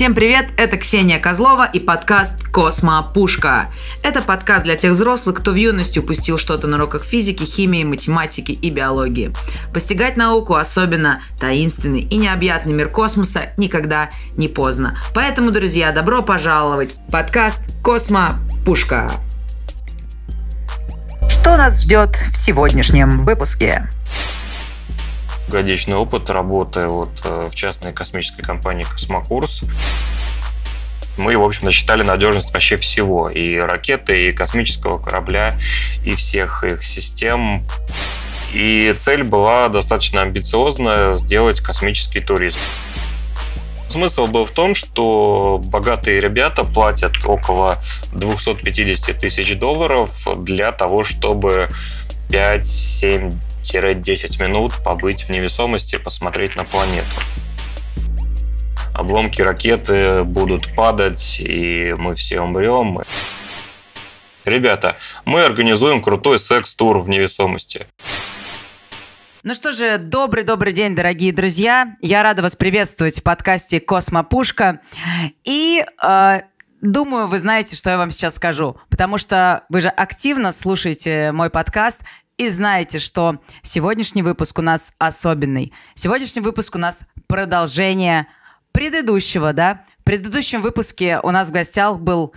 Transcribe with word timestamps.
Всем 0.00 0.14
привет, 0.14 0.46
это 0.56 0.78
Ксения 0.78 1.18
Козлова 1.18 1.68
и 1.70 1.78
подкаст 1.78 2.48
«Космо 2.48 3.02
Пушка». 3.12 3.70
Это 4.02 4.22
подкаст 4.22 4.64
для 4.64 4.74
тех 4.74 4.92
взрослых, 4.92 5.36
кто 5.36 5.50
в 5.50 5.56
юности 5.56 5.98
упустил 5.98 6.38
что-то 6.38 6.66
на 6.66 6.78
уроках 6.78 7.04
физики, 7.04 7.44
химии, 7.44 7.84
математики 7.84 8.52
и 8.52 8.70
биологии. 8.70 9.30
Постигать 9.74 10.16
науку, 10.16 10.54
особенно 10.54 11.20
таинственный 11.38 12.00
и 12.00 12.16
необъятный 12.16 12.72
мир 12.72 12.88
космоса, 12.88 13.50
никогда 13.58 14.08
не 14.38 14.48
поздно. 14.48 14.98
Поэтому, 15.14 15.50
друзья, 15.50 15.92
добро 15.92 16.22
пожаловать 16.22 16.94
в 16.94 17.10
подкаст 17.10 17.76
«Космо 17.82 18.40
Пушка». 18.64 19.10
Что 21.28 21.58
нас 21.58 21.82
ждет 21.82 22.16
в 22.16 22.38
сегодняшнем 22.38 23.26
выпуске? 23.26 23.86
Годичный 25.50 25.96
опыт 25.96 26.30
работы 26.30 26.86
вот 26.86 27.10
э, 27.24 27.48
в 27.50 27.54
частной 27.54 27.92
космической 27.92 28.42
компании 28.42 28.84
«Космокурс». 28.84 29.62
Мы, 31.18 31.36
в 31.36 31.42
общем, 31.42 31.66
насчитали 31.66 32.02
надежность 32.02 32.54
вообще 32.54 32.78
всего. 32.78 33.28
И 33.28 33.56
ракеты, 33.56 34.28
и 34.28 34.32
космического 34.32 34.98
корабля, 34.98 35.58
и 36.04 36.14
всех 36.14 36.64
их 36.64 36.82
систем. 36.84 37.66
И 38.54 38.94
цель 38.96 39.22
была 39.22 39.68
достаточно 39.68 40.22
амбициозная– 40.22 41.14
сделать 41.16 41.60
космический 41.60 42.20
туризм. 42.20 42.58
Смысл 43.90 44.28
был 44.28 44.44
в 44.44 44.52
том, 44.52 44.76
что 44.76 45.60
богатые 45.64 46.20
ребята 46.20 46.62
платят 46.62 47.12
около 47.24 47.82
250 48.12 49.18
тысяч 49.18 49.58
долларов 49.58 50.28
для 50.44 50.70
того, 50.70 51.02
чтобы 51.02 51.68
5-7 52.30 53.34
10 53.62 54.40
минут 54.40 54.72
побыть 54.84 55.24
в 55.24 55.30
невесомости, 55.30 55.96
посмотреть 55.96 56.56
на 56.56 56.64
планету. 56.64 57.06
Обломки 58.94 59.42
ракеты 59.42 60.24
будут 60.24 60.74
падать, 60.74 61.40
и 61.40 61.94
мы 61.96 62.14
все 62.14 62.40
умрем. 62.40 63.00
Ребята, 64.44 64.96
мы 65.24 65.42
организуем 65.44 66.02
крутой 66.02 66.38
секс-тур 66.38 66.98
в 67.00 67.08
невесомости. 67.08 67.86
Ну 69.42 69.54
что 69.54 69.72
же, 69.72 69.96
добрый-добрый 69.98 70.72
день, 70.72 70.94
дорогие 70.94 71.32
друзья. 71.32 71.96
Я 72.02 72.22
рада 72.22 72.42
вас 72.42 72.56
приветствовать 72.56 73.20
в 73.20 73.22
подкасте 73.22 73.80
«Космопушка». 73.80 74.80
И 75.44 75.82
э, 76.02 76.40
думаю, 76.80 77.28
вы 77.28 77.38
знаете, 77.38 77.76
что 77.76 77.90
я 77.90 77.98
вам 77.98 78.10
сейчас 78.10 78.36
скажу, 78.36 78.76
потому 78.88 79.18
что 79.18 79.64
вы 79.68 79.80
же 79.80 79.88
активно 79.88 80.52
слушаете 80.52 81.32
мой 81.32 81.50
подкаст 81.50 82.02
и 82.36 82.48
знаете, 82.48 82.98
что 82.98 83.40
сегодняшний 83.62 84.22
выпуск 84.22 84.58
у 84.58 84.62
нас 84.62 84.94
особенный. 84.98 85.72
Сегодняшний 85.94 86.42
выпуск 86.42 86.74
у 86.74 86.78
нас 86.78 87.04
продолжение 87.26 88.26
предыдущего, 88.72 89.52
да? 89.52 89.84
В 89.98 90.04
предыдущем 90.04 90.62
выпуске 90.62 91.20
у 91.22 91.30
нас 91.30 91.48
в 91.48 91.52
гостях 91.52 91.98
был 91.98 92.32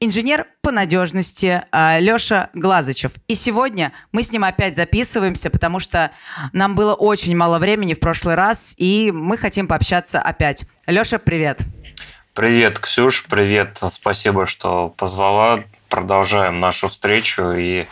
инженер 0.00 0.46
по 0.62 0.70
надежности 0.70 1.64
а, 1.72 1.98
Леша 1.98 2.50
Глазычев. 2.54 3.12
И 3.26 3.34
сегодня 3.34 3.92
мы 4.12 4.22
с 4.22 4.30
ним 4.30 4.44
опять 4.44 4.76
записываемся, 4.76 5.50
потому 5.50 5.80
что 5.80 6.12
нам 6.52 6.76
было 6.76 6.94
очень 6.94 7.36
мало 7.36 7.58
времени 7.58 7.94
в 7.94 8.00
прошлый 8.00 8.36
раз, 8.36 8.74
и 8.78 9.10
мы 9.12 9.36
хотим 9.36 9.66
пообщаться 9.66 10.20
опять. 10.20 10.64
Леша, 10.86 11.18
привет. 11.18 11.58
Привет, 12.38 12.78
Ксюш, 12.78 13.24
привет. 13.24 13.80
Спасибо, 13.90 14.46
что 14.46 14.90
позвала. 14.90 15.64
Продолжаем 15.88 16.60
нашу 16.60 16.86
встречу 16.86 17.50
и 17.50 17.88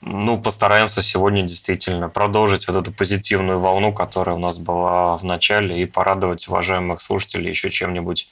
ну, 0.00 0.40
постараемся 0.40 1.02
сегодня 1.02 1.42
действительно 1.42 2.08
продолжить 2.08 2.66
вот 2.68 2.78
эту 2.78 2.90
позитивную 2.90 3.58
волну, 3.58 3.92
которая 3.92 4.36
у 4.36 4.38
нас 4.38 4.56
была 4.56 5.14
в 5.18 5.24
начале, 5.24 5.82
и 5.82 5.84
порадовать 5.84 6.48
уважаемых 6.48 7.02
слушателей 7.02 7.50
еще 7.50 7.68
чем-нибудь 7.68 8.30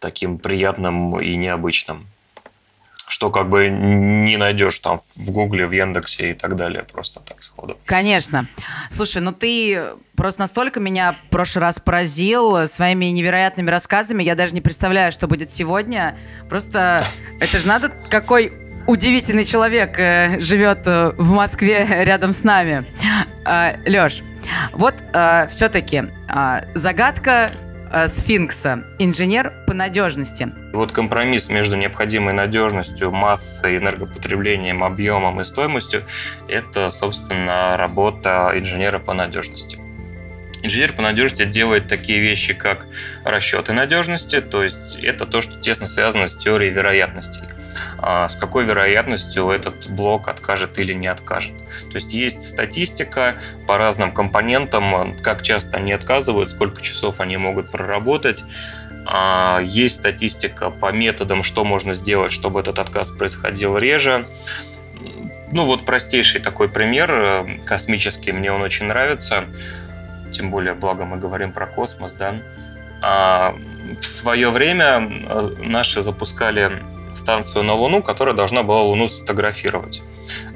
таким 0.00 0.36
приятным 0.36 1.18
и 1.18 1.34
необычным. 1.36 2.06
Что 3.08 3.30
как 3.30 3.48
бы 3.48 3.68
не 3.68 4.36
найдешь 4.36 4.78
там 4.78 4.98
в 4.98 5.30
Гугле, 5.30 5.66
в 5.66 5.72
Яндексе 5.72 6.30
и 6.30 6.34
так 6.34 6.56
далее, 6.56 6.84
просто 6.84 7.20
так 7.20 7.42
сходу. 7.42 7.78
Конечно. 7.84 8.46
Слушай, 8.90 9.22
ну 9.22 9.32
ты 9.32 9.82
просто 10.14 10.42
настолько 10.42 10.80
меня 10.80 11.12
в 11.12 11.30
прошлый 11.30 11.62
раз 11.62 11.80
поразил 11.80 12.66
своими 12.66 13.06
невероятными 13.06 13.70
рассказами. 13.70 14.22
Я 14.22 14.34
даже 14.34 14.54
не 14.54 14.60
представляю, 14.60 15.12
что 15.12 15.26
будет 15.26 15.50
сегодня. 15.50 16.18
Просто 16.48 17.04
это 17.40 17.58
же 17.58 17.66
надо 17.66 17.88
какой 18.10 18.52
удивительный 18.88 19.44
человек 19.44 19.98
э, 19.98 20.40
живет 20.40 20.80
э, 20.86 21.12
в 21.16 21.30
Москве 21.30 21.86
рядом 22.04 22.32
с 22.32 22.42
нами. 22.42 22.86
Э, 23.44 23.76
Леш, 23.86 24.22
вот 24.72 24.94
э, 25.12 25.46
все-таки 25.50 26.04
э, 26.28 26.60
загадка 26.74 27.50
э, 27.50 27.67
сфинкса. 28.06 28.84
Инженер 28.98 29.52
по 29.66 29.74
надежности. 29.74 30.52
Вот 30.72 30.92
компромисс 30.92 31.48
между 31.48 31.76
необходимой 31.76 32.34
надежностью, 32.34 33.10
массой, 33.10 33.78
энергопотреблением, 33.78 34.84
объемом 34.84 35.40
и 35.40 35.44
стоимостью– 35.44 36.02
это, 36.48 36.90
собственно, 36.90 37.76
работа 37.76 38.52
инженера 38.54 38.98
по 38.98 39.14
надежности. 39.14 39.78
Инженер 40.62 40.92
по 40.92 41.02
надежности 41.02 41.44
делает 41.44 41.88
такие 41.88 42.20
вещи, 42.20 42.52
как 42.52 42.86
расчеты 43.24 43.72
надежности, 43.72 44.40
то 44.40 44.64
есть 44.64 44.98
это 45.02 45.24
то, 45.24 45.40
что 45.40 45.60
тесно 45.60 45.86
связано 45.86 46.26
с 46.26 46.36
теорией 46.36 46.70
вероятностей. 46.70 47.42
А, 47.98 48.28
с 48.28 48.36
какой 48.36 48.64
вероятностью 48.64 49.50
этот 49.50 49.88
блок 49.90 50.28
откажет 50.28 50.78
или 50.78 50.92
не 50.92 51.06
откажет. 51.06 51.52
То 51.90 51.96
есть 51.96 52.12
есть 52.12 52.48
статистика 52.48 53.36
по 53.66 53.78
разным 53.78 54.12
компонентам, 54.12 55.16
как 55.22 55.42
часто 55.42 55.78
они 55.78 55.92
отказывают, 55.92 56.50
сколько 56.50 56.80
часов 56.80 57.20
они 57.20 57.36
могут 57.36 57.70
проработать. 57.70 58.44
А, 59.06 59.60
есть 59.62 59.96
статистика 59.96 60.70
по 60.70 60.92
методам, 60.92 61.42
что 61.42 61.64
можно 61.64 61.92
сделать, 61.92 62.32
чтобы 62.32 62.60
этот 62.60 62.78
отказ 62.78 63.10
происходил 63.10 63.76
реже. 63.78 64.26
Ну 65.50 65.64
вот 65.64 65.86
простейший 65.86 66.40
такой 66.40 66.68
пример, 66.68 67.10
э, 67.10 67.58
космический, 67.64 68.32
мне 68.32 68.52
он 68.52 68.60
очень 68.60 68.84
нравится, 68.84 69.44
тем 70.30 70.50
более, 70.50 70.74
благо 70.74 71.06
мы 71.06 71.16
говорим 71.16 71.52
про 71.52 71.66
космос, 71.66 72.14
да. 72.14 72.34
А, 73.00 73.54
в 73.98 74.04
свое 74.04 74.50
время 74.50 75.08
э, 75.26 75.42
наши 75.58 76.02
запускали 76.02 76.82
станцию 77.18 77.64
на 77.64 77.74
Луну, 77.74 78.02
которая 78.02 78.34
должна 78.34 78.62
была 78.62 78.82
Луну 78.82 79.08
сфотографировать. 79.08 80.02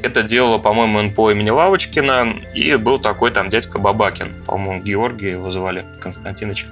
Это 0.03 0.23
делала, 0.23 0.59
по-моему, 0.59 1.03
НПО 1.03 1.33
имени 1.33 1.51
Лавочкина, 1.51 2.43
и 2.55 2.77
был 2.77 2.99
такой 2.99 3.31
там 3.31 3.49
дядька 3.49 3.79
Бабакин, 3.79 4.35
по-моему, 4.47 4.83
Георгий 4.83 5.31
его 5.31 5.51
звали, 5.51 5.85
Константинович. 6.01 6.67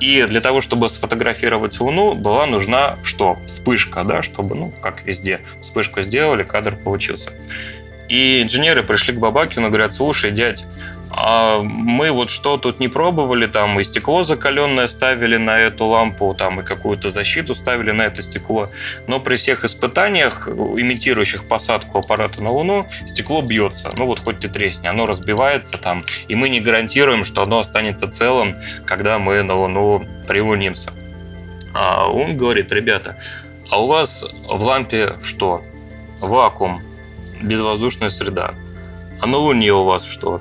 И 0.00 0.24
для 0.28 0.40
того, 0.40 0.60
чтобы 0.60 0.88
сфотографировать 0.90 1.78
Луну, 1.80 2.14
была 2.14 2.46
нужна 2.46 2.96
что? 3.04 3.38
Вспышка, 3.46 4.04
да, 4.04 4.22
чтобы, 4.22 4.54
ну, 4.54 4.72
как 4.82 5.04
везде, 5.04 5.40
вспышку 5.60 6.02
сделали, 6.02 6.42
кадр 6.42 6.76
получился. 6.76 7.30
И 8.08 8.42
инженеры 8.42 8.82
пришли 8.82 9.14
к 9.14 9.18
Бабакину 9.18 9.68
и 9.68 9.70
говорят, 9.70 9.94
слушай, 9.94 10.30
дядь, 10.30 10.64
а 11.16 11.62
мы 11.62 12.10
вот 12.10 12.28
что 12.28 12.56
тут 12.56 12.80
не 12.80 12.88
пробовали, 12.88 13.46
там 13.46 13.78
и 13.78 13.84
стекло 13.84 14.24
закаленное 14.24 14.88
ставили 14.88 15.36
на 15.36 15.60
эту 15.60 15.86
лампу, 15.86 16.34
там 16.34 16.60
и 16.60 16.64
какую-то 16.64 17.08
защиту 17.08 17.54
ставили 17.54 17.92
на 17.92 18.02
это 18.02 18.20
стекло. 18.20 18.68
Но 19.06 19.20
при 19.20 19.36
всех 19.36 19.64
испытаниях, 19.64 20.48
имитирующих 20.48 21.46
посадку 21.46 21.98
аппарата 21.98 22.42
на 22.42 22.50
Луну, 22.50 22.88
стекло 23.06 23.42
бьется. 23.42 23.92
Ну 23.96 24.06
вот 24.06 24.18
хоть 24.18 24.40
ты 24.40 24.48
тресни, 24.48 24.88
оно 24.88 25.06
разбивается 25.06 25.78
там, 25.78 26.02
и 26.26 26.34
мы 26.34 26.48
не 26.48 26.60
гарантируем, 26.60 27.22
что 27.22 27.42
оно 27.42 27.60
останется 27.60 28.10
целым, 28.10 28.56
когда 28.84 29.20
мы 29.20 29.40
на 29.44 29.54
Луну 29.54 30.04
прилунимся. 30.26 30.90
А 31.74 32.08
он 32.08 32.36
говорит, 32.36 32.72
ребята, 32.72 33.16
а 33.70 33.80
у 33.80 33.86
вас 33.86 34.24
в 34.48 34.62
лампе 34.64 35.14
что? 35.22 35.62
Вакуум, 36.18 36.82
безвоздушная 37.40 38.10
среда. 38.10 38.54
А 39.20 39.26
на 39.26 39.36
Луне 39.36 39.72
у 39.72 39.84
вас 39.84 40.04
что? 40.04 40.40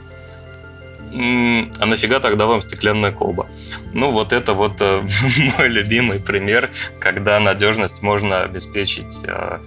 А 1.14 1.86
нафига 1.86 2.20
тогда 2.20 2.46
вам 2.46 2.62
стеклянная 2.62 3.12
колба? 3.12 3.48
Ну, 3.94 4.12
вот 4.12 4.34
это 4.34 4.54
вот 4.54 4.82
э, 4.82 5.02
мой 5.58 5.68
любимый 5.68 6.20
пример, 6.20 6.72
когда 7.00 7.40
надежность 7.40 8.02
можно 8.02 8.42
обеспечить 8.42 9.24
э, 9.28 9.60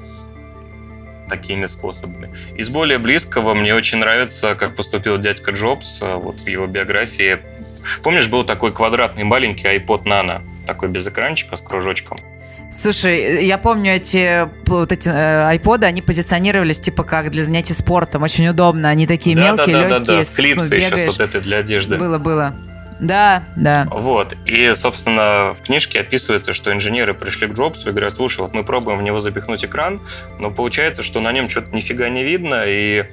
такими 1.29 1.67
способами. 1.67 2.31
Из 2.57 2.69
более 2.69 2.99
близкого 2.99 3.55
мне 3.55 3.75
очень 3.75 3.99
нравится, 3.99 4.55
как 4.55 4.75
поступил 4.77 5.19
дядька 5.19 5.53
Джобс 5.53 6.03
э, 6.03 6.15
вот 6.15 6.41
в 6.41 6.49
его 6.49 6.67
биографии. 6.67 7.39
Помнишь, 8.03 8.27
был 8.29 8.45
такой 8.45 8.73
квадратный 8.73 9.25
маленький 9.25 9.69
iPod 9.69 10.05
Nano, 10.05 10.43
такой 10.67 10.89
без 10.89 11.07
экранчика 11.07 11.57
с 11.57 11.61
кружочком? 11.61 12.19
Слушай, 12.77 13.47
я 13.47 13.57
помню 13.57 13.95
эти, 13.95 14.49
вот 14.67 14.93
эти 14.93 15.09
э, 15.09 15.47
айподы, 15.49 15.87
они 15.87 16.03
позиционировались 16.03 16.79
типа 16.79 17.05
как 17.05 17.31
для 17.31 17.43
занятий 17.43 17.73
спортом. 17.73 18.23
Очень 18.23 18.49
удобно. 18.49 18.91
Они 18.91 19.07
такие 19.07 19.35
да, 19.35 19.43
мелкие, 19.43 19.77
да, 19.77 19.83
да, 19.83 19.89
легкие. 19.89 20.07
Да, 20.07 20.17
да, 20.19 20.25
с 20.25 20.35
клипсой 20.35 20.79
ну, 20.79 20.85
сейчас 20.85 21.07
вот 21.07 21.21
это 21.21 21.41
для 21.41 21.59
одежды. 21.59 21.97
Было, 21.97 22.19
было. 22.19 22.55
Да, 23.01 23.45
да. 23.57 23.87
Вот. 23.91 24.37
И, 24.45 24.73
собственно, 24.75 25.55
в 25.55 25.63
книжке 25.63 26.01
описывается, 26.01 26.53
что 26.53 26.71
инженеры 26.73 27.15
пришли 27.15 27.47
к 27.47 27.53
Джобсу 27.53 27.89
и 27.89 27.93
говорят, 27.93 28.15
слушай, 28.15 28.41
вот 28.41 28.53
мы 28.53 28.63
пробуем 28.63 28.99
в 28.99 29.03
него 29.03 29.21
запихнуть 29.21 29.65
экран, 29.65 30.01
но 30.39 30.51
получается, 30.51 31.03
что 31.03 31.21
на 31.21 31.33
нем 31.33 31.49
что-то 31.49 31.75
нифига 31.75 32.09
не 32.11 32.25
видно, 32.25 32.65
и 32.67 33.05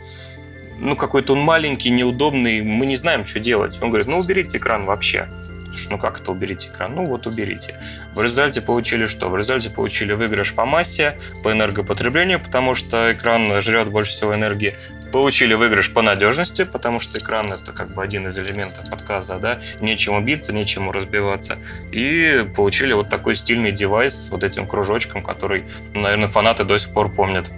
ну, 0.80 0.95
какой-то 0.98 1.33
он 1.33 1.39
маленький, 1.39 1.89
неудобный, 1.89 2.62
мы 2.62 2.86
не 2.86 2.98
знаем, 2.98 3.25
что 3.25 3.39
делать. 3.39 3.77
Он 3.81 3.89
говорит, 3.89 4.07
ну, 4.07 4.19
уберите 4.19 4.57
экран 4.57 4.86
вообще 4.86 5.27
Слушай, 5.74 5.88
ну 5.90 5.98
как 5.98 6.22
это 6.22 6.31
уберите 6.31 6.70
экран? 6.70 6.94
Ну 6.94 7.06
вот 7.06 7.25
уберите. 7.25 7.80
В 8.14 8.22
результате 8.22 8.62
получили 8.62 9.08
что? 9.08 9.30
В 9.30 9.36
результате 9.36 9.74
получили 9.74 10.14
выигрыш 10.14 10.54
по 10.54 10.66
массе, 10.66 11.18
по 11.44 11.52
энергопотреблению, 11.52 12.40
потому 12.40 12.75
что 12.75 13.12
экран 13.12 13.60
жрет 13.60 13.90
больше 13.90 14.12
всего 14.12 14.36
энергии. 14.36 14.75
Получили 15.12 15.56
выигрыш 15.56 15.92
по 15.92 16.04
надежности, 16.04 16.64
потому 16.64 17.00
что 17.00 17.18
экран 17.18 17.52
это 17.52 17.72
как 17.72 17.92
бы 17.96 18.04
один 18.04 18.28
из 18.28 18.38
элементов 18.38 18.92
отказа, 18.94 19.40
да, 19.40 19.60
нечему 19.81 20.22
биться, 20.22 20.54
нечему 20.54 20.92
разбиваться. 20.92 21.58
И 21.92 22.46
получили 22.56 22.94
вот 22.94 23.10
такой 23.10 23.36
стильный 23.36 23.72
девайс 23.72 24.14
с 24.14 24.30
вот 24.30 24.44
этим 24.44 24.68
кружочком, 24.68 25.24
который, 25.24 25.64
наверное, 25.96 26.28
фанаты 26.28 26.66
до 26.66 26.78
сих 26.78 26.94
пор 26.94 27.10
помнят. 27.10 27.52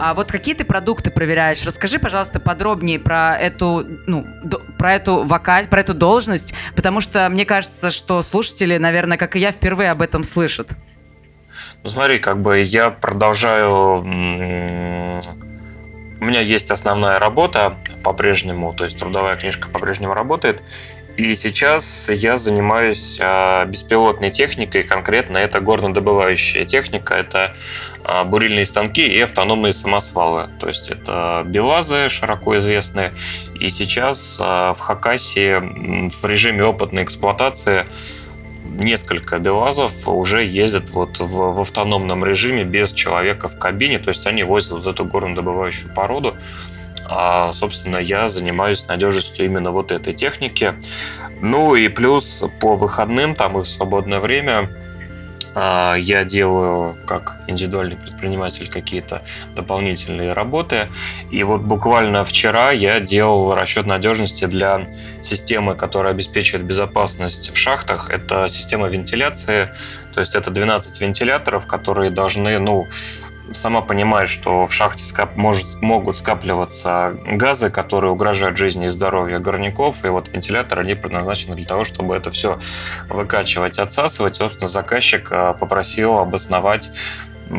А 0.00 0.14
вот 0.14 0.32
какие 0.32 0.54
ты 0.54 0.64
продукты 0.64 1.10
проверяешь? 1.10 1.64
Расскажи, 1.66 1.98
пожалуйста, 1.98 2.40
подробнее 2.40 2.98
про 2.98 3.36
эту, 3.36 3.86
ну, 4.06 4.26
про 4.78 4.94
эту 4.94 5.24
вака... 5.24 5.62
про 5.68 5.80
эту 5.80 5.92
должность, 5.92 6.54
потому 6.74 7.02
что 7.02 7.28
мне 7.28 7.44
кажется, 7.44 7.90
что 7.90 8.22
слушатели, 8.22 8.78
наверное, 8.78 9.18
как 9.18 9.36
и 9.36 9.38
я, 9.38 9.52
впервые 9.52 9.90
об 9.90 10.00
этом 10.00 10.24
слышат. 10.24 10.70
Ну, 11.82 11.90
смотри, 11.90 12.18
как 12.18 12.40
бы 12.40 12.60
я 12.60 12.90
продолжаю... 12.90 14.00
У 16.20 16.24
меня 16.24 16.40
есть 16.40 16.70
основная 16.70 17.18
работа 17.18 17.76
по-прежнему, 18.02 18.74
то 18.74 18.84
есть 18.84 18.98
трудовая 18.98 19.36
книжка 19.36 19.68
по-прежнему 19.68 20.14
работает. 20.14 20.62
И 21.16 21.34
сейчас 21.34 22.08
я 22.08 22.38
занимаюсь 22.38 23.18
а, 23.22 23.64
беспилотной 23.66 24.30
техникой, 24.30 24.82
конкретно 24.82 25.38
это 25.38 25.60
горнодобывающая 25.60 26.64
техника, 26.64 27.14
это 27.14 27.54
бурильные 28.24 28.66
станки 28.66 29.06
и 29.06 29.20
автономные 29.20 29.72
самосвалы. 29.72 30.48
То 30.58 30.68
есть 30.68 30.88
это 30.88 31.42
белазы, 31.46 32.08
широко 32.08 32.58
известные. 32.58 33.12
И 33.58 33.68
сейчас 33.70 34.40
а, 34.42 34.74
в 34.74 34.80
Хакасии 34.80 36.10
в 36.10 36.24
режиме 36.24 36.64
опытной 36.64 37.04
эксплуатации 37.04 37.86
несколько 38.64 39.38
белазов 39.38 40.08
уже 40.08 40.44
ездят 40.44 40.90
вот 40.90 41.18
в, 41.18 41.54
в 41.54 41.60
автономном 41.60 42.24
режиме 42.24 42.64
без 42.64 42.92
человека 42.92 43.48
в 43.48 43.58
кабине. 43.58 43.98
То 43.98 44.08
есть 44.10 44.26
они 44.26 44.42
возят 44.42 44.72
вот 44.72 44.86
эту 44.86 45.04
горнодобывающую 45.04 45.92
породу. 45.94 46.36
А, 47.06 47.52
собственно, 47.54 47.96
я 47.96 48.28
занимаюсь 48.28 48.86
надежностью 48.86 49.44
именно 49.44 49.72
вот 49.72 49.92
этой 49.92 50.14
техники. 50.14 50.74
Ну 51.40 51.74
и 51.74 51.88
плюс 51.88 52.44
по 52.60 52.76
выходным, 52.76 53.34
там 53.34 53.58
и 53.58 53.62
в 53.62 53.68
свободное 53.68 54.20
время 54.20 54.70
а, 54.70 54.89
я 55.54 56.24
делаю 56.24 56.96
как 57.06 57.36
индивидуальный 57.48 57.96
предприниматель 57.96 58.68
какие-то 58.68 59.22
дополнительные 59.54 60.32
работы. 60.32 60.88
И 61.30 61.42
вот 61.42 61.62
буквально 61.62 62.24
вчера 62.24 62.70
я 62.70 63.00
делал 63.00 63.54
расчет 63.54 63.86
надежности 63.86 64.44
для 64.44 64.86
системы, 65.22 65.74
которая 65.74 66.12
обеспечивает 66.12 66.64
безопасность 66.64 67.52
в 67.52 67.56
шахтах. 67.56 68.10
Это 68.10 68.48
система 68.48 68.88
вентиляции, 68.88 69.70
то 70.14 70.20
есть 70.20 70.34
это 70.34 70.50
12 70.50 71.00
вентиляторов, 71.00 71.66
которые 71.66 72.10
должны, 72.10 72.58
ну, 72.58 72.86
сама 73.52 73.80
понимает, 73.80 74.28
что 74.28 74.66
в 74.66 74.72
шахте 74.72 75.04
скап... 75.04 75.36
может, 75.36 75.80
могут 75.82 76.16
скапливаться 76.18 77.16
газы, 77.24 77.70
которые 77.70 78.12
угрожают 78.12 78.56
жизни 78.56 78.86
и 78.86 78.88
здоровью 78.88 79.40
горняков, 79.40 80.04
и 80.04 80.08
вот 80.08 80.28
вентиляторы, 80.28 80.82
они 80.82 80.94
предназначены 80.94 81.54
для 81.54 81.66
того, 81.66 81.84
чтобы 81.84 82.16
это 82.16 82.30
все 82.30 82.58
выкачивать, 83.08 83.78
отсасывать. 83.78 84.36
Собственно, 84.36 84.68
заказчик 84.68 85.28
а, 85.30 85.52
попросил 85.52 86.18
обосновать 86.18 86.90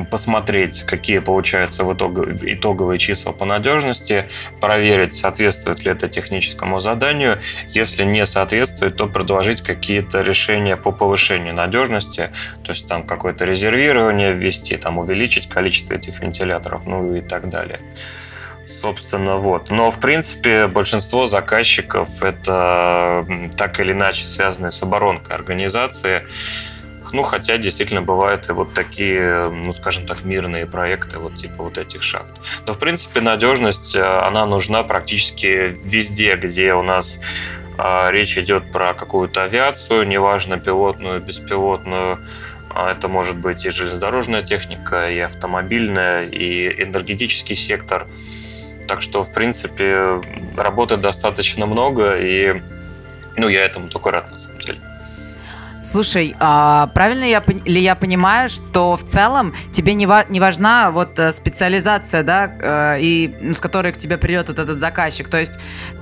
посмотреть, 0.09 0.83
какие 0.83 1.19
получаются 1.19 1.83
в 1.83 1.93
итоге, 1.93 2.35
итоговые 2.53 2.99
числа 2.99 3.31
по 3.31 3.45
надежности, 3.45 4.25
проверить, 4.59 5.15
соответствует 5.15 5.83
ли 5.83 5.91
это 5.91 6.07
техническому 6.07 6.79
заданию. 6.79 7.39
Если 7.69 8.03
не 8.03 8.25
соответствует, 8.25 8.95
то 8.95 9.07
предложить 9.07 9.61
какие-то 9.61 10.21
решения 10.21 10.77
по 10.77 10.91
повышению 10.91 11.53
надежности, 11.53 12.31
то 12.63 12.71
есть 12.71 12.87
там 12.87 13.03
какое-то 13.05 13.45
резервирование 13.45 14.33
ввести, 14.33 14.77
там 14.77 14.97
увеличить 14.97 15.47
количество 15.47 15.95
этих 15.95 16.19
вентиляторов, 16.21 16.85
ну 16.85 17.15
и 17.15 17.21
так 17.21 17.49
далее. 17.49 17.79
Собственно, 18.65 19.37
вот. 19.37 19.69
Но, 19.69 19.91
в 19.91 19.99
принципе, 19.99 20.67
большинство 20.67 21.27
заказчиков 21.27 22.23
это 22.23 23.25
так 23.57 23.79
или 23.79 23.91
иначе 23.91 24.27
связанные 24.27 24.71
с 24.71 24.81
оборонкой 24.81 25.35
организации. 25.35 26.23
Ну, 27.11 27.23
хотя 27.23 27.57
действительно 27.57 28.01
бывают 28.01 28.49
и 28.49 28.53
вот 28.53 28.73
такие, 28.73 29.49
ну, 29.49 29.73
скажем 29.73 30.05
так, 30.05 30.23
мирные 30.23 30.65
проекты, 30.65 31.19
вот 31.19 31.35
типа 31.35 31.63
вот 31.63 31.77
этих 31.77 32.03
шахт. 32.03 32.31
Но, 32.65 32.73
в 32.73 32.79
принципе, 32.79 33.21
надежность, 33.21 33.95
э, 33.95 34.01
она 34.01 34.45
нужна 34.45 34.83
практически 34.83 35.77
везде, 35.83 36.35
где 36.35 36.73
у 36.73 36.83
нас 36.83 37.19
а, 37.77 38.11
речь 38.11 38.37
идет 38.37 38.71
про 38.71 38.93
какую-то 38.93 39.43
авиацию, 39.43 40.07
неважно, 40.07 40.57
пилотную, 40.57 41.19
беспилотную, 41.19 42.19
а, 42.69 42.91
это 42.91 43.07
может 43.07 43.37
быть 43.37 43.65
и 43.65 43.71
железнодорожная 43.71 44.41
техника, 44.41 45.09
и 45.09 45.19
автомобильная, 45.19 46.25
и 46.25 46.83
энергетический 46.83 47.55
сектор. 47.55 48.07
Так 48.87 49.01
что, 49.01 49.23
в 49.23 49.33
принципе, 49.33 50.21
работы 50.55 50.97
достаточно 50.97 51.65
много, 51.65 52.17
и 52.19 52.61
ну, 53.35 53.47
я 53.47 53.65
этому 53.65 53.89
только 53.89 54.11
рад, 54.11 54.31
на 54.31 54.37
самом 54.37 54.59
деле. 54.59 54.79
Слушай, 55.83 56.35
а 56.39 56.87
правильно 56.93 57.23
я, 57.23 57.43
ли 57.65 57.81
я 57.81 57.95
понимаю, 57.95 58.49
что 58.49 58.95
в 58.95 59.03
целом 59.03 59.55
тебе 59.71 59.95
не, 59.95 60.05
ва- 60.05 60.25
не 60.29 60.39
важна 60.39 60.91
вот 60.91 61.17
э, 61.17 61.31
специализация, 61.31 62.21
да, 62.21 62.95
э, 62.95 63.01
и 63.01 63.35
ну, 63.41 63.55
с 63.55 63.59
которой 63.59 63.91
к 63.91 63.97
тебе 63.97 64.19
придет 64.19 64.49
вот 64.49 64.59
этот 64.59 64.77
заказчик. 64.77 65.27
То 65.27 65.39
есть 65.39 65.53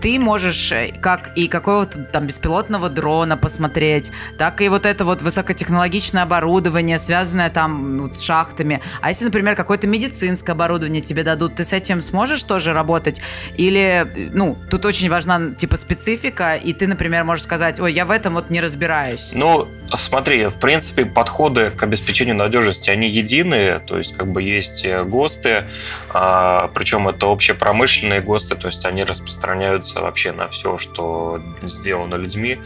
ты 0.01 0.19
можешь 0.19 0.73
э, 0.73 0.91
как 1.01 1.31
и 1.37 1.47
какого-то 1.47 2.03
там 2.03 2.27
беспилотного 2.27 2.89
дрона 2.89 3.37
посмотреть, 3.37 4.11
так 4.37 4.59
и 4.59 4.67
вот 4.67 4.85
это 4.85 5.05
вот 5.05 5.21
высокотехнологичное 5.21 6.23
оборудование, 6.23 6.99
связанное 6.99 7.49
там 7.49 7.99
вот, 7.99 8.17
с 8.17 8.21
шахтами. 8.21 8.81
А 9.01 9.09
если, 9.09 9.23
например, 9.23 9.55
какое-то 9.55 9.87
медицинское 9.87 10.51
оборудование 10.51 11.01
тебе 11.01 11.23
дадут, 11.23 11.55
ты 11.55 11.63
с 11.63 11.71
этим 11.71 12.01
сможешь 12.01 12.43
тоже 12.43 12.73
работать? 12.73 13.21
Или, 13.55 14.29
ну, 14.33 14.57
тут 14.69 14.83
очень 14.83 15.09
важна 15.09 15.51
типа 15.51 15.77
специфика, 15.77 16.55
и 16.55 16.73
ты, 16.73 16.85
например, 16.85 17.23
можешь 17.23 17.45
сказать, 17.45 17.79
ой, 17.79 17.93
я 17.93 18.05
в 18.05 18.11
этом 18.11 18.33
вот 18.33 18.49
не 18.49 18.59
разбираюсь. 18.59 19.31
Ну, 19.33 19.68
Смотри, 19.95 20.45
в 20.45 20.59
принципе, 20.59 21.05
подходы 21.05 21.71
к 21.71 21.81
обеспечению 21.81 22.35
надежности, 22.35 22.91
они 22.91 23.09
единые, 23.09 23.79
то 23.79 23.97
есть 23.97 24.15
как 24.15 24.31
бы 24.31 24.43
есть 24.43 24.85
э, 24.85 25.03
ГОСТы, 25.03 25.63
а, 26.11 26.69
причем 26.75 27.07
это 27.07 27.31
общепромышленные 27.31 28.21
ГОСТы, 28.21 28.55
то 28.55 28.67
есть 28.67 28.85
они 28.85 29.03
распространяются 29.03 30.01
вообще 30.01 30.31
на 30.31 30.47
все, 30.47 30.77
что 30.77 31.41
сделано 31.63 32.15
людьми, 32.15 32.59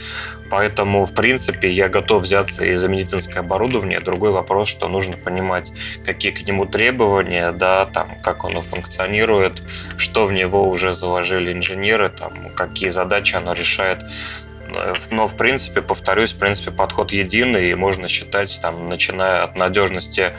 поэтому, 0.49 1.05
в 1.05 1.13
принципе, 1.13 1.71
я 1.71 1.87
готов 1.87 2.23
взяться 2.23 2.65
и 2.65 2.75
за 2.75 2.89
медицинское 2.89 3.39
оборудование. 3.39 4.01
Другой 4.01 4.31
вопрос, 4.31 4.67
что 4.67 4.89
нужно 4.89 5.15
понимать, 5.15 5.71
какие 6.05 6.33
к 6.33 6.45
нему 6.45 6.65
требования, 6.65 7.53
да, 7.53 7.85
там, 7.85 8.17
как 8.21 8.43
оно 8.43 8.61
функционирует, 8.61 9.63
что 9.97 10.25
в 10.25 10.33
него 10.33 10.67
уже 10.67 10.93
заложили 10.93 11.53
инженеры, 11.53 12.09
там, 12.09 12.51
какие 12.53 12.89
задачи 12.89 13.35
оно 13.35 13.53
решает. 13.53 13.99
Но, 15.11 15.27
в 15.27 15.37
принципе, 15.37 15.81
повторюсь, 15.81 16.33
в 16.33 16.39
принципе, 16.39 16.71
подход 16.71 17.11
единый, 17.11 17.71
и 17.71 17.75
можно 17.75 18.07
считать, 18.07 18.59
там, 18.61 18.89
начиная 18.89 19.43
от 19.43 19.57
надежности 19.57 20.33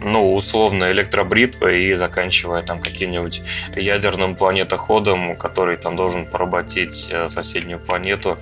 ну, 0.00 0.34
условно, 0.34 0.90
электробритвы 0.92 1.84
и 1.84 1.94
заканчивая 1.94 2.62
там 2.62 2.80
каким-нибудь 2.80 3.42
ядерным 3.74 4.36
планетоходом, 4.36 5.36
который 5.36 5.76
там 5.76 5.96
должен 5.96 6.26
поработить 6.26 7.08
э, 7.10 7.28
соседнюю 7.28 7.80
планету. 7.80 8.38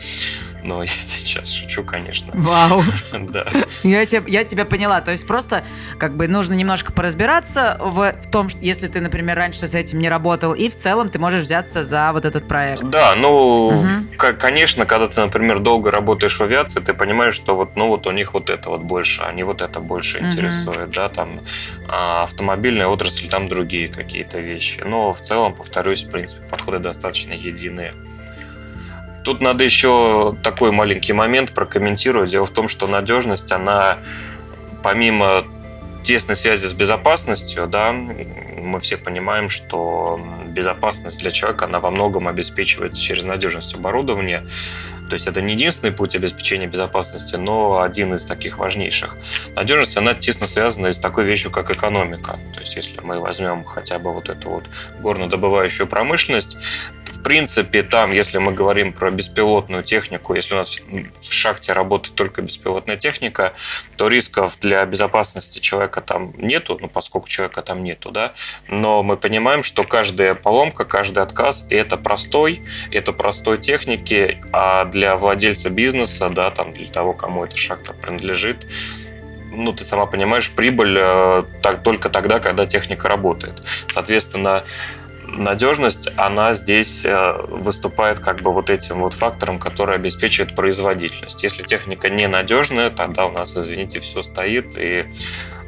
Но 0.65 0.83
я 0.83 0.89
сейчас 0.89 1.53
шучу, 1.53 1.85
конечно. 1.85 2.33
Вау. 2.35 2.83
Да. 3.35 3.47
Я 3.83 4.05
тебя, 4.07 4.23
я 4.27 4.45
тебя 4.45 4.65
поняла. 4.65 5.01
То 5.01 5.11
есть 5.13 5.27
просто 5.27 5.65
как 5.99 6.17
бы 6.17 6.29
нужно 6.29 6.55
немножко 6.55 6.93
поразбираться 6.93 7.79
в, 7.81 8.13
в 8.13 8.31
том, 8.31 8.49
что 8.49 8.61
если 8.61 8.89
ты, 8.89 9.01
например, 9.01 9.37
раньше 9.37 9.67
с 9.67 9.75
этим 9.75 9.99
не 9.99 10.09
работал, 10.09 10.53
и 10.53 10.69
в 10.69 10.77
целом 10.77 11.11
ты 11.11 11.19
можешь 11.19 11.43
взяться 11.43 11.83
за 11.83 12.11
вот 12.13 12.25
этот 12.25 12.47
проект. 12.49 12.85
Да, 12.85 13.15
ну, 13.15 13.69
угу. 13.69 14.37
конечно, 14.39 14.85
когда 14.85 15.09
ты, 15.09 15.21
например, 15.21 15.61
долго 15.61 15.91
работаешь 15.91 16.39
в 16.39 16.43
авиации, 16.43 16.81
ты 16.81 16.93
понимаешь, 16.93 17.35
что 17.35 17.55
вот, 17.55 17.77
ну, 17.77 17.89
вот 17.89 18.07
у 18.07 18.11
них 18.11 18.35
вот 18.35 18.51
это 18.51 18.69
вот 18.71 18.83
больше, 18.83 19.23
не 19.35 19.43
вот 19.43 19.63
это 19.63 19.81
больше 19.81 20.19
угу. 20.19 20.27
интересует, 20.27 20.91
да, 20.91 21.09
там 21.09 21.41
а 21.89 22.25
автомобильная 22.25 22.87
отрасль, 22.87 23.29
там 23.29 23.49
другие 23.49 23.89
какие-то 23.89 24.39
вещи. 24.39 24.81
Но 24.85 25.13
в 25.13 25.21
целом, 25.21 25.55
повторюсь, 25.55 26.05
в 26.05 26.11
принципе, 26.11 26.43
подходы 26.49 26.79
достаточно 26.79 27.33
единые. 27.33 27.95
Тут 29.25 29.41
надо 29.41 29.65
еще 29.65 30.37
такой 30.43 30.71
маленький 30.71 31.15
момент 31.15 31.53
прокомментировать. 31.53 32.31
Дело 32.31 32.45
в 32.45 32.51
том, 32.51 32.69
что 32.69 32.87
надежность, 32.87 33.51
она 33.53 33.99
помимо 34.83 35.45
тесной 36.03 36.37
связи 36.37 36.67
с 36.67 36.75
безопасностью, 36.75 37.67
да, 37.67 37.93
мы 37.93 38.81
все 38.81 38.99
понимаем, 38.99 39.49
что 39.49 40.21
безопасность 40.49 41.21
для 41.21 41.31
человека, 41.31 41.65
она 41.65 41.81
во 41.81 41.91
многом 41.91 42.29
обеспечивается 42.29 43.01
через 43.01 43.25
надежность 43.25 43.75
оборудования. 43.75 44.45
То 45.09 45.15
есть 45.15 45.27
это 45.27 45.43
не 45.43 45.53
единственный 45.53 45.93
путь 45.93 46.17
обеспечения 46.17 46.67
безопасности, 46.67 47.37
но 47.37 47.81
один 47.81 48.15
из 48.15 48.25
таких 48.25 48.59
важнейших. 48.59 49.17
Надежность, 49.55 49.97
она 49.97 50.15
тесно 50.15 50.47
связана 50.47 50.93
с 50.93 50.99
такой 50.99 51.25
вещью, 51.25 51.51
как 51.51 51.71
экономика. 51.71 52.39
То 52.55 52.61
есть 52.61 52.77
если 52.77 53.01
мы 53.01 53.21
возьмем 53.21 53.65
хотя 53.65 53.99
бы 53.99 54.13
вот 54.13 54.29
эту 54.29 54.51
вот 54.51 54.65
горнодобывающую 55.01 55.87
промышленность, 55.87 56.57
принципе, 57.25 57.83
там, 57.83 58.13
если 58.13 58.39
мы 58.39 58.53
говорим 58.53 58.93
про 58.93 59.11
беспилотную 59.11 59.83
технику, 59.83 60.35
если 60.35 60.55
у 60.55 60.59
нас 60.59 60.81
в 61.21 61.33
шахте 61.33 61.73
работает 61.73 62.15
только 62.15 62.43
беспилотная 62.43 62.97
техника, 62.97 63.55
то 63.97 64.09
рисков 64.09 64.59
для 64.61 64.85
безопасности 64.85 65.59
человека 65.59 66.01
там 66.01 66.35
нету, 66.37 66.79
ну, 66.81 66.89
поскольку 66.89 67.29
человека 67.29 67.63
там 67.63 67.83
нету, 67.83 68.11
да. 68.11 68.35
Но 68.69 69.03
мы 69.03 69.17
понимаем, 69.17 69.63
что 69.63 69.85
каждая 69.85 70.35
поломка, 70.35 70.85
каждый 70.85 71.23
отказ, 71.23 71.67
это 71.71 71.97
простой, 71.97 72.63
это 72.93 73.13
простой 73.13 73.59
техники, 73.59 74.39
а 74.53 74.85
для 74.85 75.17
владельца 75.17 75.71
бизнеса, 75.71 76.29
да, 76.29 76.51
там, 76.51 76.73
для 76.73 76.89
того, 76.89 77.15
кому 77.15 77.45
эта 77.45 77.57
шахта 77.57 77.95
принадлежит, 77.95 78.67
ну, 79.51 79.73
ты 79.73 79.85
сама 79.85 80.07
понимаешь, 80.07 80.51
прибыль 80.51 80.99
э, 81.01 81.45
так, 81.63 81.83
только 81.83 82.11
тогда, 82.11 82.41
когда 82.41 82.67
техника 82.67 83.09
работает. 83.09 83.63
Соответственно, 83.89 84.65
надежность, 85.37 86.11
она 86.17 86.55
здесь 86.55 87.05
э, 87.05 87.33
выступает 87.49 88.19
как 88.19 88.43
бы 88.43 88.53
вот 88.53 88.71
этим 88.71 89.01
вот 89.01 89.15
фактором, 89.15 89.59
который 89.59 89.95
обеспечивает 89.95 90.55
производительность. 90.55 91.43
Если 91.43 91.63
техника 91.63 92.09
ненадежная, 92.11 92.91
тогда 92.91 93.27
у 93.27 93.31
нас, 93.31 93.57
извините, 93.57 94.01
все 94.01 94.23
стоит. 94.23 94.77
И 94.77 95.05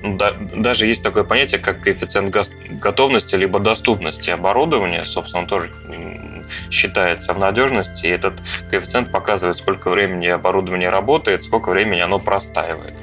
ну, 0.03 0.17
да, 0.17 0.35
даже 0.55 0.87
есть 0.87 1.03
такое 1.03 1.25
понятие, 1.25 1.61
как 1.61 1.81
коэффициент 1.81 2.35
готовности 2.71 3.35
либо 3.35 3.59
доступности 3.59 4.31
оборудования. 4.31 5.05
Собственно, 5.05 5.43
он 5.43 5.49
тоже 5.49 5.71
считается 6.71 7.33
в 7.33 7.39
надежности. 7.39 8.07
И 8.07 8.11
этот 8.11 8.35
коэффициент 8.71 9.11
показывает, 9.11 9.57
сколько 9.57 9.91
времени 9.91 10.27
оборудование 10.27 10.91
работает, 10.91 11.45
сколько 11.45 11.71
времени 11.71 12.01
оно 12.01 12.19
простаивает. 12.19 12.95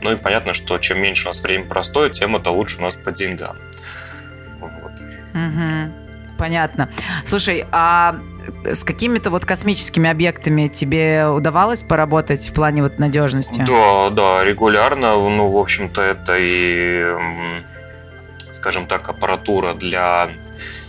Ну 0.00 0.12
и 0.12 0.16
понятно, 0.16 0.54
что 0.54 0.78
чем 0.78 1.00
меньше 1.00 1.26
у 1.26 1.30
нас 1.30 1.42
время 1.42 1.66
простое, 1.66 2.10
тем 2.10 2.36
это 2.36 2.50
лучше 2.50 2.78
у 2.78 2.82
нас 2.82 2.94
по 2.94 3.12
деньгам. 3.12 3.56
Вот. 4.60 4.92
Угу 5.34 6.01
понятно. 6.42 6.88
Слушай, 7.24 7.64
а 7.70 8.16
с 8.64 8.82
какими-то 8.82 9.30
вот 9.30 9.44
космическими 9.44 10.10
объектами 10.10 10.66
тебе 10.66 11.28
удавалось 11.28 11.82
поработать 11.82 12.48
в 12.48 12.52
плане 12.52 12.82
вот 12.82 12.98
надежности? 12.98 13.64
Да, 13.64 14.10
да, 14.10 14.42
регулярно. 14.42 15.14
Ну, 15.14 15.46
в 15.46 15.56
общем-то, 15.56 16.02
это 16.02 16.36
и, 16.36 17.14
скажем 18.50 18.88
так, 18.88 19.08
аппаратура 19.08 19.74
для 19.74 20.30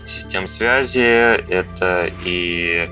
систем 0.07 0.47
связи, 0.47 1.37
это 1.47 2.09
и 2.25 2.89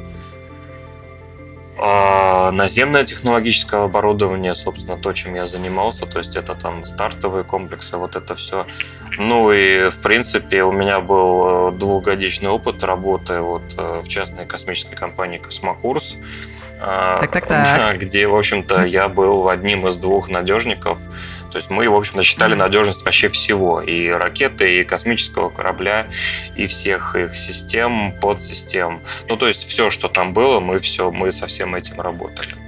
а, 1.84 2.52
наземное 2.52 3.04
технологическое 3.04 3.84
оборудование, 3.84 4.54
собственно, 4.54 4.98
то, 4.98 5.14
чем 5.14 5.34
я 5.34 5.48
занимался, 5.48 6.06
то 6.06 6.20
есть 6.20 6.36
это 6.36 6.54
там 6.54 6.86
стартовые 6.86 7.44
комплексы, 7.44 7.98
вот 7.98 8.16
это 8.16 8.36
все. 8.36 8.68
Ну 9.18 9.52
и, 9.52 9.90
в 9.90 9.98
принципе, 9.98 10.64
у 10.64 10.72
меня 10.72 11.00
был 11.00 11.70
э, 11.70 11.72
двухгодичный 11.72 12.50
опыт 12.50 12.84
работы 12.84 13.42
вот 13.42 13.64
э, 13.78 14.02
в 14.04 14.08
частной 14.08 14.46
космической 14.46 14.96
компании 14.96 15.40
«Космокурс», 15.40 16.18
а, 16.80 17.20
так, 17.20 17.32
так, 17.32 17.48
так. 17.48 17.98
где, 18.00 18.28
в 18.28 18.36
общем-то, 18.36 18.86
я 18.86 19.08
был 19.08 19.50
одним 19.50 19.88
из 19.88 19.98
двух 19.98 20.30
надежников. 20.30 21.00
То 21.51 21.58
есть 21.58 21.70
мы, 21.70 21.89
в 21.89 21.96
общем-то, 21.96 22.24
считали 22.24 22.55
надежность 22.55 23.03
вообще 23.05 23.29
всего. 23.29 23.81
И 23.81 24.08
ракеты, 24.08 24.79
и 24.79 24.84
космического 24.84 25.50
корабля, 25.50 26.08
и 26.55 26.65
всех 26.65 27.15
их 27.15 27.36
систем, 27.36 28.13
подсистем. 28.22 29.01
Ну, 29.27 29.38
то 29.38 29.48
есть 29.48 29.67
все, 29.67 29.89
что 29.89 30.08
там 30.08 30.34
было, 30.34 30.60
мы 30.60 30.79
все, 30.79 31.12
мы 31.12 31.31
со 31.31 31.48
всем 31.48 31.75
этим 31.75 32.00
работали. 32.00 32.61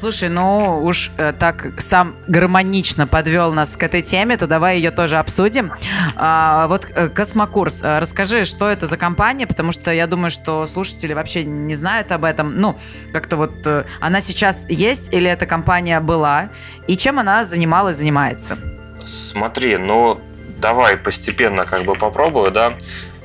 Слушай, 0.00 0.30
ну 0.30 0.82
уж 0.82 1.10
э, 1.18 1.34
так 1.38 1.78
сам 1.78 2.16
гармонично 2.26 3.06
подвел 3.06 3.52
нас 3.52 3.76
к 3.76 3.82
этой 3.82 4.00
теме, 4.00 4.38
то 4.38 4.46
давай 4.46 4.78
ее 4.78 4.90
тоже 4.90 5.18
обсудим. 5.18 5.72
А, 6.16 6.68
вот 6.68 6.86
э, 6.94 7.10
Космокурс, 7.10 7.82
э, 7.82 7.98
расскажи, 7.98 8.44
что 8.46 8.70
это 8.70 8.86
за 8.86 8.96
компания, 8.96 9.46
потому 9.46 9.72
что 9.72 9.92
я 9.92 10.06
думаю, 10.06 10.30
что 10.30 10.64
слушатели 10.64 11.12
вообще 11.12 11.44
не 11.44 11.74
знают 11.74 12.12
об 12.12 12.24
этом. 12.24 12.56
Ну, 12.56 12.78
как-то 13.12 13.36
вот 13.36 13.52
э, 13.66 13.84
она 14.00 14.22
сейчас 14.22 14.64
есть 14.70 15.12
или 15.12 15.28
эта 15.28 15.44
компания 15.44 16.00
была, 16.00 16.48
и 16.86 16.96
чем 16.96 17.18
она 17.18 17.44
занималась, 17.44 17.98
занимается? 17.98 18.56
Смотри, 19.04 19.76
ну 19.76 20.18
давай 20.56 20.96
постепенно 20.96 21.66
как 21.66 21.84
бы 21.84 21.94
попробую, 21.94 22.50
да. 22.52 22.72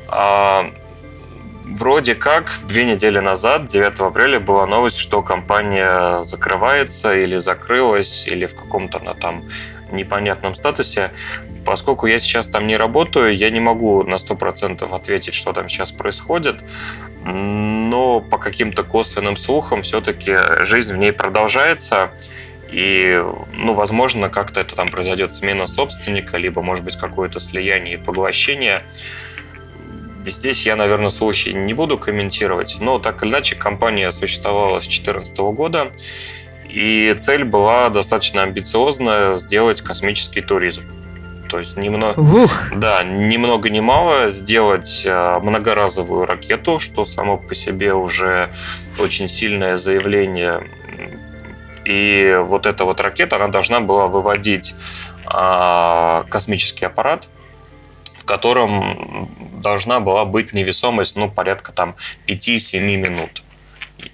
А, 0.10 0.72
Вроде 1.68 2.14
как 2.14 2.60
две 2.68 2.86
недели 2.86 3.20
назад, 3.20 3.66
9 3.66 4.00
апреля, 4.00 4.40
была 4.40 4.68
новость, 4.68 4.98
что 4.98 5.24
компания 5.24 6.22
закрывается 6.22 7.16
или 7.16 7.38
закрылась, 7.38 8.28
или 8.28 8.46
в 8.46 8.56
каком-то 8.56 9.00
она 9.00 9.16
там 9.16 9.44
непонятном 9.92 10.54
статусе. 10.54 11.12
Поскольку 11.66 12.06
я 12.06 12.20
сейчас 12.20 12.48
там 12.48 12.68
не 12.68 12.78
работаю, 12.78 13.36
я 13.36 13.50
не 13.50 13.60
могу 13.60 14.04
на 14.04 14.16
100% 14.16 14.96
ответить, 14.96 15.34
что 15.34 15.54
там 15.54 15.68
сейчас 15.68 15.92
происходит, 15.92 16.64
но 17.24 18.20
по 18.20 18.38
каким-то 18.38 18.84
косвенным 18.84 19.36
слухам 19.36 19.82
все-таки 19.82 20.38
жизнь 20.64 20.94
в 20.94 20.98
ней 20.98 21.12
продолжается, 21.12 22.12
и, 22.70 23.24
ну, 23.54 23.74
возможно, 23.74 24.30
как-то 24.30 24.62
это 24.62 24.76
там 24.76 24.90
произойдет 24.90 25.34
смена 25.34 25.66
собственника, 25.66 26.38
либо, 26.38 26.62
может 26.62 26.86
быть, 26.86 26.96
какое-то 26.96 27.40
слияние 27.40 27.96
и 27.96 27.98
поглощение. 27.98 28.84
Здесь 30.26 30.66
я, 30.66 30.76
наверное, 30.76 31.10
случай 31.10 31.54
не 31.54 31.74
буду 31.74 31.98
комментировать, 31.98 32.78
но 32.80 33.00
так 33.00 33.24
или 33.24 33.30
иначе 33.30 33.56
компания 33.56 34.12
существовала 34.12 34.80
с 34.80 34.84
2014 34.84 35.38
года, 35.38 35.92
и 36.68 37.16
цель 37.20 37.44
была 37.44 37.90
достаточно 37.90 38.44
амбициозная– 38.44 39.36
сделать 39.38 39.82
космический 39.82 40.42
туризм. 40.42 40.84
То 41.50 41.60
есть 41.60 41.78
немного, 41.78 42.20
Ух. 42.20 42.72
да, 42.76 43.04
ни 43.04 43.38
много 43.38 43.70
ни 43.70 43.80
мало 43.80 44.30
сделать 44.30 45.04
э, 45.06 45.40
многоразовую 45.42 46.26
ракету, 46.26 46.80
что 46.80 47.06
само 47.06 47.38
по 47.38 47.54
себе 47.54 47.94
уже 47.94 48.50
очень 49.00 49.28
сильное 49.28 49.78
заявление. 49.78 50.68
И 51.86 52.36
вот 52.42 52.66
эта 52.66 52.84
вот 52.84 53.00
ракета, 53.00 53.36
она 53.36 53.48
должна 53.50 53.80
была 53.80 54.08
выводить 54.08 54.74
а, 55.28 56.26
космический 56.30 56.86
аппарат 56.86 57.30
в 58.26 58.28
котором 58.28 59.30
должна 59.62 60.00
была 60.00 60.26
быть 60.26 60.52
невесомость, 60.52 61.16
ну, 61.16 61.30
порядка 61.30 61.72
там 61.72 61.96
5-7 62.28 62.98
минут. 62.98 63.44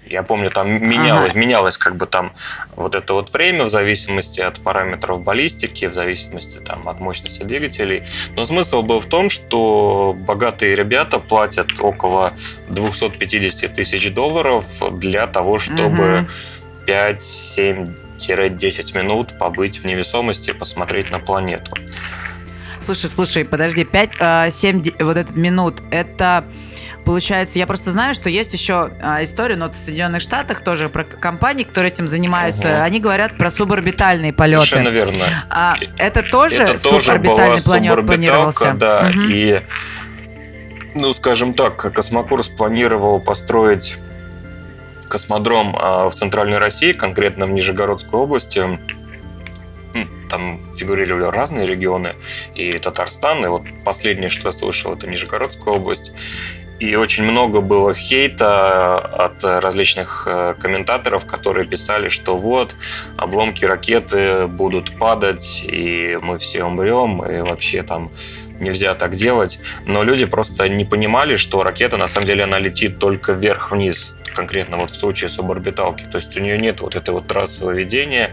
Я 0.06 0.22
помню, 0.22 0.50
там 0.50 0.70
менялось, 0.70 1.30
ага. 1.30 1.40
менялось 1.40 1.78
как 1.78 1.96
бы 1.96 2.04
там 2.04 2.34
вот 2.76 2.94
это 2.94 3.14
вот 3.14 3.32
время 3.32 3.64
в 3.64 3.70
зависимости 3.70 4.40
от 4.40 4.60
параметров 4.60 5.22
баллистики, 5.22 5.86
в 5.86 5.94
зависимости 5.94 6.58
там 6.58 6.90
от 6.90 7.00
мощности 7.00 7.42
двигателей. 7.42 8.02
Но 8.36 8.44
смысл 8.44 8.82
был 8.82 9.00
в 9.00 9.06
том, 9.06 9.30
что 9.30 10.14
богатые 10.14 10.74
ребята 10.74 11.18
платят 11.18 11.80
около 11.80 12.34
250 12.68 13.74
тысяч 13.74 14.12
долларов 14.12 14.66
для 14.98 15.26
того, 15.26 15.58
чтобы 15.58 16.20
угу. 16.20 16.28
5-7-10 16.86 18.98
минут 18.98 19.38
побыть 19.38 19.78
в 19.78 19.86
невесомости, 19.86 20.52
посмотреть 20.52 21.10
на 21.10 21.18
планету. 21.18 21.72
Слушай, 22.82 23.08
слушай, 23.08 23.44
подожди, 23.44 23.84
5, 23.84 24.52
7 24.52 24.82
э, 24.98 25.04
вот 25.04 25.16
этот 25.16 25.36
минут, 25.36 25.82
это... 25.90 26.44
Получается, 27.04 27.58
я 27.58 27.66
просто 27.66 27.90
знаю, 27.90 28.14
что 28.14 28.30
есть 28.30 28.52
еще 28.52 28.90
а, 29.02 29.24
история, 29.24 29.56
но 29.56 29.68
в 29.68 29.74
Соединенных 29.74 30.22
Штатах 30.22 30.62
тоже 30.62 30.88
про 30.88 31.02
компании, 31.02 31.64
которые 31.64 31.90
этим 31.90 32.06
занимаются. 32.06 32.68
Угу. 32.68 32.82
Они 32.82 33.00
говорят 33.00 33.36
про 33.36 33.50
суборбитальные 33.50 34.32
полеты. 34.32 34.64
Совершенно 34.64 34.88
верно. 34.88 35.24
А, 35.50 35.76
это 35.98 36.22
тоже 36.22 36.62
это 36.62 36.78
суборбитальный 36.78 37.56
тоже 37.56 37.64
планер 37.64 38.04
планировался? 38.04 38.74
Да, 38.74 39.10
угу. 39.10 39.20
и, 39.28 39.62
ну, 40.94 41.12
скажем 41.12 41.54
так, 41.54 41.92
Космокурс 41.92 42.48
планировал 42.48 43.18
построить 43.18 43.98
космодром 45.08 45.76
а, 45.78 46.08
в 46.08 46.14
Центральной 46.14 46.58
России, 46.58 46.92
конкретно 46.92 47.46
в 47.46 47.50
Нижегородской 47.50 48.18
области, 48.18 48.78
там 50.28 50.60
фигурировали 50.76 51.24
разные 51.24 51.66
регионы, 51.66 52.16
и 52.54 52.78
Татарстан, 52.78 53.44
и 53.44 53.48
вот 53.48 53.62
последнее, 53.84 54.30
что 54.30 54.48
я 54.48 54.52
слышал, 54.52 54.94
это 54.94 55.06
Нижегородская 55.06 55.74
область. 55.74 56.12
И 56.78 56.96
очень 56.96 57.22
много 57.22 57.60
было 57.60 57.94
хейта 57.94 58.98
от 58.98 59.44
различных 59.44 60.24
э, 60.26 60.54
комментаторов, 60.60 61.26
которые 61.26 61.64
писали, 61.64 62.08
что 62.08 62.36
вот, 62.36 62.74
обломки 63.16 63.64
ракеты 63.64 64.48
будут 64.48 64.98
падать, 64.98 65.64
и 65.64 66.18
мы 66.20 66.38
все 66.38 66.64
умрем, 66.64 67.22
и 67.24 67.40
вообще 67.42 67.84
там 67.84 68.10
нельзя 68.58 68.94
так 68.94 69.14
делать. 69.14 69.60
Но 69.86 70.02
люди 70.02 70.24
просто 70.24 70.68
не 70.68 70.84
понимали, 70.84 71.36
что 71.36 71.62
ракета 71.62 71.96
на 71.96 72.08
самом 72.08 72.26
деле 72.26 72.44
она 72.44 72.58
летит 72.58 72.98
только 72.98 73.32
вверх-вниз 73.32 74.14
конкретно 74.32 74.76
вот 74.76 74.90
в 74.90 74.96
случае 74.96 75.30
суборбиталки. 75.30 76.04
То 76.04 76.16
есть 76.16 76.36
у 76.36 76.40
нее 76.40 76.58
нет 76.58 76.80
вот 76.80 76.96
этой 76.96 77.10
вот 77.10 77.26
трассы 77.26 77.64
выведения, 77.64 78.30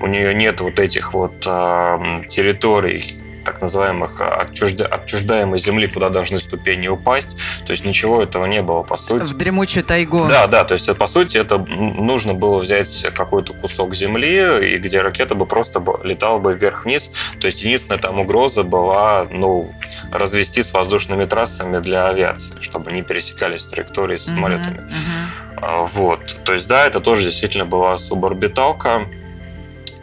у 0.00 0.06
нее 0.06 0.34
нет 0.34 0.60
вот 0.60 0.80
этих 0.80 1.14
вот 1.14 1.44
э, 1.46 2.22
территорий 2.28 3.20
так 3.50 3.60
называемых 3.60 4.20
отчужда... 4.20 4.86
отчуждаемой 4.86 5.58
земли, 5.58 5.88
куда 5.88 6.08
должны 6.08 6.38
ступени 6.38 6.86
упасть. 6.86 7.36
То 7.66 7.72
есть 7.72 7.84
ничего 7.84 8.22
этого 8.22 8.46
не 8.46 8.62
было, 8.62 8.82
по 8.82 8.96
сути. 8.96 9.24
В 9.24 9.34
дремучую 9.34 9.82
тайгу. 9.82 10.26
Да, 10.28 10.46
да, 10.46 10.64
то 10.64 10.74
есть, 10.74 10.96
по 10.96 11.06
сути, 11.08 11.36
это 11.36 11.58
нужно 11.58 12.32
было 12.32 12.58
взять 12.58 13.06
какой-то 13.12 13.52
кусок 13.52 13.96
земли, 13.96 14.74
и 14.74 14.78
где 14.78 15.00
ракета 15.00 15.34
бы 15.34 15.46
просто 15.46 15.82
летала 16.04 16.38
бы 16.38 16.54
вверх-вниз. 16.54 17.10
То 17.40 17.46
есть, 17.46 17.62
единственная 17.64 18.00
там 18.00 18.20
угроза 18.20 18.62
была, 18.62 19.26
ну, 19.28 19.72
развести 20.12 20.62
с 20.62 20.72
воздушными 20.72 21.24
трассами 21.24 21.80
для 21.80 22.06
авиации, 22.06 22.60
чтобы 22.60 22.92
не 22.92 23.02
пересекались 23.02 23.66
траектории 23.66 24.16
с 24.16 24.26
самолетами. 24.26 24.78
Uh-huh. 24.78 25.88
Вот. 25.92 26.36
То 26.44 26.54
есть, 26.54 26.68
да, 26.68 26.86
это 26.86 27.00
тоже 27.00 27.24
действительно 27.24 27.64
была 27.64 27.98
суборбиталка. 27.98 29.06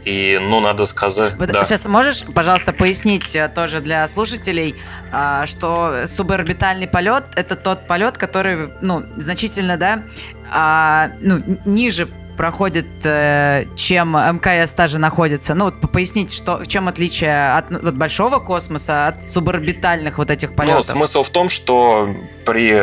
И, 0.07 0.39
ну, 0.39 0.61
надо 0.61 0.85
сказать... 0.85 1.33
Вот 1.37 1.51
да. 1.51 1.65
Сейчас 1.65 1.85
можешь, 1.85 2.23
пожалуйста, 2.33 2.71
пояснить 2.71 3.35
э, 3.35 3.49
тоже 3.53 3.81
для 3.81 4.07
слушателей, 4.07 4.73
а, 5.11 5.45
что 5.45 6.03
суборбитальный 6.05 6.87
полет— 6.87 7.25
это 7.35 7.57
тот 7.57 7.87
полет, 7.87 8.17
который, 8.17 8.69
ну, 8.81 9.03
значительно, 9.17 9.75
да, 9.75 10.03
а, 10.49 11.09
ну, 11.19 11.43
ниже 11.65 12.07
проходит, 12.37 12.87
э, 13.03 13.65
чем 13.75 14.15
МКС 14.15 14.71
даже 14.71 14.97
находится. 14.97 15.55
Ну, 15.55 15.65
вот 15.65 15.91
пояснить, 15.91 16.31
что, 16.31 16.59
в 16.59 16.67
чем 16.67 16.87
отличие 16.87 17.57
от, 17.57 17.69
от 17.69 17.97
большого 17.97 18.39
космоса, 18.39 19.07
от 19.07 19.25
суборбитальных 19.25 20.19
вот 20.19 20.31
этих 20.31 20.55
полетов? 20.55 20.87
Ну, 20.87 20.93
смысл 20.99 21.23
в 21.23 21.29
том, 21.29 21.49
что 21.49 22.15
при 22.45 22.81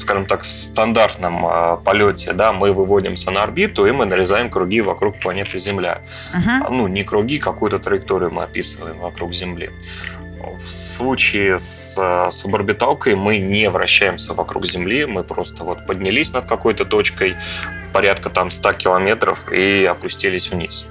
скажем 0.00 0.26
так, 0.26 0.44
стандартном 0.44 1.46
э, 1.46 1.76
полете, 1.84 2.32
да, 2.32 2.52
мы 2.52 2.72
выводимся 2.72 3.30
на 3.30 3.42
орбиту, 3.42 3.86
и 3.86 3.90
мы 3.92 4.06
нарезаем 4.06 4.50
круги 4.50 4.80
вокруг 4.80 5.20
планеты 5.20 5.58
Земля. 5.58 6.00
Uh-huh. 6.34 6.70
Ну, 6.70 6.88
не 6.88 7.04
круги, 7.04 7.38
какую-то 7.38 7.78
траекторию 7.78 8.30
мы 8.30 8.42
описываем 8.44 8.98
вокруг 8.98 9.34
Земли. 9.34 9.70
В 10.54 10.60
случае 10.60 11.58
с 11.58 11.98
э, 12.00 12.30
суборбиталкой 12.32 13.14
мы 13.14 13.38
не 13.38 13.68
вращаемся 13.68 14.34
вокруг 14.34 14.66
Земли, 14.66 15.06
мы 15.06 15.22
просто 15.22 15.64
вот 15.64 15.86
поднялись 15.86 16.32
над 16.32 16.46
какой-то 16.46 16.84
точкой, 16.84 17.36
порядка 17.92 18.30
там 18.30 18.50
100 18.50 18.72
километров, 18.74 19.52
и 19.52 19.84
опустились 19.84 20.50
вниз. 20.50 20.86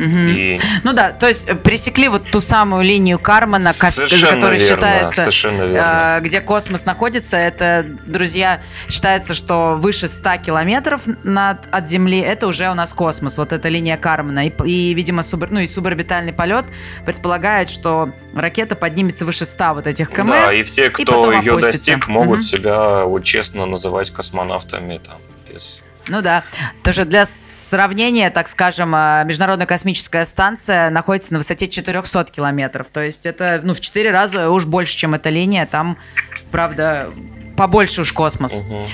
Угу. 0.00 0.18
И... 0.18 0.60
Ну 0.82 0.94
да, 0.94 1.12
то 1.12 1.28
есть 1.28 1.46
э, 1.46 1.54
пресекли 1.54 2.08
вот 2.08 2.30
ту 2.30 2.40
самую 2.40 2.84
линию 2.84 3.18
Кармана, 3.18 3.74
которая 3.74 4.58
считается, 4.58 5.28
э, 5.50 6.20
где 6.22 6.40
космос 6.40 6.86
находится. 6.86 7.36
Это, 7.36 7.84
друзья, 8.06 8.62
считается, 8.88 9.34
что 9.34 9.76
выше 9.78 10.08
100 10.08 10.38
километров 10.38 11.02
над, 11.22 11.58
от 11.70 11.86
Земли 11.86 12.18
это 12.18 12.46
уже 12.46 12.70
у 12.70 12.74
нас 12.74 12.94
космос. 12.94 13.36
Вот 13.36 13.52
эта 13.52 13.68
линия 13.68 13.98
Кармана. 13.98 14.46
И, 14.46 14.52
и 14.64 14.94
видимо, 14.94 15.22
субор, 15.22 15.50
ну 15.50 15.60
и 15.60 15.66
суборбитальный 15.66 16.32
полет 16.32 16.64
предполагает, 17.04 17.68
что 17.68 18.10
ракета 18.34 18.76
поднимется 18.76 19.26
выше 19.26 19.44
100 19.44 19.74
вот 19.74 19.86
этих 19.86 20.10
км. 20.10 20.28
Да, 20.28 20.52
и 20.52 20.62
все, 20.62 20.88
кто 20.88 21.30
и 21.30 21.36
ее 21.36 21.52
опустится. 21.52 21.92
достиг, 21.92 22.08
могут 22.08 22.38
угу. 22.38 22.46
себя 22.46 23.04
вот 23.04 23.24
честно 23.24 23.66
называть 23.66 24.10
космонавтами 24.10 24.98
там 25.04 25.18
без 25.52 25.82
ну 26.08 26.22
да. 26.22 26.44
Тоже 26.82 27.04
для 27.04 27.26
сравнения, 27.26 28.30
так 28.30 28.48
скажем, 28.48 28.92
а, 28.94 29.22
Международная 29.24 29.66
космическая 29.66 30.24
станция 30.24 30.90
находится 30.90 31.32
на 31.32 31.38
высоте 31.38 31.68
400 31.68 32.24
километров. 32.24 32.90
То 32.90 33.02
есть 33.02 33.26
это 33.26 33.60
ну, 33.62 33.74
в 33.74 33.80
4 33.80 34.10
раза 34.10 34.50
уж 34.50 34.64
больше, 34.64 34.96
чем 34.96 35.14
эта 35.14 35.28
линия. 35.28 35.66
Там, 35.66 35.96
правда, 36.50 37.10
побольше 37.56 38.00
уж 38.00 38.12
космос. 38.12 38.62
Угу. 38.62 38.86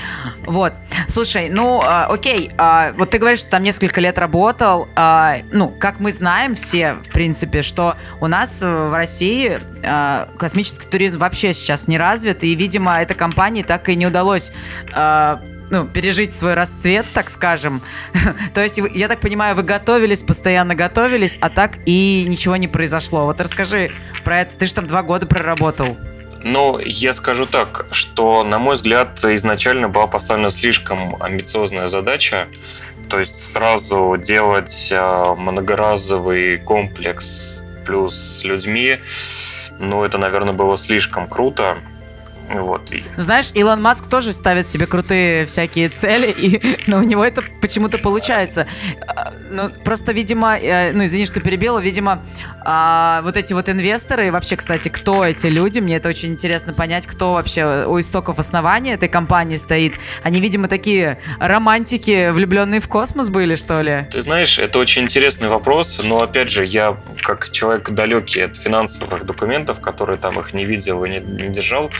Вот. 0.47 0.73
Слушай, 1.07 1.49
ну, 1.49 1.81
э, 1.81 1.85
окей, 2.09 2.51
э, 2.57 2.91
вот 2.97 3.11
ты 3.11 3.17
говоришь, 3.17 3.39
что 3.39 3.51
там 3.51 3.63
несколько 3.63 4.01
лет 4.01 4.17
работал. 4.17 4.89
Э, 4.95 5.43
ну, 5.53 5.69
как 5.69 6.01
мы 6.01 6.11
знаем 6.11 6.55
все, 6.55 6.95
в 6.95 7.11
принципе, 7.13 7.61
что 7.61 7.95
у 8.19 8.27
нас 8.27 8.61
в 8.61 8.93
России 8.93 9.59
э, 9.83 10.25
космический 10.37 10.85
туризм 10.85 11.19
вообще 11.19 11.53
сейчас 11.53 11.87
не 11.87 11.97
развит, 11.97 12.43
и, 12.43 12.53
видимо, 12.55 13.01
этой 13.01 13.15
компании 13.15 13.63
так 13.63 13.87
и 13.87 13.95
не 13.95 14.05
удалось 14.05 14.51
э, 14.93 15.37
ну, 15.69 15.85
пережить 15.85 16.35
свой 16.35 16.53
расцвет, 16.53 17.05
так 17.13 17.29
скажем. 17.29 17.81
То 18.53 18.61
есть, 18.61 18.79
я 18.93 19.07
так 19.07 19.19
понимаю, 19.19 19.55
вы 19.55 19.63
готовились, 19.63 20.21
постоянно 20.21 20.75
готовились, 20.75 21.37
а 21.41 21.49
так 21.49 21.77
и 21.85 22.25
ничего 22.27 22.55
не 22.55 22.67
произошло. 22.67 23.25
Вот 23.25 23.41
расскажи 23.41 23.91
про 24.23 24.41
это. 24.41 24.55
Ты 24.55 24.65
же 24.65 24.73
там 24.73 24.87
два 24.87 25.03
года 25.03 25.25
проработал. 25.25 25.97
Ну, 26.43 26.79
я 26.79 27.13
скажу 27.13 27.45
так, 27.45 27.87
что, 27.91 28.43
на 28.43 28.59
мой 28.59 28.75
взгляд, 28.75 29.23
изначально 29.23 29.89
была 29.89 30.07
поставлена 30.07 30.51
слишком 30.51 31.21
амбициозная 31.21 31.87
задача. 31.87 32.47
То 33.09 33.19
есть 33.19 33.35
сразу 33.41 34.17
делать 34.17 34.89
э, 34.91 35.23
многоразовый 35.37 36.57
комплекс 36.57 37.63
плюс 37.85 38.15
с 38.15 38.43
людьми, 38.43 38.97
ну, 39.79 40.03
это, 40.03 40.17
наверное, 40.17 40.53
было 40.53 40.75
слишком 40.77 41.27
круто. 41.27 41.77
Вот. 42.49 42.91
Знаешь, 43.17 43.51
Илон 43.53 43.81
Маск 43.81 44.07
тоже 44.07 44.31
ставит 44.31 44.67
себе 44.67 44.85
крутые 44.85 45.45
всякие 45.45 45.89
цели, 45.89 46.31
и, 46.31 46.61
но 46.87 46.99
у 46.99 47.03
него 47.03 47.23
это 47.23 47.43
почему-то 47.61 47.97
получается. 47.97 48.67
А, 49.05 49.33
ну, 49.49 49.69
просто, 49.83 50.13
видимо, 50.13 50.57
э, 50.57 50.93
ну, 50.93 51.05
извини, 51.05 51.25
что 51.25 51.41
перебила, 51.41 51.79
видимо, 51.79 52.21
а, 52.63 53.21
вот 53.23 53.35
эти 53.37 53.53
вот 53.53 53.69
инвесторы, 53.69 54.27
и 54.27 54.29
вообще, 54.29 54.55
кстати, 54.55 54.89
кто 54.89 55.25
эти 55.25 55.47
люди, 55.47 55.79
мне 55.79 55.97
это 55.97 56.09
очень 56.09 56.31
интересно 56.31 56.73
понять, 56.73 57.05
кто 57.05 57.33
вообще 57.33 57.85
у 57.85 57.99
истоков 57.99 58.39
основания 58.39 58.93
этой 58.93 59.09
компании 59.09 59.57
стоит. 59.57 59.93
Они, 60.23 60.39
видимо, 60.39 60.67
такие 60.67 61.19
романтики, 61.39 62.29
влюбленные 62.31 62.79
в 62.79 62.87
космос 62.87 63.29
были, 63.29 63.55
что 63.55 63.81
ли? 63.81 64.07
Ты 64.11 64.21
знаешь, 64.21 64.57
это 64.59 64.79
очень 64.79 65.03
интересный 65.03 65.49
вопрос, 65.49 66.01
но, 66.03 66.21
опять 66.21 66.49
же, 66.49 66.65
я, 66.65 66.95
как 67.23 67.49
человек 67.49 67.89
далекий 67.89 68.41
от 68.41 68.55
финансовых 68.57 69.25
документов, 69.25 69.81
который 69.81 70.17
там 70.17 70.39
их 70.39 70.53
не 70.53 70.65
видел 70.65 71.03
и 71.03 71.09
не, 71.09 71.19
не 71.19 71.49
держал, 71.49 71.91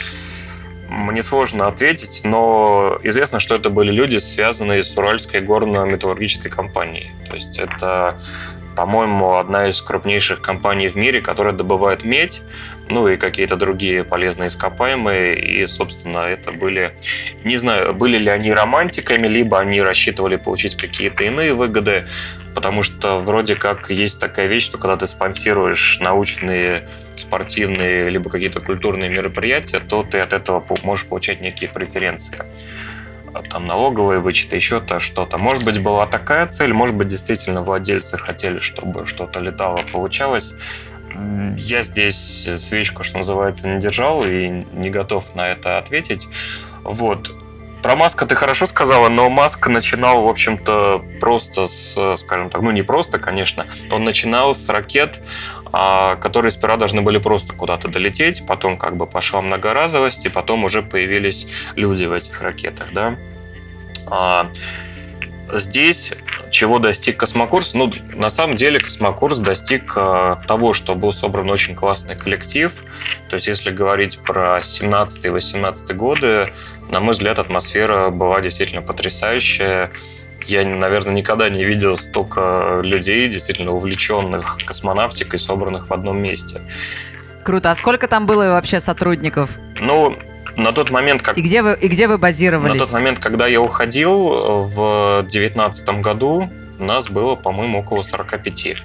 мне 0.89 1.21
сложно 1.21 1.67
ответить, 1.67 2.21
но 2.23 2.97
известно, 3.04 3.39
что 3.39 3.56
это 3.56 3.69
были 3.69 3.91
люди, 3.91 4.17
связанные 4.17 4.84
с 4.84 4.97
Уральской 4.97 5.41
горно-металлургической 5.41 6.50
компанией. 6.50 7.12
То 7.28 7.36
есть 7.36 7.60
это, 7.60 8.19
по-моему, 8.76 9.36
одна 9.36 9.67
из 9.67 9.82
крупнейших 9.82 10.41
компаний 10.41 10.88
в 10.88 10.95
мире, 10.95 11.21
которая 11.21 11.54
добывает 11.54 12.04
медь, 12.04 12.41
ну 12.89 13.08
и 13.08 13.17
какие-то 13.17 13.58
другие 13.58 14.04
полезные 14.04 14.47
ископаемые. 14.47 15.39
И, 15.39 15.67
собственно, 15.67 16.19
это 16.19 16.52
были, 16.52 16.93
не 17.43 17.58
знаю, 17.58 17.93
были 17.93 18.17
ли 18.17 18.30
они 18.30 18.52
романтиками, 18.54 19.28
либо 19.28 19.60
они 19.60 19.82
рассчитывали 19.82 20.38
получить 20.38 20.76
какие-то 20.76 21.23
иные 21.26 21.54
выгоды, 21.54 22.08
потому 22.58 22.82
что 22.82 23.20
вроде 23.20 23.54
как 23.54 23.91
есть 23.91 24.20
такая 24.20 24.48
вещь, 24.48 24.63
что 24.63 24.80
когда 24.80 24.98
ты 24.98 25.06
спонсируешь 25.06 26.00
научные 26.00 26.89
спортивные 27.13 28.10
либо 28.10 28.32
какие-то 28.32 28.62
культурные 28.62 29.12
мероприятия, 29.12 29.80
то 29.80 30.02
ты 30.02 30.17
от 30.17 30.34
этого 30.34 30.65
можешь 30.82 31.06
получать 31.06 31.39
некие 31.39 31.70
преференции. 31.70 32.36
А 33.32 33.43
там 33.43 33.67
налоговые 33.67 34.22
вычеты, 34.22 34.56
еще-то 34.56 35.00
что-то. 35.00 35.38
Может 35.38 35.65
быть, 35.65 35.80
была 35.84 36.08
такая 36.08 36.48
цель, 36.48 36.74
может 36.74 36.96
быть, 36.96 37.10
действительно 37.10 37.62
владельцы 37.62 38.17
хотели, 38.17 38.58
чтобы 38.58 39.06
что-то 39.06 39.39
летало, 39.39 39.84
получалось. 39.91 40.56
Я 41.58 41.84
здесь 41.84 42.50
свечку, 42.58 43.04
что 43.04 43.17
называется, 43.17 43.70
не 43.70 43.80
держал 43.80 44.26
и 44.26 44.48
не 44.74 44.89
готов 44.89 45.36
на 45.36 45.48
это 45.48 45.78
ответить. 45.78 46.28
Вот. 46.82 47.32
Про 47.82 47.96
Маска 47.96 48.26
ты 48.26 48.36
хорошо 48.36 48.66
сказала, 48.66 49.08
но 49.08 49.30
Маск 49.30 49.68
начинал, 49.68 50.24
в 50.24 50.28
общем-то, 50.28 51.06
просто 51.20 51.68
с, 51.68 52.18
скажем 52.18 52.50
так, 52.50 52.62
ну 52.62 52.72
не 52.72 52.82
просто, 52.82 53.20
конечно, 53.20 53.68
он 53.92 54.04
начинал 54.04 54.56
с 54.56 54.68
ракет, 54.68 55.22
а, 55.72 56.16
которые 56.16 56.52
сперва 56.52 56.78
должны 56.78 57.02
были 57.02 57.18
просто 57.18 57.54
куда-то 57.54 57.88
долететь, 57.88 58.46
потом 58.48 58.78
как 58.78 58.98
бы 58.98 59.06
пошла 59.06 59.42
многоразовость, 59.42 60.26
и 60.26 60.30
потом 60.30 60.63
уже 60.63 60.82
появились 60.82 61.48
люди 61.76 62.06
в 62.06 62.13
этих 62.13 62.42
ракетах, 62.42 62.88
да. 62.94 63.16
А, 64.08 64.52
здесь 65.54 66.13
чего 66.52 66.80
достиг 66.80 67.18
космокурс? 67.18 67.74
Ну, 67.74 67.92
на 68.14 68.30
самом 68.30 68.56
деле 68.56 68.80
космокурс 68.80 69.38
достиг 69.38 69.94
а, 69.96 70.42
того, 70.48 70.74
что 70.74 70.96
был 70.96 71.12
собран 71.12 71.50
очень 71.50 71.76
классный 71.76 72.16
коллектив. 72.16 72.74
То 73.30 73.36
есть, 73.36 73.48
если 73.48 73.72
говорить 73.72 74.20
про 74.20 74.60
17-18 74.60 75.94
годы, 75.94 76.54
на 76.90 77.00
мой 77.00 77.14
взгляд, 77.14 77.40
атмосфера 77.40 78.10
была 78.10 78.42
действительно 78.42 78.82
потрясающая. 78.82 79.92
Я, 80.46 80.64
наверное, 80.66 81.14
никогда 81.14 81.50
не 81.50 81.66
видел 81.66 81.98
столько 81.98 82.80
людей, 82.82 83.28
действительно 83.28 83.72
увлеченных 83.72 84.58
космонавтикой, 84.66 85.40
собранных 85.40 85.90
в 85.90 85.94
одном 85.94 86.20
месте. 86.20 86.62
Круто. 87.44 87.72
А 87.72 87.76
сколько 87.76 88.08
там 88.08 88.26
было 88.26 88.50
вообще 88.50 88.80
сотрудников? 88.80 89.52
Ну, 89.80 90.18
на 90.58 90.72
тот 90.72 90.89
момент, 90.89 91.22
как... 91.22 91.38
И 91.38 91.41
где 91.41 91.62
вы, 91.62 91.78
и 91.80 91.88
где 91.88 92.08
вы 92.08 92.17
базировались? 92.17 92.74
На 92.74 92.86
тот 92.86 92.93
момент, 92.93 93.20
когда 93.20 93.48
я 93.48 93.62
уходил 93.62 94.65
в 94.65 95.26
девятнадцатом 95.30 96.02
году, 96.02 96.52
нас 96.80 97.08
было, 97.08 97.36
по-моему, 97.36 97.80
около 97.80 98.02
45. 98.02 98.78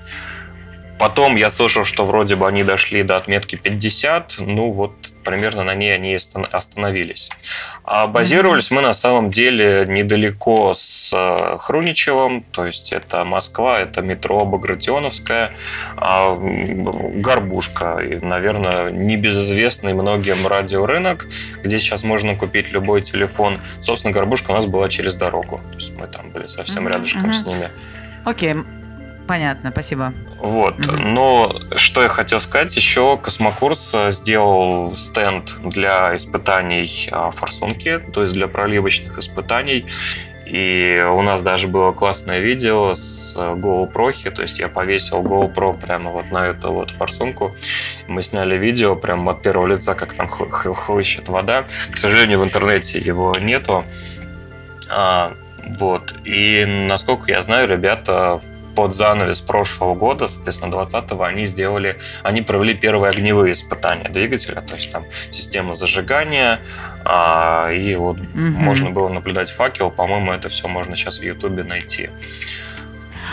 Потом 0.99 1.37
я 1.37 1.51
слышал, 1.51 1.85
что 1.85 2.05
вроде 2.05 2.37
бы 2.37 2.47
они 2.47 2.63
дошли 2.63 3.03
до 3.03 3.17
отметки 3.17 3.57
50, 3.57 4.37
ну 4.39 4.71
вот 4.71 4.93
примерно 5.25 5.65
на 5.65 5.75
ней 5.75 5.95
они 5.95 6.15
остановились. 6.15 7.31
А 7.85 8.07
базировались 8.07 8.71
мы 8.71 8.83
на 8.83 8.93
самом 8.93 9.31
деле 9.31 9.85
недалеко 9.89 10.73
с 10.75 11.13
э, 11.13 11.59
Хруничевым, 11.59 12.45
то 12.53 12.67
есть 12.67 12.93
это 12.93 13.25
Москва, 13.25 13.81
это 13.81 14.01
метро 14.01 14.45
Багратионовская, 14.45 15.53
а 15.97 16.37
Горбушка, 16.37 17.99
и, 17.99 18.25
наверное, 18.25 18.91
небезызвестный 18.91 19.95
многим 19.95 20.47
радиорынок, 20.47 21.27
где 21.65 21.79
сейчас 21.79 22.05
можно 22.05 22.37
купить 22.37 22.71
любой 22.71 23.03
телефон. 23.03 23.61
Собственно, 23.81 24.13
Горбушка 24.15 24.53
у 24.53 24.55
нас 24.55 24.67
была 24.67 24.89
через 24.89 25.17
дорогу, 25.17 25.61
то 25.71 25.75
есть 25.77 25.93
мы 25.97 26.07
там 26.07 26.31
были 26.31 26.47
совсем 26.47 26.87
рядышком 26.87 27.31
mm-hmm. 27.31 27.33
с 27.33 27.47
ними. 27.47 27.71
Окей, 28.25 28.53
okay. 28.53 28.82
Понятно, 29.27 29.71
спасибо. 29.71 30.13
Вот, 30.39 30.79
mm-hmm. 30.79 30.97
но 31.09 31.61
что 31.77 32.03
я 32.03 32.09
хотел 32.09 32.41
сказать, 32.41 32.75
еще 32.77 33.17
Космокурс 33.17 33.93
э, 33.95 34.11
сделал 34.11 34.91
стенд 34.93 35.55
для 35.63 36.17
испытаний 36.17 37.09
а, 37.13 37.31
форсунки, 37.31 38.01
то 38.13 38.23
есть 38.23 38.35
для 38.35 38.49
проливочных 38.49 39.19
испытаний. 39.19 39.87
И 40.47 41.03
у 41.09 41.23
нас 41.23 41.43
даже 41.43 41.69
было 41.69 41.93
классное 41.93 42.41
видео 42.41 42.95
с 42.95 43.37
э, 43.39 43.55
GoPro, 43.55 44.31
то 44.31 44.43
есть 44.43 44.59
я 44.59 44.69
повесил 44.69 45.23
GoPro 45.23 45.81
прямо 45.81 46.11
вот 46.11 46.31
на 46.31 46.49
эту 46.49 46.73
вот 46.73 46.91
форсунку. 46.91 47.55
Мы 48.09 48.23
сняли 48.23 48.59
видео 48.59 48.97
прямо 48.97 49.33
от 49.33 49.43
первого 49.43 49.69
лица, 49.69 49.95
как 49.95 50.13
там 50.13 50.29
хлыщет 50.29 51.29
вода. 51.29 51.65
К 51.91 51.97
сожалению, 51.97 52.41
в 52.41 52.45
интернете 52.45 52.99
его 52.99 53.39
нету. 53.39 53.85
А, 54.91 55.33
вот. 55.79 56.15
И 56.25 56.65
насколько 56.67 57.31
я 57.31 57.41
знаю, 57.41 57.69
ребята 57.69 58.43
под 58.75 58.95
занавес 58.95 59.41
прошлого 59.41 59.95
года, 59.95 60.27
соответственно, 60.27 60.73
20-го, 60.75 61.23
они 61.23 61.47
сделали, 61.47 61.99
они 62.23 62.43
провели 62.43 62.75
первые 62.75 63.11
огневые 63.11 63.53
испытания 63.53 64.09
двигателя, 64.09 64.61
то 64.61 64.75
есть 64.75 64.91
там 64.91 65.05
система 65.31 65.75
зажигания, 65.75 66.61
а, 67.05 67.71
и 67.71 67.95
вот 67.97 68.19
угу. 68.19 68.27
можно 68.35 68.91
было 68.91 69.09
наблюдать 69.09 69.51
факел, 69.51 69.91
по-моему, 69.91 70.33
это 70.33 70.49
все 70.49 70.69
можно 70.69 70.97
сейчас 70.97 71.19
в 71.19 71.23
Ютубе 71.23 71.65
найти. 71.65 72.11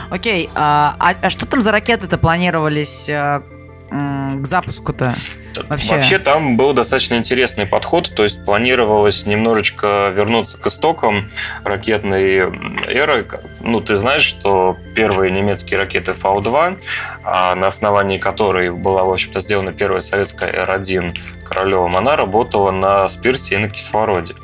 Окей, 0.10 0.50
а, 0.56 0.96
а, 1.00 1.16
а 1.22 1.30
что 1.30 1.46
там 1.46 1.62
за 1.62 1.72
ракеты-то 1.72 2.18
планировались 2.18 3.10
а, 3.10 3.44
к 3.92 4.46
запуску-то? 4.46 5.16
Вообще. 5.58 5.94
Вообще 5.94 6.20
там 6.20 6.58
был 6.58 6.74
достаточно 6.74 7.16
интересный 7.16 7.66
подход, 7.66 8.12
то 8.16 8.24
есть 8.24 8.44
планировалось 8.46 9.26
немножечко 9.26 10.12
вернуться 10.16 10.58
к 10.58 10.68
истокам 10.68 11.30
ракетной 11.64 12.52
эры. 12.88 13.28
Ну, 13.62 13.82
ты 13.82 13.96
знаешь, 13.96 14.24
что 14.24 14.78
первые 14.96 15.32
немецкие 15.32 15.80
ракеты 15.80 16.14
Фау-2, 16.14 16.82
а 17.24 17.56
на 17.56 17.68
основании 17.68 18.18
которой 18.18 18.72
была, 18.72 19.04
в 19.04 19.12
общем-то, 19.12 19.40
сделана 19.40 19.72
первая 19.72 20.02
советская 20.02 20.52
Р-1 20.52 21.18
Королева, 21.46 21.98
она 21.98 22.16
работала 22.16 22.72
на 22.72 23.08
спирте 23.10 23.56
и 23.56 23.58
на 23.58 23.70
кислороде. 23.70 24.36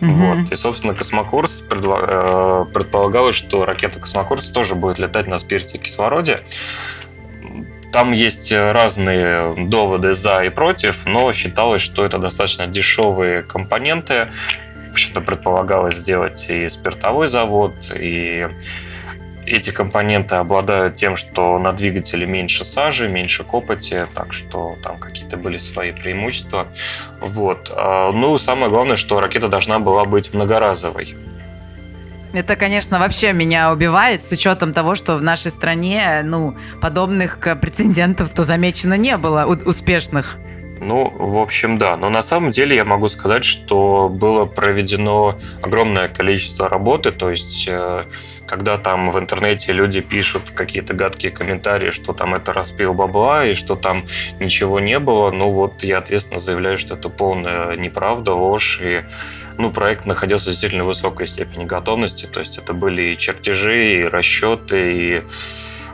Угу. 0.00 0.12
Вот. 0.12 0.52
И, 0.52 0.56
собственно, 0.56 0.94
космокурс 0.94 1.62
э, 1.70 2.64
предполагалось, 2.74 3.36
что 3.36 3.64
ракета 3.64 4.00
космокурс 4.00 4.50
тоже 4.50 4.74
будет 4.74 4.98
летать 4.98 5.26
на 5.26 5.38
спирте 5.38 5.78
и 5.78 5.80
кислороде. 5.80 6.40
Там 7.94 8.10
есть 8.10 8.50
э, 8.50 8.72
разные 8.72 9.54
доводы 9.68 10.14
за 10.14 10.42
и 10.42 10.48
против, 10.48 11.06
но 11.06 11.32
считалось, 11.32 11.80
что 11.80 12.04
это 12.04 12.18
достаточно 12.18 12.66
дешевые 12.66 13.44
компоненты. 13.44 14.30
Что-то 14.94 15.20
предполагалось 15.20 15.98
сделать 15.98 16.46
и 16.50 16.68
спиртовой 16.68 17.28
завод, 17.28 17.72
и 17.94 18.48
эти 19.46 19.70
компоненты 19.70 20.34
обладают 20.34 20.96
тем, 20.96 21.14
что 21.14 21.56
на 21.60 21.72
двигателе 21.72 22.26
меньше 22.26 22.64
сажи, 22.64 23.08
меньше 23.08 23.44
копоти, 23.44 24.08
так 24.12 24.32
что 24.32 24.76
там 24.82 24.98
какие-то 24.98 25.36
были 25.36 25.58
свои 25.58 25.92
преимущества. 25.92 26.66
Вот. 27.20 27.70
А, 27.76 28.10
ну, 28.10 28.36
самое 28.38 28.70
главное, 28.70 28.96
что 28.96 29.20
ракета 29.20 29.46
должна 29.46 29.78
была 29.78 30.04
быть 30.04 30.34
многоразовой. 30.34 31.14
Это, 32.34 32.56
конечно, 32.56 32.98
вообще 32.98 33.32
меня 33.32 33.72
убивает 33.72 34.24
с 34.24 34.32
учетом 34.32 34.72
того, 34.72 34.96
что 34.96 35.14
в 35.14 35.22
нашей 35.22 35.52
стране, 35.52 36.22
ну, 36.24 36.56
подобных 36.80 37.38
прецедентов-то 37.38 38.42
замечено 38.42 38.94
не 38.94 39.16
было 39.16 39.44
успешных. 39.44 40.36
Ну, 40.80 41.14
в 41.16 41.38
общем, 41.38 41.78
да. 41.78 41.96
Но 41.96 42.10
на 42.10 42.22
самом 42.22 42.50
деле 42.50 42.74
я 42.74 42.84
могу 42.84 43.08
сказать, 43.08 43.44
что 43.44 44.08
было 44.08 44.46
проведено 44.46 45.38
огромное 45.62 46.08
количество 46.08 46.68
работы, 46.68 47.12
то 47.12 47.30
есть 47.30 47.68
э, 47.68 48.04
когда 48.54 48.78
там 48.78 49.10
в 49.10 49.18
интернете 49.18 49.72
люди 49.72 50.00
пишут 50.00 50.52
какие-то 50.52 50.94
гадкие 50.94 51.32
комментарии, 51.32 51.90
что 51.90 52.12
там 52.12 52.36
это 52.36 52.52
распил 52.52 52.94
бабла 52.94 53.44
и 53.44 53.54
что 53.54 53.74
там 53.74 54.06
ничего 54.38 54.78
не 54.78 55.00
было, 55.00 55.32
ну 55.32 55.50
вот 55.50 55.82
я 55.82 55.98
ответственно 55.98 56.38
заявляю, 56.38 56.78
что 56.78 56.94
это 56.94 57.08
полная 57.08 57.76
неправда, 57.76 58.32
ложь 58.32 58.80
и 58.80 59.02
ну, 59.58 59.72
проект 59.72 60.06
находился 60.06 60.50
в 60.50 60.52
действительно 60.52 60.84
высокой 60.84 61.26
степени 61.26 61.64
готовности, 61.64 62.26
то 62.26 62.38
есть 62.38 62.56
это 62.56 62.74
были 62.74 63.02
и 63.02 63.18
чертежи, 63.18 64.02
и 64.02 64.04
расчеты, 64.04 64.98
и 64.98 65.22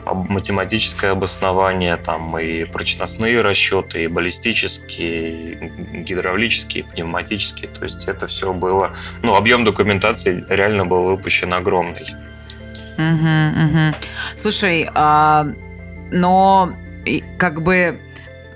математическое 0.05 1.09
обоснование, 1.09 1.95
там 1.95 2.37
и 2.37 2.65
прочностные 2.65 3.41
расчеты, 3.41 4.03
и 4.03 4.07
баллистические, 4.07 5.53
и 5.53 6.03
гидравлические, 6.03 6.83
и 6.83 6.87
пневматические. 6.87 7.69
То 7.69 7.85
есть 7.85 8.07
это 8.07 8.27
все 8.27 8.53
было... 8.53 8.91
Ну, 9.23 9.35
объем 9.35 9.63
документации 9.63 10.45
реально 10.47 10.85
был 10.85 11.03
выпущен 11.05 11.53
огромный. 11.53 12.05
Угу, 13.01 13.65
угу. 13.65 13.95
Слушай, 14.35 14.89
а, 14.93 15.47
но 16.11 16.73
как 17.37 17.61
бы 17.61 17.99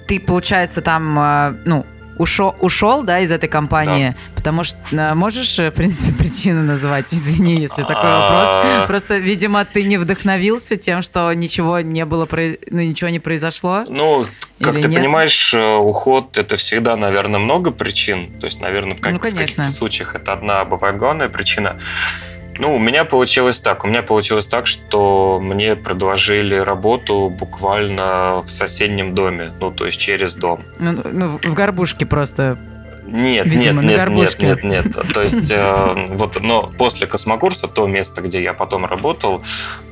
ты, 0.07 0.19
получается, 0.19 0.81
там, 0.81 1.17
а, 1.17 1.55
ну, 1.65 1.85
ушел, 2.17 2.55
ушел, 2.59 3.03
да, 3.03 3.19
из 3.19 3.31
этой 3.31 3.49
компании, 3.49 4.09
да. 4.09 4.35
потому 4.35 4.63
что 4.63 4.77
а, 4.91 5.15
можешь, 5.15 5.57
в 5.57 5.71
принципе, 5.71 6.11
причину 6.17 6.63
назвать, 6.63 7.13
извини, 7.13 7.59
если 7.59 7.81
такой 7.81 7.95
а. 8.03 8.19
вопрос. 8.19 8.87
Просто, 8.87 9.17
видимо, 9.17 9.65
ты 9.65 9.83
не 9.83 9.97
вдохновился 9.97 10.77
тем, 10.77 11.01
что 11.01 11.33
ничего 11.33 11.79
не 11.81 12.05
было, 12.05 12.27
ну, 12.31 12.81
ничего 12.81 13.09
не 13.09 13.19
произошло. 13.19 13.85
Ну, 13.87 14.25
как 14.61 14.75
ты 14.75 14.87
нет? 14.87 15.01
понимаешь, 15.01 15.53
э, 15.53 15.75
уход 15.75 16.37
это 16.37 16.55
всегда, 16.55 16.95
наверное, 16.95 17.39
много 17.39 17.71
причин. 17.71 18.31
То 18.39 18.45
есть, 18.45 18.61
наверное, 18.61 18.95
в, 18.95 19.01
как, 19.01 19.13
ну, 19.13 19.19
в 19.19 19.21
каких-то 19.21 19.69
случаях 19.71 20.15
это 20.15 20.33
одна 20.33 20.63
бывает 20.63 20.97
главная 20.97 21.27
причина. 21.27 21.77
Ну, 22.57 22.75
у 22.75 22.79
меня 22.79 23.05
получилось 23.05 23.59
так. 23.59 23.83
У 23.83 23.87
меня 23.87 24.01
получилось 24.01 24.47
так, 24.47 24.67
что 24.67 25.39
мне 25.41 25.75
предложили 25.75 26.55
работу 26.55 27.29
буквально 27.29 28.41
в 28.41 28.49
соседнем 28.49 29.13
доме, 29.13 29.53
ну, 29.59 29.71
то 29.71 29.85
есть 29.85 29.99
через 29.99 30.35
дом. 30.35 30.63
Ну, 30.79 31.01
ну 31.11 31.39
в 31.43 31.53
горбушке 31.53 32.05
просто 32.05 32.57
нет, 33.07 33.45
Видимо, 33.45 33.83
нет, 33.83 34.09
нет, 34.09 34.41
нет, 34.41 34.63
нет, 34.63 34.85
нет. 34.85 35.13
То 35.13 35.21
есть, 35.21 35.51
э, 35.51 36.07
вот, 36.09 36.41
но 36.41 36.73
после 36.75 37.05
космокурса, 37.05 37.67
то 37.67 37.85
место, 37.85 38.21
где 38.21 38.41
я 38.41 38.53
потом 38.53 38.85
работал, 38.85 39.43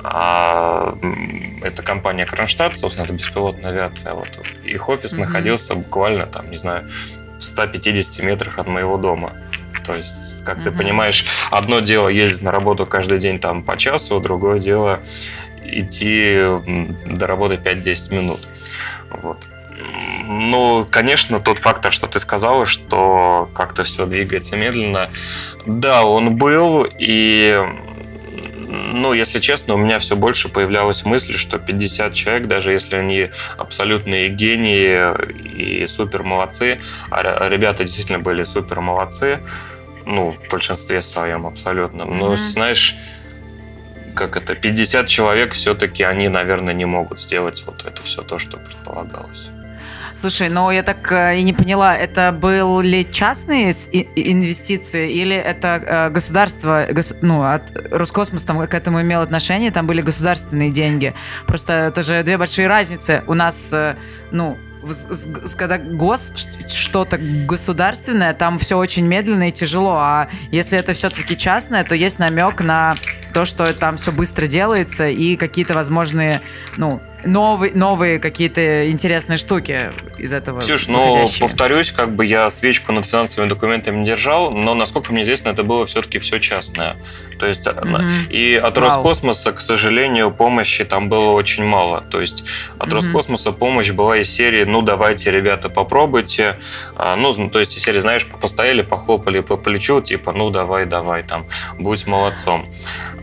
э, 0.04 0.94
это 1.62 1.84
компания 1.84 2.26
Кронштадт, 2.26 2.80
собственно, 2.80 3.06
это 3.06 3.14
беспилотная 3.14 3.72
авиация. 3.72 4.14
Вот, 4.14 4.30
их 4.64 4.90
офис 4.90 5.16
mm-hmm. 5.16 5.20
находился 5.20 5.76
буквально, 5.76 6.26
там, 6.26 6.50
не 6.50 6.58
знаю, 6.58 6.90
в 7.38 7.44
150 7.44 8.24
метрах 8.26 8.58
от 8.58 8.68
моего 8.68 8.98
дома. 8.98 9.34
То 9.86 9.96
есть, 9.96 10.44
как 10.46 10.60
mm-hmm. 10.60 10.64
ты 10.64 10.72
понимаешь, 10.72 11.26
одно 11.52 11.80
дело 11.80 12.08
ездить 12.08 12.42
на 12.42 12.52
работу 12.52 12.86
каждый 12.86 13.20
день 13.20 13.40
там 13.40 13.64
по 13.64 13.78
часу, 13.78 14.20
другое 14.20 14.60
дело 14.60 15.00
идти 15.66 16.46
до 17.08 17.28
работы 17.28 17.56
5-10 17.56 18.16
минут. 18.16 18.40
Вот. 19.10 19.38
Ну, 20.26 20.86
конечно, 20.90 21.40
тот 21.40 21.60
фактор, 21.60 21.92
что 21.92 22.08
ты 22.08 22.20
сказала, 22.20 22.66
что 22.66 23.50
как-то 23.54 23.84
все 23.84 24.06
двигается 24.06 24.56
медленно, 24.56 25.10
да, 25.66 26.06
он 26.06 26.38
был, 26.38 26.88
и 27.00 27.60
ну, 28.94 29.14
если 29.14 29.40
честно, 29.40 29.76
у 29.76 29.78
меня 29.78 30.00
все 30.00 30.16
больше 30.16 30.50
появлялась 30.50 31.06
мысль, 31.06 31.34
что 31.34 31.60
50 31.60 32.14
человек, 32.14 32.48
даже 32.48 32.72
если 32.72 32.96
они 32.96 33.30
абсолютные 33.58 34.30
гении 34.30 35.14
и 35.56 35.86
супер 35.88 36.24
молодцы, 36.24 36.80
а 37.12 37.50
ребята 37.50 37.84
действительно 37.84 38.20
были 38.20 38.44
супер 38.44 38.82
молодцы, 38.82 39.40
ну, 40.06 40.32
в 40.32 40.50
большинстве 40.50 41.02
своем 41.02 41.46
абсолютно. 41.46 42.06
Но, 42.06 42.34
mm-hmm. 42.34 42.38
знаешь, 42.38 42.98
как 44.16 44.38
это, 44.38 44.56
50 44.56 45.08
человек 45.08 45.54
все-таки 45.54 46.04
они, 46.04 46.30
наверное, 46.30 46.74
не 46.74 46.86
могут 46.86 47.20
сделать 47.20 47.64
вот 47.66 47.86
это 47.86 48.04
все 48.04 48.22
то, 48.22 48.38
что 48.38 48.58
предполагалось. 48.58 49.50
Слушай, 50.16 50.50
ну 50.50 50.70
я 50.70 50.84
так 50.84 51.12
э, 51.12 51.40
и 51.40 51.44
не 51.44 51.54
поняла, 51.54 51.98
это 51.98 52.32
были 52.32 53.02
частные 53.02 53.72
инвестиции 53.72 55.12
или 55.12 55.36
это 55.36 55.82
э, 55.84 56.10
государство, 56.12 56.88
гос, 56.92 57.16
ну, 57.22 57.42
от 57.42 57.64
Роскосмос 57.92 58.44
там 58.44 58.68
к 58.68 58.76
этому 58.76 59.02
имел 59.02 59.22
отношение, 59.22 59.72
там 59.72 59.88
были 59.88 60.02
государственные 60.02 60.70
деньги. 60.70 61.16
Просто 61.48 61.74
это 61.74 62.04
же 62.04 62.22
две 62.22 62.38
большие 62.38 62.68
разницы. 62.68 63.24
У 63.26 63.34
нас, 63.34 63.74
э, 63.74 63.96
ну, 64.32 64.56
когда 65.58 65.78
гос 65.78 66.34
что-то 66.68 67.20
государственное, 67.48 68.34
там 68.34 68.60
все 68.60 68.78
очень 68.78 69.06
медленно 69.06 69.50
и 69.50 69.52
тяжело. 69.52 69.96
А 69.96 70.30
если 70.52 70.78
это 70.78 70.94
все-таки 70.94 71.38
частное, 71.38 71.84
то 71.84 71.96
есть 71.96 72.20
намек 72.20 72.62
на 72.62 72.98
то, 73.34 73.46
что 73.46 73.74
там 73.74 73.98
все 73.98 74.12
быстро 74.12 74.48
делается 74.48 75.08
и 75.08 75.36
какие-то 75.36 75.74
возможные, 75.74 76.42
ну, 76.78 77.02
новые, 77.24 77.74
новые 77.74 78.20
какие-то 78.20 78.90
интересные 78.90 79.38
штуки 79.38 79.92
из 80.18 80.34
этого 80.34 80.62
Ксюш, 80.62 80.88
ну, 80.88 81.26
повторюсь, 81.40 81.92
как 81.92 82.16
бы 82.16 82.26
я 82.26 82.50
свечку 82.50 82.92
над 82.92 83.06
финансовыми 83.06 83.50
документами 83.50 84.06
держал, 84.06 84.52
но, 84.52 84.74
насколько 84.74 85.12
мне 85.12 85.24
известно, 85.24 85.50
это 85.50 85.64
было 85.64 85.86
все-таки 85.86 86.20
все 86.20 86.40
частное. 86.40 86.98
То 87.40 87.48
есть, 87.48 87.68
mm-hmm. 87.68 88.30
и 88.30 88.56
от 88.56 88.78
Вау. 88.78 88.90
Роскосмоса, 88.90 89.52
к 89.52 89.60
сожалению, 89.60 90.32
помощи 90.32 90.86
там 90.86 91.10
было 91.10 91.32
очень 91.32 91.66
мало. 91.66 92.02
То 92.02 92.22
есть, 92.22 92.44
от 92.78 92.88
mm-hmm. 92.88 92.94
Роскосмоса 92.94 93.52
помощь 93.52 93.92
была 93.92 94.18
из 94.18 94.30
серии, 94.32 94.64
ну, 94.64 94.82
давайте, 94.82 95.32
ребята, 95.32 95.70
попробуйте. 95.70 96.58
А, 96.96 97.16
ну, 97.16 97.50
то 97.50 97.60
есть, 97.60 97.78
из 97.78 97.84
серии, 97.84 98.00
знаешь, 98.00 98.26
постояли, 98.26 98.82
похлопали 98.82 99.40
по 99.42 99.58
плечу, 99.58 100.02
типа, 100.02 100.32
ну, 100.32 100.50
давай, 100.50 100.86
давай, 100.86 101.24
там, 101.24 101.46
будь 101.78 102.08
молодцом. 102.08 102.66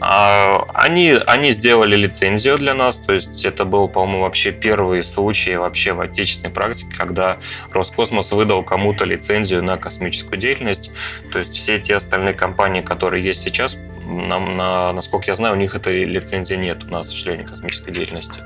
А, 0.01 0.67
они, 0.75 1.17
они 1.27 1.51
сделали 1.51 1.97
лицензию 1.97 2.59
для 2.59 2.75
нас, 2.75 2.99
то 2.99 3.13
есть, 3.13 3.45
это 3.45 3.65
был 3.65 3.89
по-моему, 3.91 4.23
вообще 4.23 4.53
первый 4.53 5.03
случай 5.03 5.57
вообще 5.57 5.93
в 5.93 6.01
отечественной 6.01 6.53
практике, 6.53 6.95
когда 6.97 7.39
Роскосмос 7.73 8.33
выдал 8.33 8.63
кому-то 8.63 9.05
лицензию 9.05 9.63
на 9.63 9.77
космическую 9.77 10.39
деятельность. 10.39 10.93
То 11.33 11.39
есть 11.39 11.55
все 11.55 11.79
те 11.79 11.97
остальные 11.97 12.35
компании, 12.35 12.81
которые 12.81 13.25
есть 13.25 13.43
сейчас, 13.43 13.77
нам, 14.11 14.57
на, 14.57 14.93
насколько 14.93 15.31
я 15.31 15.35
знаю, 15.35 15.55
у 15.55 15.57
них 15.57 15.75
этой 15.75 16.05
лицензии 16.05 16.57
нет 16.57 16.85
к 16.85 17.05
сожалению, 17.05 17.47
космической 17.47 17.93
деятельности. 17.93 18.43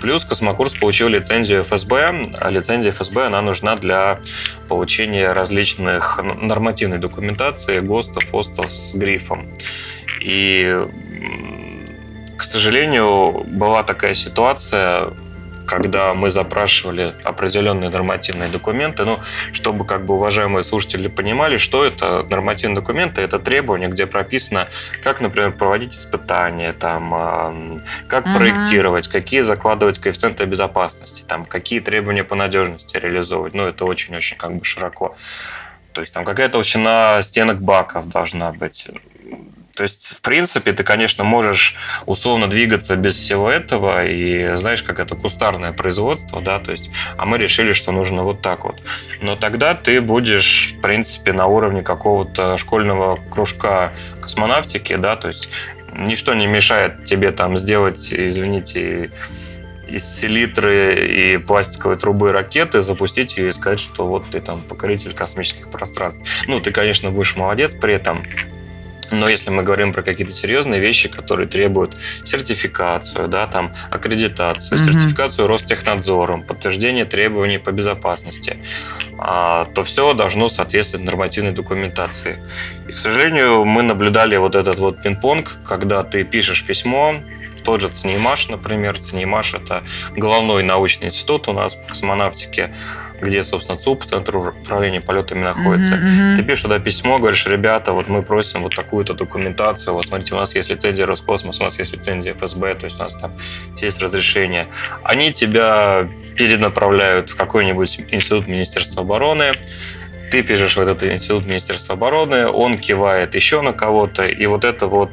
Плюс 0.00 0.24
Космокурс 0.24 0.74
получил 0.74 1.08
лицензию 1.08 1.64
ФСБ, 1.64 2.34
а 2.38 2.50
лицензия 2.50 2.92
ФСБ, 2.92 3.26
она 3.26 3.42
нужна 3.42 3.76
для 3.76 4.20
получения 4.68 5.32
различных 5.32 6.20
нормативной 6.22 6.98
документации, 6.98 7.80
ГОСТов, 7.80 8.24
ФОСТов 8.24 8.70
с 8.70 8.94
грифом. 8.94 9.48
И 10.20 10.86
к 12.38 12.44
сожалению, 12.44 13.44
была 13.44 13.82
такая 13.82 14.14
ситуация, 14.14 15.10
когда 15.66 16.14
мы 16.14 16.30
запрашивали 16.30 17.12
определенные 17.24 17.90
нормативные 17.90 18.48
документы, 18.48 19.04
ну, 19.04 19.18
чтобы 19.52 19.84
как 19.84 20.06
бы 20.06 20.14
уважаемые 20.14 20.64
слушатели 20.64 21.08
понимали, 21.08 21.58
что 21.58 21.84
это 21.84 22.22
нормативные 22.22 22.76
документы, 22.76 23.20
это 23.20 23.38
требования, 23.38 23.88
где 23.88 24.06
прописано, 24.06 24.68
как, 25.02 25.20
например, 25.20 25.52
проводить 25.52 25.94
испытания, 25.94 26.72
там, 26.72 27.80
как 28.08 28.26
uh-huh. 28.26 28.36
проектировать, 28.36 29.08
какие 29.08 29.40
закладывать 29.40 29.98
коэффициенты 29.98 30.44
безопасности, 30.44 31.24
там, 31.26 31.44
какие 31.44 31.80
требования 31.80 32.24
по 32.24 32.36
надежности 32.36 32.96
реализовывать. 32.96 33.52
Ну, 33.52 33.66
это 33.66 33.84
очень-очень 33.84 34.36
как 34.36 34.56
бы 34.56 34.64
широко. 34.64 35.16
То 35.92 36.02
есть 36.02 36.14
там 36.14 36.24
какая 36.24 36.48
толщина 36.48 37.20
стенок 37.22 37.60
баков 37.60 38.06
должна 38.06 38.52
быть, 38.52 38.88
то 39.78 39.84
есть, 39.84 40.16
в 40.16 40.22
принципе, 40.22 40.72
ты, 40.72 40.82
конечно, 40.82 41.22
можешь 41.22 41.76
условно 42.04 42.50
двигаться 42.50 42.96
без 42.96 43.14
всего 43.14 43.48
этого, 43.48 44.04
и 44.04 44.56
знаешь, 44.56 44.82
как 44.82 44.98
это 44.98 45.14
кустарное 45.14 45.72
производство, 45.72 46.40
да, 46.40 46.58
то 46.58 46.72
есть, 46.72 46.90
а 47.16 47.24
мы 47.24 47.38
решили, 47.38 47.72
что 47.72 47.92
нужно 47.92 48.24
вот 48.24 48.42
так 48.42 48.64
вот. 48.64 48.82
Но 49.20 49.36
тогда 49.36 49.76
ты 49.76 50.00
будешь, 50.00 50.74
в 50.76 50.80
принципе, 50.80 51.32
на 51.32 51.46
уровне 51.46 51.84
какого-то 51.84 52.56
школьного 52.56 53.20
кружка 53.30 53.92
космонавтики, 54.20 54.96
да, 54.96 55.14
то 55.14 55.28
есть, 55.28 55.48
ничто 55.92 56.34
не 56.34 56.48
мешает 56.48 57.04
тебе 57.04 57.30
там 57.30 57.56
сделать, 57.56 58.12
извините, 58.12 59.12
из 59.86 60.04
селитры 60.04 61.06
и 61.06 61.38
пластиковой 61.38 61.96
трубы 61.96 62.32
ракеты, 62.32 62.82
запустить 62.82 63.38
ее 63.38 63.50
и 63.50 63.52
сказать, 63.52 63.78
что 63.78 64.08
вот 64.08 64.28
ты 64.28 64.40
там 64.40 64.60
покоритель 64.60 65.14
космических 65.14 65.70
пространств. 65.70 66.28
Ну, 66.48 66.58
ты, 66.58 66.72
конечно, 66.72 67.12
будешь 67.12 67.36
молодец 67.36 67.74
при 67.74 67.94
этом, 67.94 68.24
но 69.10 69.28
если 69.28 69.50
мы 69.50 69.62
говорим 69.62 69.92
про 69.92 70.02
какие-то 70.02 70.32
серьезные 70.32 70.80
вещи, 70.80 71.08
которые 71.08 71.48
требуют 71.48 71.96
сертификацию, 72.24 73.28
да, 73.28 73.46
там, 73.46 73.74
аккредитацию, 73.90 74.78
mm-hmm. 74.78 74.84
сертификацию 74.84 75.46
Ростехнадзором, 75.46 76.42
подтверждение 76.42 77.04
требований 77.04 77.58
по 77.58 77.72
безопасности, 77.72 78.58
а, 79.18 79.66
то 79.74 79.82
все 79.82 80.14
должно 80.14 80.48
соответствовать 80.48 81.06
нормативной 81.06 81.52
документации. 81.52 82.42
И, 82.88 82.92
к 82.92 82.96
сожалению, 82.96 83.64
мы 83.64 83.82
наблюдали 83.82 84.36
вот 84.36 84.54
этот 84.54 84.78
вот 84.78 85.02
пинг-понг, 85.02 85.58
когда 85.64 86.02
ты 86.02 86.24
пишешь 86.24 86.64
письмо, 86.64 87.16
в 87.58 87.62
тот 87.62 87.80
же 87.80 87.88
ЦНИМАШ, 87.88 88.48
например. 88.50 89.00
ЦНИМАШ– 89.00 89.54
это 89.54 89.82
головной 90.16 90.62
научный 90.62 91.06
институт 91.08 91.48
у 91.48 91.52
нас 91.52 91.74
по 91.74 91.88
космонавтике, 91.88 92.72
где, 93.20 93.44
собственно, 93.44 93.78
ЦУП, 93.78 94.04
Центр 94.04 94.36
управления 94.36 95.00
полетами 95.00 95.42
находится. 95.42 95.94
Uh-huh, 95.94 96.32
uh-huh. 96.32 96.36
Ты 96.36 96.42
пишешь 96.42 96.62
туда 96.62 96.78
письмо, 96.78 97.18
говоришь, 97.18 97.46
ребята, 97.46 97.92
вот 97.92 98.08
мы 98.08 98.22
просим 98.22 98.62
вот 98.62 98.74
такую-то 98.74 99.14
документацию, 99.14 99.94
вот 99.94 100.06
смотрите, 100.06 100.34
у 100.34 100.38
нас 100.38 100.54
есть 100.54 100.70
лицензия 100.70 101.06
Роскосмос, 101.06 101.60
у 101.60 101.64
нас 101.64 101.78
есть 101.78 101.92
лицензия 101.92 102.34
ФСБ, 102.34 102.74
то 102.74 102.84
есть 102.84 102.98
у 102.98 103.02
нас 103.02 103.14
там 103.16 103.32
есть 103.76 104.00
разрешение. 104.02 104.68
Они 105.02 105.32
тебя 105.32 106.08
перенаправляют 106.36 107.30
в 107.30 107.36
какой-нибудь 107.36 108.00
институт 108.10 108.46
Министерства 108.46 109.02
обороны, 109.02 109.52
ты 110.30 110.42
пишешь 110.42 110.76
в 110.76 110.80
этот 110.80 111.02
институт 111.02 111.46
Министерства 111.46 111.94
обороны, 111.94 112.48
он 112.48 112.78
кивает 112.78 113.34
еще 113.34 113.62
на 113.62 113.72
кого-то, 113.72 114.26
и 114.26 114.46
вот 114.46 114.64
это 114.64 114.86
вот 114.86 115.10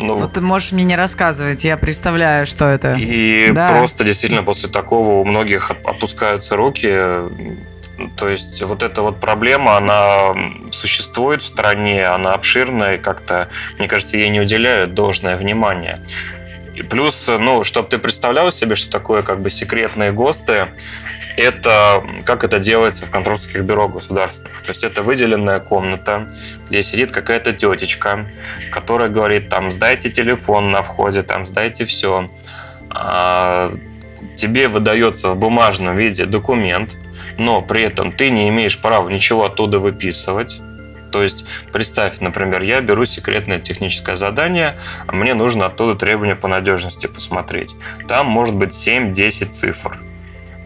ну, 0.00 0.18
ну, 0.18 0.28
ты 0.28 0.40
можешь 0.40 0.72
мне 0.72 0.84
не 0.84 0.96
рассказывать, 0.96 1.64
я 1.64 1.76
представляю, 1.76 2.46
что 2.46 2.66
это. 2.66 2.94
И 2.94 3.52
да. 3.52 3.68
просто 3.68 4.04
действительно 4.04 4.42
после 4.42 4.68
такого 4.68 5.20
у 5.20 5.24
многих 5.24 5.70
опускаются 5.70 6.56
руки. 6.56 6.88
То 8.16 8.28
есть 8.30 8.62
вот 8.62 8.82
эта 8.82 9.02
вот 9.02 9.20
проблема, 9.20 9.76
она 9.76 10.34
существует 10.70 11.42
в 11.42 11.46
стране, 11.46 12.06
она 12.06 12.32
обширная, 12.32 12.94
и 12.94 12.98
как-то, 12.98 13.48
мне 13.78 13.88
кажется, 13.88 14.16
ей 14.16 14.30
не 14.30 14.40
уделяют 14.40 14.94
должное 14.94 15.36
внимание. 15.36 16.00
И 16.74 16.82
плюс, 16.82 17.28
ну, 17.28 17.62
чтобы 17.62 17.88
ты 17.88 17.98
представлял 17.98 18.50
себе, 18.50 18.74
что 18.74 18.90
такое 18.90 19.20
как 19.20 19.42
бы 19.42 19.50
секретные 19.50 20.12
ГОСТы, 20.12 20.68
это 21.40 22.04
как 22.24 22.44
это 22.44 22.58
делается 22.58 23.06
в 23.06 23.10
контрольских 23.10 23.62
бюро 23.62 23.88
государственных. 23.88 24.62
То 24.62 24.70
есть 24.70 24.84
это 24.84 25.02
выделенная 25.02 25.60
комната, 25.60 26.26
где 26.68 26.82
сидит 26.82 27.12
какая-то 27.12 27.52
тетечка, 27.52 28.26
которая 28.70 29.08
говорит, 29.08 29.48
там, 29.48 29.70
сдайте 29.70 30.10
телефон 30.10 30.70
на 30.70 30.82
входе, 30.82 31.22
там, 31.22 31.46
сдайте 31.46 31.84
все. 31.84 32.30
А, 32.90 33.72
тебе 34.36 34.68
выдается 34.68 35.30
в 35.30 35.36
бумажном 35.36 35.96
виде 35.96 36.26
документ, 36.26 36.96
но 37.38 37.62
при 37.62 37.82
этом 37.82 38.12
ты 38.12 38.30
не 38.30 38.48
имеешь 38.48 38.78
права 38.78 39.08
ничего 39.08 39.44
оттуда 39.44 39.78
выписывать. 39.78 40.60
То 41.10 41.22
есть, 41.22 41.44
представь, 41.72 42.20
например, 42.20 42.62
я 42.62 42.80
беру 42.80 43.04
секретное 43.04 43.58
техническое 43.58 44.16
задание, 44.16 44.76
а 45.06 45.12
мне 45.12 45.34
нужно 45.34 45.66
оттуда 45.66 45.96
требования 45.96 46.36
по 46.36 46.48
надежности 46.48 47.06
посмотреть. 47.06 47.74
Там 48.08 48.26
может 48.26 48.54
быть 48.54 48.70
7-10 48.70 49.50
цифр. 49.50 49.98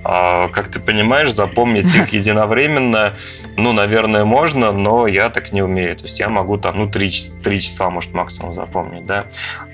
А, 0.05 0.49
как 0.49 0.69
ты 0.69 0.81
понимаешь, 0.81 1.33
запомнить 1.33 1.95
их 1.95 2.09
единовременно, 2.13 3.15
ну, 3.57 3.73
наверное, 3.73 4.25
можно, 4.25 4.71
но 4.71 5.07
я 5.07 5.31
так 5.31 5.53
не 5.53 5.63
умею. 5.63 5.97
То 5.97 6.05
есть 6.05 6.21
я 6.21 6.29
могу 6.29 6.59
там, 6.59 6.77
ну, 6.77 6.91
3, 6.91 7.11
3 7.43 7.61
часа, 7.61 7.89
может, 7.89 8.13
максимум 8.13 8.53
запомнить, 8.53 9.07
да. 9.07 9.25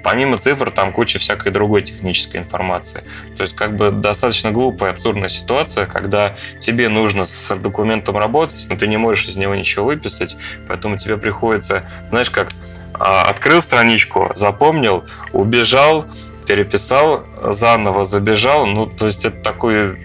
Помимо 0.05 0.38
цифр, 0.38 0.71
там 0.71 0.93
куча 0.93 1.19
всякой 1.19 1.51
другой 1.51 1.83
технической 1.83 2.40
информации. 2.40 3.03
То 3.37 3.43
есть 3.43 3.57
как 3.57 3.77
бы 3.77 3.90
достаточно 3.90 4.53
глупая, 4.53 4.93
абсурдная 4.93 5.29
ситуация, 5.29 5.87
когда 5.87 6.37
тебе 6.61 6.88
нужно 6.88 7.25
с 7.25 7.55
документом 7.57 8.16
работать, 8.16 8.66
но 8.71 8.77
ты 8.77 8.87
не 8.87 8.97
можешь 8.97 9.27
из 9.27 9.37
него 9.37 9.55
ничего 9.57 9.87
выписать, 9.87 10.37
поэтому 10.69 10.97
тебе 10.97 11.16
приходится, 11.16 11.90
знаешь, 12.09 12.31
как 12.31 12.51
а, 12.95 13.23
открыл 13.23 13.62
страничку, 13.62 14.31
запомнил, 14.35 15.05
убежал, 15.33 16.07
переписал, 16.46 17.24
заново 17.42 18.05
забежал. 18.05 18.66
Ну, 18.66 18.87
то 18.87 19.07
есть 19.07 19.24
это 19.24 19.40
такое 19.42 19.96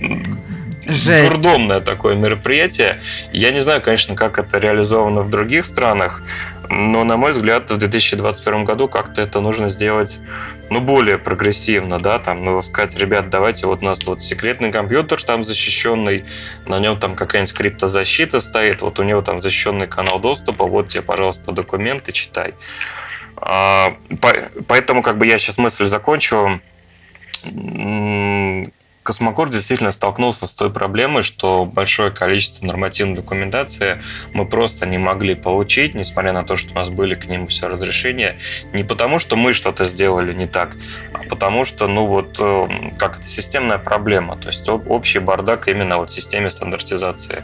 Жесть. 0.88 1.34
дурдомное 1.34 1.80
такое 1.80 2.16
мероприятие. 2.16 3.02
Я 3.34 3.52
не 3.52 3.60
знаю, 3.60 3.82
конечно, 3.82 4.16
как 4.16 4.38
это 4.38 4.58
реализовано 4.58 5.22
в 5.22 5.30
других 5.30 5.66
странах, 5.66 6.22
но, 6.70 7.04
на 7.04 7.18
мой 7.18 7.32
взгляд, 7.32 7.72
в 7.72 7.78
2021 7.78 8.66
году 8.66 8.88
как-то 8.88 9.22
это 9.22 9.40
нужно 9.40 9.70
сделать, 9.70 10.20
ну, 10.70 10.82
более 10.82 11.18
прогрессивно, 11.18 12.00
да, 12.00 12.20
там, 12.20 12.44
ну, 12.44 12.62
сказать, 12.62 12.98
ребят, 13.00 13.30
давайте, 13.30 13.68
вот 13.68 13.82
у 13.82 13.86
нас 13.86 14.06
вот 14.06 14.22
секретный 14.22 14.72
компьютер 14.72 15.24
там 15.24 15.44
защищенный, 15.44 16.26
на 16.66 16.80
нем 16.80 17.00
там 17.00 17.16
какая-нибудь 17.16 17.54
криптозащита 17.54 18.40
стоит, 18.42 18.82
вот 18.82 19.00
у 19.00 19.04
него 19.04 19.22
там 19.22 19.40
защищенный 19.40 19.88
канал 19.88 20.20
доступа, 20.20 20.66
вот 20.66 20.90
тебе, 20.90 21.02
пожалуйста, 21.02 21.52
документы, 21.52 22.12
читай. 22.12 22.54
А, 23.46 23.96
поэтому 24.68 25.04
как 25.04 25.18
бы 25.18 25.28
я 25.28 25.38
сейчас 25.38 25.58
мысль 25.60 25.86
закончу. 25.86 26.60
Космокор 29.04 29.50
действительно 29.50 29.92
столкнулся 29.92 30.48
с 30.48 30.56
той 30.56 30.72
проблемой, 30.72 31.22
что 31.22 31.64
большое 31.64 32.10
количество 32.10 32.66
нормативной 32.66 33.16
документации 33.16 34.02
мы 34.34 34.48
просто 34.48 34.88
не 34.88 34.98
могли 34.98 35.36
получить, 35.36 35.94
несмотря 35.94 36.34
на 36.34 36.44
то, 36.44 36.58
что 36.58 36.72
у 36.72 36.74
нас 36.74 36.90
были 36.90 37.14
к 37.14 37.28
нему 37.28 37.46
все 37.46 37.68
разрешения. 37.68 38.40
Не 38.74 38.84
потому, 38.84 39.20
что 39.20 39.36
мы 39.36 39.54
что-то 39.54 39.86
сделали 39.86 40.34
не 40.34 40.48
так, 40.48 40.76
а 41.14 41.20
потому 41.30 41.66
что, 41.66 41.86
ну 41.86 42.08
вот, 42.08 42.38
э, 42.40 42.92
как 42.98 43.20
это, 43.20 43.30
системная 43.30 43.78
проблема. 43.78 44.38
То 44.38 44.48
есть 44.48 44.68
общий 44.68 45.20
бардак 45.20 45.68
именно 45.68 46.00
вот 46.00 46.10
в 46.10 46.14
системе 46.14 46.50
стандартизации. 46.50 47.44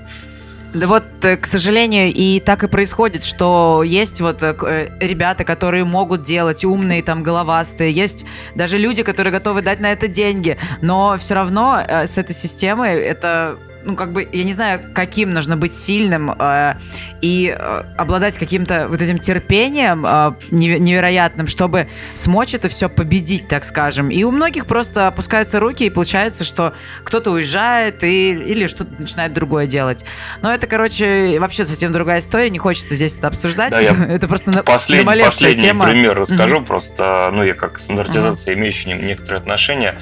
Да 0.74 0.88
вот, 0.88 1.04
э, 1.24 1.36
к 1.36 1.46
сожалению, 1.46 2.14
и 2.14 2.40
так 2.40 2.64
и 2.64 2.68
происходит, 2.68 3.26
что 3.26 3.84
есть 3.86 4.22
вот 4.22 4.42
э, 4.42 4.56
э, 4.62 4.88
ребята, 5.02 5.44
которые 5.44 5.84
могут 5.84 6.24
делать 6.24 6.64
умные, 6.64 7.04
там, 7.04 7.24
головастые, 7.24 7.92
есть 7.92 8.26
даже 8.56 8.78
люди, 8.78 9.04
которые 9.04 9.34
готовы 9.34 9.62
дать 9.62 9.82
на 9.82 9.92
это 9.92 10.08
деньги, 10.08 10.58
но 10.82 11.18
все 11.20 11.36
равно 11.36 11.82
с 11.88 12.18
этой 12.18 12.34
системой 12.34 12.96
это 13.02 13.58
ну, 13.84 13.96
как 13.96 14.12
бы, 14.12 14.28
я 14.32 14.44
не 14.44 14.54
знаю, 14.54 14.82
каким 14.94 15.34
нужно 15.34 15.58
быть 15.58 15.76
сильным 15.76 16.32
э, 16.32 16.76
и 17.22 17.56
э, 17.58 17.84
обладать 17.98 18.38
каким-то 18.38 18.88
вот 18.88 19.02
этим 19.02 19.20
терпением 19.20 20.06
э, 20.06 20.34
невероятным, 20.52 21.48
чтобы 21.48 21.88
смочь 22.14 22.54
это 22.54 22.70
все 22.70 22.90
победить, 22.90 23.48
так 23.48 23.64
скажем. 23.66 24.10
И 24.10 24.24
у 24.24 24.32
многих 24.32 24.66
просто 24.66 25.08
опускаются 25.08 25.60
руки, 25.60 25.86
и 25.86 25.90
получается, 25.90 26.44
что 26.44 26.74
кто-то 27.04 27.32
уезжает 27.32 28.04
и, 28.04 28.32
или 28.32 28.68
что-то 28.68 28.92
начинает 29.00 29.34
другое 29.34 29.68
делать. 29.68 30.06
Но 30.42 30.54
это, 30.54 30.68
короче, 30.68 31.40
вообще 31.40 31.66
совсем 31.66 31.92
другая 31.92 32.20
история, 32.20 32.50
не 32.50 32.60
хочется 32.60 32.96
здесь 32.96 33.18
это 33.18 33.28
обсуждать. 33.28 33.72
Да, 33.72 33.82
это, 33.82 33.96
это 34.10 34.28
просто 34.28 34.64
послед, 34.64 35.06
последний 35.06 35.62
тема. 35.62 35.86
пример 35.86 36.20
расскажу, 36.20 36.58
mm-hmm. 36.58 36.66
просто, 36.66 37.30
ну, 37.34 37.44
я 37.44 37.54
как 37.54 37.80
стандартизация, 37.80 38.54
mm-hmm. 38.54 38.58
имеющий 38.58 38.94
некоторые 38.94 39.40
отношения. 39.40 39.96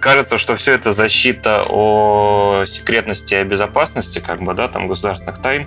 Кажется, 0.00 0.38
что 0.38 0.56
все 0.56 0.72
это 0.72 0.92
защита 0.92 1.62
о 1.68 2.61
секретности 2.66 3.34
и 3.34 3.44
безопасности, 3.44 4.18
как 4.18 4.40
бы, 4.42 4.54
да, 4.54 4.68
там, 4.68 4.88
государственных 4.88 5.40
тайн, 5.40 5.66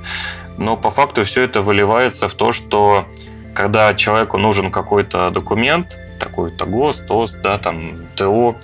но 0.57 0.77
по 0.77 0.91
факту 0.91 1.23
все 1.23 1.43
это 1.43 1.61
выливается 1.61 2.27
в 2.27 2.33
то, 2.33 2.51
что 2.51 3.05
когда 3.53 3.93
человеку 3.93 4.37
нужен 4.37 4.71
какой-то 4.71 5.29
документ, 5.29 5.97
такой-то 6.19 6.65
ГОСТ, 6.65 7.07
ТОСТ, 7.07 7.41
да, 7.41 7.57
там, 7.57 8.07
ТО, 8.15 8.55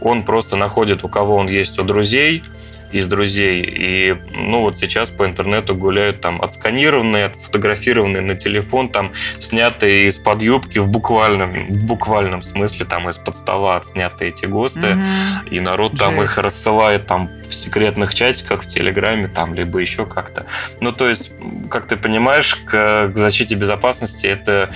он 0.00 0.22
просто 0.22 0.56
находит, 0.56 1.04
у 1.04 1.08
кого 1.08 1.36
он 1.36 1.48
есть 1.48 1.78
у 1.78 1.84
друзей– 1.84 2.42
из 2.92 3.06
друзей. 3.06 3.62
И, 3.66 4.16
ну, 4.30 4.62
вот 4.62 4.76
сейчас 4.76 5.10
по 5.10 5.24
интернету 5.24 5.74
гуляют 5.74 6.20
там 6.20 6.42
отсканированные, 6.42 7.26
отфотографированные 7.26 8.22
на 8.22 8.34
телефон, 8.34 8.88
там, 8.88 9.12
снятые 9.38 10.08
из-под 10.08 10.42
юбки 10.42 10.78
в 10.78 10.88
буквальном, 10.88 11.52
в 11.68 11.84
буквальном 11.84 12.42
смысле, 12.42 12.86
там, 12.86 13.08
из-под 13.08 13.36
стола 13.36 13.76
отснятые 13.76 14.30
эти 14.30 14.46
ГОСТы. 14.46 14.80
Mm-hmm. 14.80 15.48
И 15.50 15.60
народ 15.60 15.98
там 15.98 16.16
Жесть. 16.16 16.32
их 16.32 16.38
рассылает 16.38 17.06
там 17.06 17.30
в 17.48 17.54
секретных 17.54 18.14
чатиках, 18.14 18.62
в 18.62 18.66
Телеграме, 18.66 19.28
там, 19.28 19.54
либо 19.54 19.78
еще 19.78 20.06
как-то. 20.06 20.46
Ну, 20.80 20.92
то 20.92 21.08
есть, 21.08 21.32
как 21.70 21.86
ты 21.86 21.96
понимаешь, 21.96 22.54
к, 22.54 23.08
к 23.08 23.16
защите 23.16 23.54
безопасности 23.54 24.26
это 24.26 24.70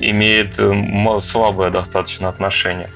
имеет 0.00 0.58
слабое 1.22 1.70
достаточно 1.70 2.28
отношение. 2.28 2.90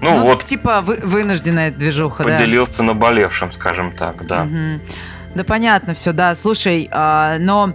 Ну, 0.00 0.14
ну 0.14 0.20
вот. 0.22 0.44
Типа 0.44 0.80
вы, 0.80 0.96
вынужденная 0.96 1.70
движуха, 1.70 2.22
Поделился 2.22 2.78
да? 2.78 2.84
наболевшим, 2.84 3.52
скажем 3.52 3.92
так, 3.92 4.26
да. 4.26 4.42
Угу. 4.42 4.80
Да 5.36 5.44
понятно 5.44 5.94
все, 5.94 6.12
да. 6.12 6.34
Слушай, 6.34 6.88
а, 6.90 7.38
но 7.38 7.74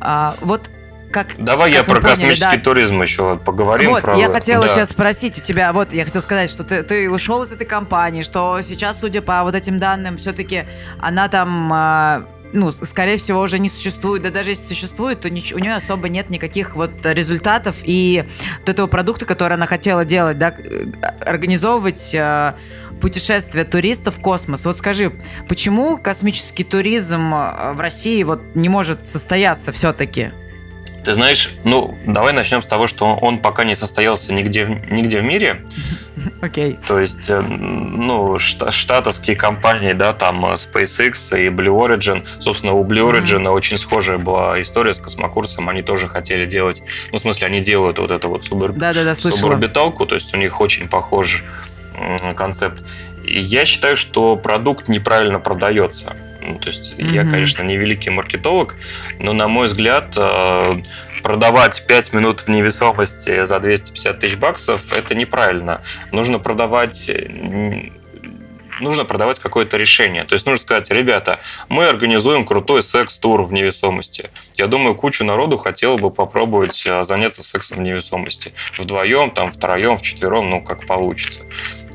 а, 0.00 0.36
вот 0.40 0.70
как, 1.10 1.28
Давай 1.38 1.70
как 1.70 1.78
я 1.78 1.84
про 1.84 2.00
поняли, 2.00 2.10
космический 2.10 2.56
да. 2.56 2.62
туризм 2.62 3.00
еще 3.00 3.36
поговорим. 3.36 3.90
Вот, 3.90 4.02
про... 4.02 4.16
я 4.16 4.28
хотела 4.28 4.62
да. 4.62 4.74
тебя 4.74 4.86
спросить 4.86 5.38
у 5.38 5.40
тебя, 5.40 5.72
вот, 5.72 5.92
я 5.92 6.04
хотела 6.04 6.20
сказать, 6.20 6.50
что 6.50 6.64
ты, 6.64 6.82
ты 6.82 7.10
ушел 7.10 7.42
из 7.42 7.52
этой 7.52 7.66
компании, 7.66 8.22
что 8.22 8.60
сейчас, 8.62 9.00
судя 9.00 9.22
по 9.22 9.42
вот 9.42 9.54
этим 9.54 9.78
данным, 9.78 10.18
все-таки 10.18 10.64
она 11.00 11.28
там 11.28 11.72
а, 11.72 12.24
ну, 12.52 12.70
скорее 12.72 13.16
всего, 13.16 13.40
уже 13.40 13.58
не 13.58 13.68
существует. 13.68 14.22
Да 14.22 14.30
даже 14.30 14.50
если 14.50 14.66
существует, 14.66 15.20
то 15.20 15.28
нич- 15.28 15.54
у 15.54 15.58
нее 15.58 15.74
особо 15.74 16.08
нет 16.08 16.30
никаких 16.30 16.76
вот 16.76 16.90
результатов 17.04 17.76
и 17.82 18.24
вот 18.60 18.68
этого 18.68 18.86
продукта, 18.86 19.24
который 19.24 19.54
она 19.54 19.66
хотела 19.66 20.04
делать, 20.04 20.38
да, 20.38 20.54
организовывать 21.20 22.14
э, 22.14 22.54
путешествия 23.00 23.64
туристов 23.64 24.18
в 24.18 24.20
космос. 24.20 24.64
Вот 24.66 24.78
скажи, 24.78 25.12
почему 25.48 25.98
космический 25.98 26.64
туризм 26.64 27.34
э, 27.34 27.72
в 27.72 27.80
России 27.80 28.22
вот 28.22 28.40
не 28.54 28.68
может 28.68 29.06
состояться 29.06 29.72
все-таки? 29.72 30.32
Ты 31.08 31.14
знаешь, 31.14 31.52
ну, 31.64 31.96
давай 32.04 32.34
начнем 32.34 32.60
с 32.60 32.66
того, 32.66 32.86
что 32.86 33.16
он 33.16 33.38
пока 33.38 33.64
не 33.64 33.74
состоялся 33.74 34.30
нигде, 34.34 34.66
нигде 34.90 35.20
в 35.20 35.24
мире. 35.24 35.62
Окей. 36.42 36.72
Okay. 36.72 36.86
То 36.86 37.00
есть, 37.00 37.30
э, 37.30 37.40
ну, 37.40 38.36
штатовские 38.36 39.34
компании, 39.34 39.94
да, 39.94 40.12
там 40.12 40.44
э, 40.44 40.56
SpaceX 40.56 41.34
и 41.40 41.48
Blue 41.48 41.78
Origin. 41.78 42.26
Собственно, 42.40 42.74
у 42.74 42.84
Blue 42.84 43.10
Origin 43.10 43.44
mm-hmm. 43.44 43.52
очень 43.52 43.78
схожая 43.78 44.18
была 44.18 44.60
история 44.60 44.92
с 44.92 44.98
космокурсом. 44.98 45.70
Они 45.70 45.80
тоже 45.80 46.08
хотели 46.08 46.44
делать, 46.44 46.82
ну, 47.10 47.16
в 47.16 47.22
смысле, 47.22 47.46
они 47.46 47.62
делают 47.62 47.98
вот 47.98 48.10
эту 48.10 48.28
вот 48.28 48.44
субор... 48.44 48.74
да, 48.74 48.92
да, 48.92 49.02
да, 49.04 49.14
суборбиталку, 49.14 50.04
то 50.04 50.14
есть 50.14 50.34
у 50.34 50.36
них 50.36 50.60
очень 50.60 50.88
похож 50.88 51.42
концепт. 52.36 52.84
И 53.24 53.40
я 53.40 53.64
считаю, 53.64 53.96
что 53.96 54.36
продукт 54.36 54.88
неправильно 54.88 55.40
продается. 55.40 56.14
Ну, 56.48 56.58
то 56.58 56.68
есть 56.68 56.98
mm-hmm. 56.98 57.12
я, 57.12 57.24
конечно, 57.24 57.62
не 57.62 57.76
великий 57.76 58.10
маркетолог, 58.10 58.74
но, 59.18 59.32
на 59.32 59.48
мой 59.48 59.66
взгляд, 59.66 60.14
э, 60.16 60.82
продавать 61.22 61.86
5 61.86 62.12
минут 62.14 62.40
в 62.40 62.48
невесомости 62.48 63.44
за 63.44 63.60
250 63.60 64.18
тысяч 64.18 64.36
баксов– 64.36 64.92
это 64.92 65.14
неправильно. 65.14 65.82
Нужно 66.10 66.38
продавать 66.38 67.10
нужно 68.80 69.04
продавать 69.04 69.38
какое-то 69.38 69.76
решение. 69.76 70.24
То 70.24 70.34
есть 70.34 70.46
нужно 70.46 70.62
сказать, 70.62 70.90
ребята, 70.90 71.40
мы 71.68 71.86
организуем 71.86 72.44
крутой 72.44 72.82
секс-тур 72.82 73.42
в 73.42 73.52
невесомости. 73.52 74.30
Я 74.54 74.66
думаю, 74.66 74.94
кучу 74.94 75.24
народу 75.24 75.58
хотела 75.58 75.96
бы 75.96 76.10
попробовать 76.10 76.84
э, 76.86 77.04
заняться 77.04 77.42
сексом 77.42 77.78
в 77.78 77.80
невесомости. 77.80 78.52
Вдвоем, 78.78 79.30
там, 79.30 79.50
втроем, 79.50 79.98
вчетвером, 79.98 80.50
ну, 80.50 80.62
как 80.62 80.86
получится. 80.86 81.40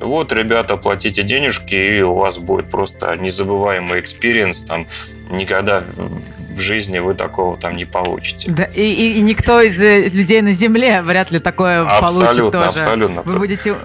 Вот, 0.04 0.34
ребята, 0.34 0.78
платите 0.78 1.24
денежки, 1.24 1.76
и 1.76 2.02
у 2.02 2.16
вас 2.16 2.38
будет 2.38 2.70
просто 2.70 3.16
незабываемый 3.16 4.00
experience, 3.99 4.63
там, 4.63 4.88
никогда 5.30 5.84
в 6.54 6.60
жизни 6.60 7.00
вы 7.00 7.13
такого 7.16 7.58
там 7.58 7.76
не 7.76 7.86
получите. 7.86 8.52
Да, 8.52 8.63
и, 8.63 8.82
и, 8.82 9.20
и 9.20 9.22
никто 9.22 9.62
из 9.62 9.82
э, 9.82 10.10
людей 10.10 10.42
на 10.42 10.54
Земле 10.54 11.02
вряд 11.02 11.32
ли 11.32 11.39
такое 11.39 11.82
абсолютно, 11.82 12.26
получит 12.26 12.52
тоже. 12.52 12.80
Абсолютно, 12.80 13.22
Вы 13.24 13.39
будете 13.39 13.76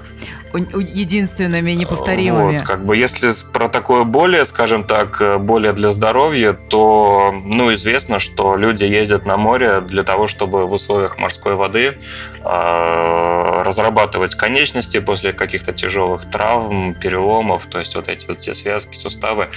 единственными, 0.55 1.73
неповторимыми. 1.73 2.59
Вот, 2.59 2.67
как 2.67 2.85
бы 2.85 2.97
если 2.97 3.31
про 3.53 3.69
такое 3.69 4.05
более, 4.05 4.47
скажем 4.47 4.85
так, 4.85 5.21
э, 5.21 5.39
более 5.39 5.73
для 5.73 5.93
здоровья, 5.93 6.53
то, 6.53 7.35
ну, 7.45 7.73
известно, 7.75 8.19
что 8.19 8.57
люди 8.57 8.85
ездят 8.85 9.27
на 9.27 9.37
море 9.37 9.81
для 9.81 10.03
того, 10.03 10.27
чтобы 10.27 10.67
в 10.67 10.73
условиях 10.73 11.19
морской 11.19 11.55
воды 11.55 11.99
э, 12.45 13.63
разрабатывать 13.65 14.35
конечности 14.35 15.01
после 15.01 15.33
каких-то 15.33 15.73
тяжелых 15.73 16.31
травм, 16.31 16.95
переломов, 16.95 17.67
то 17.67 17.79
есть 17.79 17.95
вот 17.95 18.09
эти 18.09 18.27
вот 18.27 18.41
все 18.41 18.55
связки, 18.55 18.97
суставы. 18.97 19.49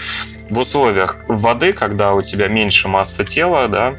В 0.50 0.60
условиях 0.60 1.18
воды, 1.28 1.74
когда 1.74 2.14
у 2.14 2.22
тебя 2.22 2.48
меньше 2.48 2.88
массы 2.88 3.24
тела, 3.24 3.68
да, 3.68 3.96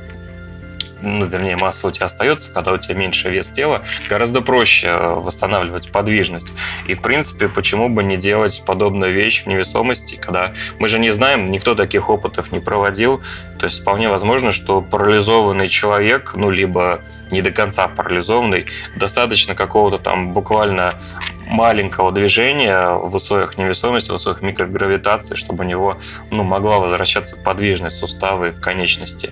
ну, 1.02 1.26
вернее, 1.26 1.56
масса 1.56 1.88
у 1.88 1.90
тебя 1.90 2.06
остается, 2.06 2.52
когда 2.52 2.72
у 2.72 2.78
тебя 2.78 2.94
меньше 2.94 3.30
вес 3.30 3.50
тела, 3.50 3.82
гораздо 4.08 4.40
проще 4.40 4.88
э, 4.88 5.14
восстанавливать 5.14 5.90
подвижность. 5.90 6.52
И, 6.86 6.94
в 6.94 7.02
принципе, 7.02 7.48
почему 7.48 7.88
бы 7.88 8.02
не 8.02 8.16
делать 8.16 8.62
подобную 8.64 9.12
вещь 9.12 9.42
в 9.42 9.46
невесомости, 9.46 10.16
когда 10.16 10.54
мы 10.78 10.88
же 10.88 10.98
не 10.98 11.10
знаем, 11.10 11.50
никто 11.50 11.74
таких 11.74 12.08
опытов 12.08 12.52
не 12.52 12.60
проводил, 12.60 13.22
то 13.58 13.66
есть 13.66 13.82
вполне 13.82 14.08
возможно, 14.08 14.52
что 14.52 14.80
парализованный 14.80 15.68
человек, 15.68 16.32
ну, 16.34 16.50
либо 16.50 17.00
не 17.30 17.42
до 17.42 17.50
конца 17.50 17.88
парализованный, 17.88 18.66
достаточно 18.96 19.54
какого-то 19.54 19.98
там 19.98 20.32
буквально 20.32 21.00
маленького 21.52 22.12
движения 22.12 22.88
в 22.88 23.14
условиях 23.14 23.58
невесомости, 23.58 24.10
в 24.10 24.14
условиях 24.14 24.42
микрогравитации, 24.42 25.34
чтобы 25.34 25.64
у 25.64 25.66
него 25.66 25.98
ну, 26.30 26.42
могла 26.42 26.78
возвращаться 26.78 27.36
подвижность 27.36 27.98
суставы 27.98 28.50
в 28.50 28.60
конечности. 28.60 29.30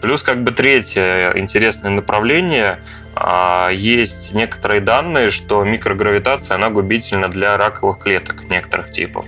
Плюс 0.00 0.22
как 0.22 0.42
бы 0.42 0.50
третье 0.50 1.32
интересное 1.36 1.90
направление 1.90 2.80
а, 3.14 3.70
есть 3.70 4.34
некоторые 4.34 4.80
данные, 4.80 5.30
что 5.30 5.62
микрогравитация, 5.62 6.56
она 6.56 6.70
губительна 6.70 7.30
для 7.30 7.56
раковых 7.56 8.00
клеток 8.00 8.42
некоторых 8.50 8.90
типов. 8.90 9.26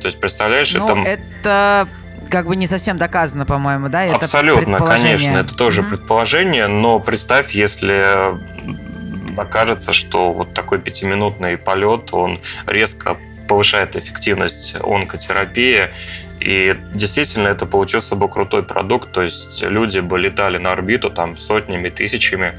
То 0.00 0.08
есть, 0.08 0.18
представляешь, 0.18 0.72
ну, 0.72 1.02
это... 1.02 1.08
это 1.10 1.88
как 2.30 2.46
бы 2.46 2.56
не 2.56 2.66
совсем 2.66 2.96
доказано, 2.96 3.44
по-моему, 3.44 3.88
да? 3.88 4.04
Это 4.04 4.16
Абсолютно, 4.16 4.78
конечно, 4.78 5.36
это 5.36 5.54
тоже 5.54 5.82
mm-hmm. 5.82 5.90
предположение, 5.90 6.66
но 6.66 6.98
представь, 6.98 7.52
если 7.52 8.34
окажется, 9.36 9.92
что 9.92 10.32
вот 10.32 10.54
такой 10.54 10.78
пятиминутный 10.78 11.56
полет, 11.56 12.12
он 12.12 12.40
резко 12.66 13.16
повышает 13.48 13.96
эффективность 13.96 14.74
онкотерапии, 14.82 15.90
и 16.40 16.76
действительно 16.92 17.48
это 17.48 17.66
получился 17.66 18.16
бы 18.16 18.28
крутой 18.28 18.62
продукт, 18.62 19.12
то 19.12 19.22
есть 19.22 19.62
люди 19.62 20.00
бы 20.00 20.18
летали 20.18 20.58
на 20.58 20.72
орбиту 20.72 21.10
там 21.10 21.36
сотнями, 21.36 21.88
тысячами, 21.88 22.54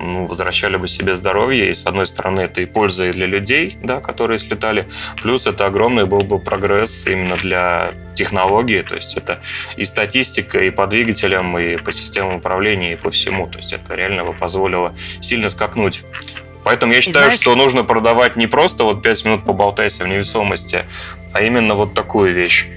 ну, 0.00 0.26
возвращали 0.26 0.76
бы 0.76 0.88
себе 0.88 1.14
здоровье. 1.14 1.70
И, 1.70 1.74
с 1.74 1.86
одной 1.86 2.06
стороны, 2.06 2.40
это 2.40 2.60
и 2.60 2.66
польза 2.66 3.06
и 3.06 3.12
для 3.12 3.26
людей, 3.26 3.76
да, 3.82 4.00
которые 4.00 4.38
слетали. 4.38 4.88
Плюс 5.22 5.46
это 5.46 5.66
огромный 5.66 6.06
был 6.06 6.22
бы 6.22 6.38
прогресс 6.38 7.06
именно 7.06 7.36
для 7.36 7.94
технологии. 8.14 8.82
То 8.82 8.96
есть 8.96 9.16
это 9.16 9.40
и 9.76 9.84
статистика, 9.84 10.58
и 10.58 10.70
по 10.70 10.86
двигателям, 10.86 11.58
и 11.58 11.76
по 11.76 11.92
системам 11.92 12.36
управления, 12.36 12.92
и 12.92 12.96
по 12.96 13.10
всему. 13.10 13.46
То 13.46 13.58
есть 13.58 13.72
это 13.72 13.94
реально 13.94 14.24
бы 14.24 14.32
позволило 14.32 14.94
сильно 15.20 15.48
скакнуть 15.48 16.02
Поэтому 16.64 16.92
я 16.92 17.00
считаю, 17.00 17.26
знаешь... 17.26 17.40
что 17.40 17.54
нужно 17.56 17.84
продавать 17.84 18.36
не 18.36 18.46
просто 18.46 18.84
вот 18.84 19.02
5 19.02 19.24
минут 19.24 19.44
поболтайся 19.44 20.04
в 20.04 20.08
невесомости, 20.08 20.84
а 21.32 21.42
именно 21.42 21.74
вот 21.74 21.94
такую 21.94 22.32
вещь. 22.32 22.68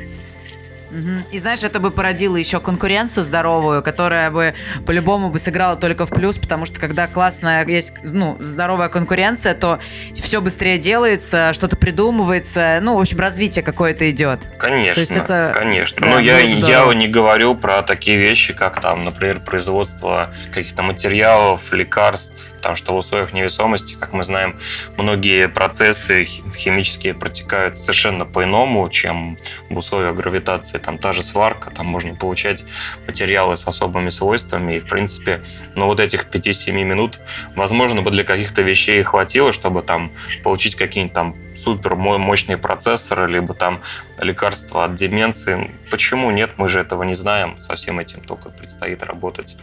И 1.32 1.38
знаешь, 1.38 1.64
это 1.64 1.80
бы 1.80 1.91
породило 1.91 2.38
еще 2.38 2.60
конкуренцию 2.60 3.24
здоровую, 3.24 3.82
которая 3.84 4.32
бы 4.32 4.56
по-любому 4.86 5.30
бы 5.30 5.39
сыграла 5.39 5.76
только 5.76 6.06
в 6.06 6.10
плюс, 6.10 6.38
потому 6.38 6.66
что 6.66 6.80
когда 6.80 7.08
классная 7.08 7.66
есть, 7.66 7.93
ну, 8.04 8.38
здоровая 8.39 8.89
конкуренция, 8.89 9.54
то 9.56 9.80
все 10.14 10.41
быстрее 10.41 10.78
делается, 10.78 11.54
что-то 11.54 11.76
придумывается, 11.76 12.80
ну, 12.82 12.98
в 12.98 13.02
общем, 13.02 13.20
развитие 13.20 13.64
какое-то 13.64 14.10
идет. 14.10 14.39
Конечно, 14.58 15.02
это, 15.02 15.52
конечно. 15.56 16.02
Да, 16.02 16.14
Но 16.14 16.20
я, 16.20 16.39
я 16.39 16.93
не 16.93 17.08
говорю 17.08 17.56
про 17.56 17.82
такие 17.84 18.18
вещи, 18.18 18.54
как 18.54 18.82
там, 18.82 19.06
например, 19.06 19.39
производство 19.39 20.34
каких-то 20.54 20.84
материалов, 20.84 21.74
лекарств, 21.74 22.52
потому 22.58 22.76
что 22.76 22.93
в 22.93 22.98
условиях 22.98 23.34
невесомости, 23.34 23.96
как 24.00 24.14
мы 24.14 24.24
знаем, 24.24 24.60
многие 24.98 25.48
процессы 25.48 26.24
химические 26.24 27.14
протекают 27.14 27.78
совершенно 27.78 28.26
по-иному, 28.26 28.89
чем 28.89 29.38
в 29.70 29.78
условиях 29.78 30.16
гравитации. 30.16 30.80
Там 30.86 31.00
та 31.00 31.14
же 31.14 31.24
сварка, 31.24 31.72
там 31.72 31.88
можно 31.88 32.14
получать 32.14 32.64
материалы 33.08 33.58
с 33.58 33.68
особыми 33.68 34.10
свойствами, 34.10 34.76
и, 34.76 34.80
в 34.80 34.86
принципе, 34.86 35.42
ну, 35.76 35.88
вот 35.88 36.00
этих 36.00 36.26
5-7 36.30 36.84
минут, 36.84 37.20
возможно, 37.56 38.04
бы 38.04 38.12
для 38.12 38.24
каких-то 38.24 38.62
вещей 38.62 39.02
хватило, 39.02 39.52
чтобы 39.52 39.82
там 39.82 40.12
получить 40.44 40.76
какие-нибудь 40.76 41.16
там 41.16 41.36
супер 41.56 41.96
мощные 41.96 42.58
процессоры, 42.58 43.28
либо 43.28 43.56
там 43.56 43.82
лекарства 44.20 44.86
от 44.86 44.96
деменции. 44.96 45.72
Почему 45.90 46.30
нет? 46.30 46.52
Мы 46.58 46.68
же 46.68 46.80
этого 46.82 47.04
не 47.04 47.16
знаем. 47.16 47.60
Со 47.60 47.76
всем 47.76 48.00
этим 48.00 48.22
только 48.22 48.50
предстоит 48.50 49.02
работать. 49.02 49.58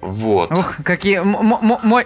Вот. 0.00 0.52
Ух, 0.52 0.76
какие 0.84 1.20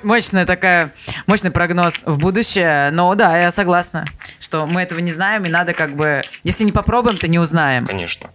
мощная 0.04 0.46
такая, 0.46 0.92
мощный 1.26 1.50
прогноз 1.50 2.04
в 2.06 2.18
будущее. 2.18 2.90
Но 2.90 3.14
да, 3.14 3.36
я 3.36 3.50
согласна, 3.50 4.06
что 4.38 4.66
мы 4.66 4.82
этого 4.82 5.00
не 5.00 5.10
знаем, 5.10 5.44
и 5.44 5.48
надо 5.48 5.74
как 5.74 5.96
бы, 5.96 6.22
если 6.44 6.64
не 6.64 6.72
попробуем, 6.72 7.18
то 7.18 7.28
не 7.28 7.38
узнаем. 7.38 7.86
Конечно. 7.86 8.30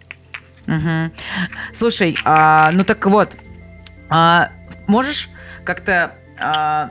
Угу. 0.66 1.12
Слушай, 1.72 2.16
а, 2.24 2.70
ну 2.72 2.84
так 2.84 3.04
вот, 3.06 3.36
а, 4.08 4.50
можешь 4.86 5.28
как-то 5.64 6.12
а, 6.38 6.90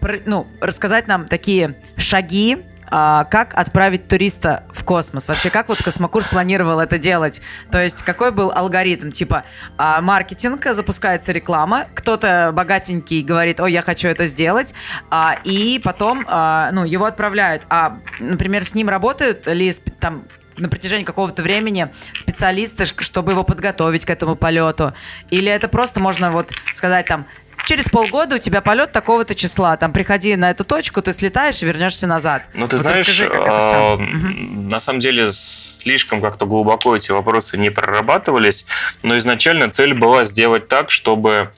про, 0.00 0.18
ну, 0.24 0.46
рассказать 0.60 1.06
нам 1.06 1.26
такие 1.26 1.76
шаги, 1.96 2.58
а, 2.90 3.24
как 3.24 3.54
отправить 3.54 4.08
туриста 4.08 4.64
в 4.72 4.84
космос? 4.84 5.28
Вообще, 5.28 5.50
как 5.50 5.68
вот 5.68 5.82
Космокурс 5.82 6.28
планировал 6.28 6.80
это 6.80 6.98
делать? 6.98 7.40
То 7.70 7.82
есть, 7.82 8.02
какой 8.02 8.32
был 8.32 8.50
алгоритм? 8.50 9.10
Типа, 9.10 9.44
а, 9.76 10.00
маркетинг, 10.00 10.64
запускается 10.72 11.32
реклама, 11.32 11.86
кто-то 11.94 12.52
богатенький 12.54 13.22
говорит, 13.22 13.60
о, 13.60 13.66
я 13.66 13.82
хочу 13.82 14.08
это 14.08 14.26
сделать, 14.26 14.74
а, 15.10 15.36
и 15.44 15.80
потом, 15.82 16.24
а, 16.28 16.70
ну, 16.72 16.84
его 16.84 17.04
отправляют. 17.04 17.62
А, 17.68 17.98
например, 18.20 18.64
с 18.64 18.74
ним 18.74 18.88
работают 18.88 19.46
ли 19.46 19.72
там 20.00 20.24
на 20.56 20.68
протяжении 20.68 21.04
какого-то 21.04 21.42
времени 21.42 21.90
специалисты, 22.18 22.86
чтобы 22.86 23.32
его 23.32 23.44
подготовить 23.44 24.04
к 24.04 24.10
этому 24.10 24.36
полету? 24.36 24.94
Или 25.30 25.50
это 25.50 25.68
просто 25.68 26.00
можно 26.00 26.30
вот 26.30 26.50
сказать 26.72 27.06
там, 27.06 27.26
через 27.66 27.88
полгода 27.88 28.36
у 28.36 28.38
тебя 28.38 28.62
полет 28.62 28.92
такого-то 28.92 29.34
числа. 29.34 29.76
Там 29.76 29.92
приходи 29.92 30.36
на 30.36 30.50
эту 30.50 30.64
точку, 30.64 31.02
ты 31.02 31.12
слетаешь 31.12 31.62
и 31.62 31.66
вернешься 31.66 32.06
назад. 32.06 32.44
Ну, 32.54 32.68
ты 32.68 32.76
вот 32.76 32.82
знаешь, 32.82 33.08
расскажи, 33.08 33.26
э, 33.26 33.96
на 33.98 34.80
самом 34.80 35.00
деле 35.00 35.30
слишком 35.32 36.22
как-то 36.22 36.46
глубоко 36.46 36.96
эти 36.96 37.10
вопросы 37.10 37.58
не 37.58 37.70
прорабатывались, 37.70 38.64
но 39.02 39.18
изначально 39.18 39.68
цель 39.68 39.94
была 39.94 40.24
сделать 40.24 40.68
так, 40.68 40.90
чтобы 40.90 41.50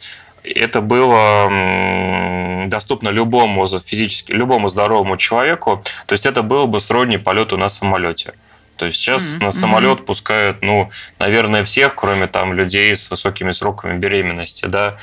это 0.42 0.80
было 0.80 2.66
доступно 2.68 3.10
любому 3.10 3.66
физически, 3.66 4.32
любому 4.32 4.68
здоровому 4.68 5.18
человеку. 5.18 5.84
То 6.06 6.14
есть 6.14 6.24
это 6.24 6.42
было 6.42 6.66
бы 6.66 6.80
сродни 6.80 7.18
полету 7.18 7.58
на 7.58 7.68
самолете. 7.68 8.32
То 8.76 8.86
есть 8.86 8.98
сейчас 8.98 9.22
mm-hmm. 9.22 9.44
на 9.44 9.50
самолет 9.50 9.98
mm-hmm. 9.98 10.04
пускают, 10.04 10.62
ну, 10.62 10.90
наверное, 11.18 11.64
всех, 11.64 11.96
кроме 11.96 12.28
там 12.28 12.54
людей 12.54 12.94
с 12.94 13.10
высокими 13.10 13.50
сроками 13.50 13.98
беременности, 13.98 14.66
да 14.66 14.96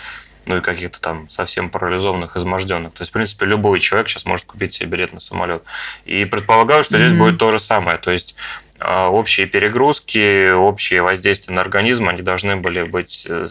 ну 0.45 0.57
и 0.57 0.61
каких-то 0.61 1.01
там 1.01 1.29
совсем 1.29 1.69
парализованных, 1.69 2.37
изможденных. 2.37 2.93
То 2.93 3.01
есть, 3.01 3.11
в 3.11 3.13
принципе, 3.13 3.45
любой 3.45 3.79
человек 3.79 4.09
сейчас 4.09 4.25
может 4.25 4.45
купить 4.45 4.73
себе 4.73 4.87
билет 4.87 5.13
на 5.13 5.19
самолет. 5.19 5.63
И 6.05 6.25
предполагаю, 6.25 6.83
что 6.83 6.97
здесь 6.97 7.11
mm-hmm. 7.11 7.17
будет 7.17 7.37
то 7.37 7.51
же 7.51 7.59
самое. 7.59 7.97
То 7.97 8.11
есть 8.11 8.35
а, 8.77 9.09
общие 9.09 9.47
перегрузки, 9.47 10.51
общие 10.51 11.01
воздействия 11.01 11.53
на 11.53 11.61
организм, 11.61 12.09
они 12.09 12.21
должны 12.21 12.57
были 12.57 12.83
быть 12.83 13.25
э, 13.29 13.45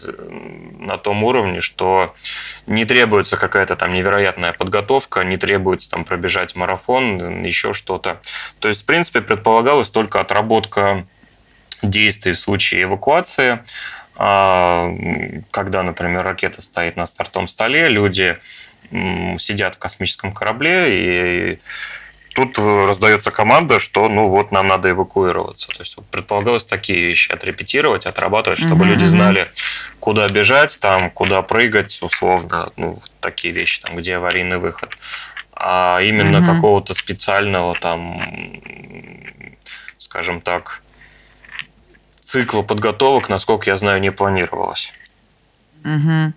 на 0.79 0.97
том 0.97 1.23
уровне, 1.23 1.61
что 1.61 2.13
не 2.67 2.85
требуется 2.85 3.35
какая-то 3.35 3.75
там 3.75 3.93
невероятная 3.93 4.53
подготовка, 4.53 5.23
не 5.23 5.37
требуется 5.37 5.89
там 5.89 6.05
пробежать 6.05 6.55
марафон, 6.55 7.43
еще 7.43 7.73
что-то. 7.73 8.21
То 8.59 8.67
есть, 8.67 8.83
в 8.83 8.85
принципе, 8.85 9.21
предполагалась 9.21 9.89
только 9.89 10.19
отработка 10.19 11.07
действий 11.81 12.33
в 12.33 12.39
случае 12.39 12.83
эвакуации, 12.83 13.63
когда, 14.15 15.83
например, 15.83 16.23
ракета 16.23 16.61
стоит 16.61 16.95
на 16.95 17.05
стартовом 17.05 17.47
столе, 17.47 17.89
люди 17.89 18.37
сидят 18.91 19.75
в 19.75 19.79
космическом 19.79 20.31
корабле, 20.33 20.87
и 20.89 21.59
тут 22.33 22.57
раздается 22.57 23.31
команда, 23.31 23.79
что 23.79 24.09
ну 24.09 24.27
вот 24.27 24.51
нам 24.51 24.67
надо 24.67 24.91
эвакуироваться. 24.91 25.69
То 25.69 25.81
есть 25.81 25.97
предполагалось 26.11 26.65
такие 26.65 27.01
вещи 27.07 27.31
отрепетировать, 27.31 28.05
отрабатывать, 28.05 28.59
чтобы 28.59 28.85
mm-hmm. 28.85 28.89
люди 28.89 29.05
знали, 29.05 29.51
куда 29.99 30.27
бежать, 30.27 30.77
там, 30.79 31.09
куда 31.09 31.41
прыгать, 31.41 31.97
условно, 32.01 32.71
ну, 32.75 32.99
такие 33.21 33.53
вещи, 33.53 33.81
там, 33.81 33.95
где 33.95 34.17
аварийный 34.17 34.57
выход. 34.57 34.97
А 35.53 35.99
именно 36.01 36.37
mm-hmm. 36.37 36.55
какого-то 36.55 36.93
специального 36.93 37.73
там, 37.75 38.21
скажем 39.97 40.41
так, 40.41 40.81
цикла 42.35 42.63
подготовок, 42.63 43.29
насколько 43.29 43.69
я 43.69 43.77
знаю, 43.77 44.01
не 44.01 44.11
планировалось. 44.11 44.93
Угу. 45.85 46.33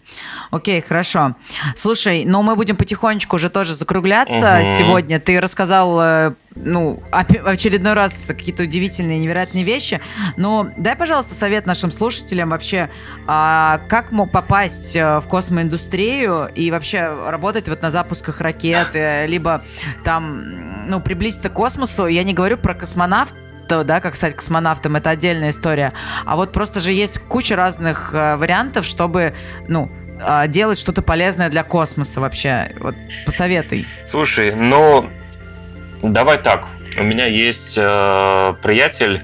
Окей, 0.53 0.81
хорошо. 0.81 1.35
Слушай, 1.75 2.25
ну 2.25 2.43
мы 2.43 2.55
будем 2.55 2.77
потихонечку 2.77 3.35
уже 3.35 3.51
тоже 3.51 3.75
закругляться 3.75 4.61
угу. 4.61 4.79
сегодня. 4.79 5.19
Ты 5.19 5.41
рассказал, 5.41 6.01
э, 6.01 6.35
ну, 6.55 7.03
очередной 7.11 7.95
раз 7.95 8.27
какие-то 8.29 8.63
удивительные, 8.63 9.19
невероятные 9.19 9.65
вещи. 9.65 10.01
Но 10.37 10.69
дай, 10.77 10.95
пожалуйста, 10.95 11.35
совет 11.35 11.67
нашим 11.67 11.91
слушателям 11.91 12.51
вообще, 12.51 12.91
а, 13.27 13.81
как 13.89 14.13
мог 14.13 14.31
попасть 14.31 14.95
э, 14.95 15.19
в 15.19 15.27
космоиндустрию 15.27 16.49
и 16.55 16.71
вообще 16.71 17.11
работать 17.27 17.69
вот 17.69 17.83
на 17.83 17.91
запусках 17.91 18.41
ракет, 18.41 18.91
э, 18.93 19.27
либо 19.27 19.65
там, 20.05 20.87
ну, 20.87 21.01
приблизиться 21.01 21.49
к 21.49 21.55
космосу. 21.55 22.07
Я 22.07 22.23
не 22.23 22.35
говорю 22.35 22.57
про 22.57 22.75
космонавт, 22.75 23.35
да, 23.69 24.01
как 24.01 24.17
стать 24.17 24.35
космонавтом, 24.35 24.97
это 24.97 25.11
отдельная 25.11 25.51
история. 25.51 25.93
А 26.25 26.37
вот 26.37 26.53
просто 26.53 26.81
же 26.81 26.93
есть 26.93 27.19
куча 27.19 27.57
разных 27.57 28.11
э, 28.13 28.37
вариантов, 28.37 28.85
чтобы, 28.87 29.35
ну, 29.69 29.91
э, 30.21 30.49
делать 30.49 30.79
что-то 30.79 31.03
полезное 31.03 31.51
для 31.51 31.63
космоса 31.63 32.21
вообще. 32.21 32.73
Вот 32.81 32.95
посоветуй. 33.25 33.87
Слушай, 34.07 34.55
ну, 34.55 35.09
давай 36.03 36.39
так. 36.39 36.67
У 36.97 37.03
меня 37.03 37.27
есть 37.27 37.79
э, 37.81 38.55
приятель, 38.63 39.23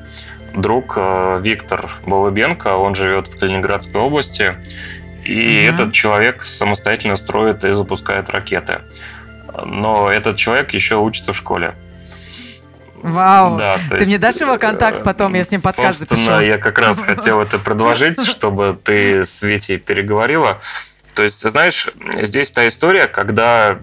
друг 0.55 0.95
э, 0.97 1.41
Виктор 1.43 1.91
Балыбенко, 2.07 2.77
он 2.77 2.95
живет 2.95 3.29
в 3.29 3.39
Калининградской 3.39 4.01
области, 4.01 4.57
и 5.25 5.33
mm-hmm. 5.33 5.75
этот 5.75 5.93
человек 5.93 6.43
самостоятельно 6.43 7.17
строит 7.17 7.65
и 7.65 7.73
запускает 7.73 8.31
ракеты. 8.31 8.81
Но 9.65 10.11
этот 10.11 10.37
человек 10.37 10.73
еще 10.73 10.97
учится 10.97 11.33
в 11.33 11.37
школе. 11.37 11.75
Вау. 13.05 13.59
Да, 13.59 13.77
Ты 13.91 13.97
есть, 13.97 14.07
мне 14.09 14.19
дашь 14.19 14.37
его 14.37 14.57
контакт 14.57 15.05
потом, 15.05 15.35
я 15.35 15.45
с 15.45 15.53
ним 15.53 15.61
подкаст 15.61 15.99
запишу? 15.99 16.41
я 16.41 16.57
как 16.57 16.79
раз 16.79 17.03
хотел 17.03 17.43
это 17.43 17.59
предложить, 17.59 18.25
чтобы 18.27 18.79
ты 18.83 19.25
с 19.25 19.43
Витей 19.43 19.77
переговорила. 19.77 20.59
То 21.15 21.23
есть, 21.23 21.49
знаешь, 21.49 21.89
здесь 22.23 22.51
та 22.51 22.67
история, 22.67 23.07
когда 23.07 23.79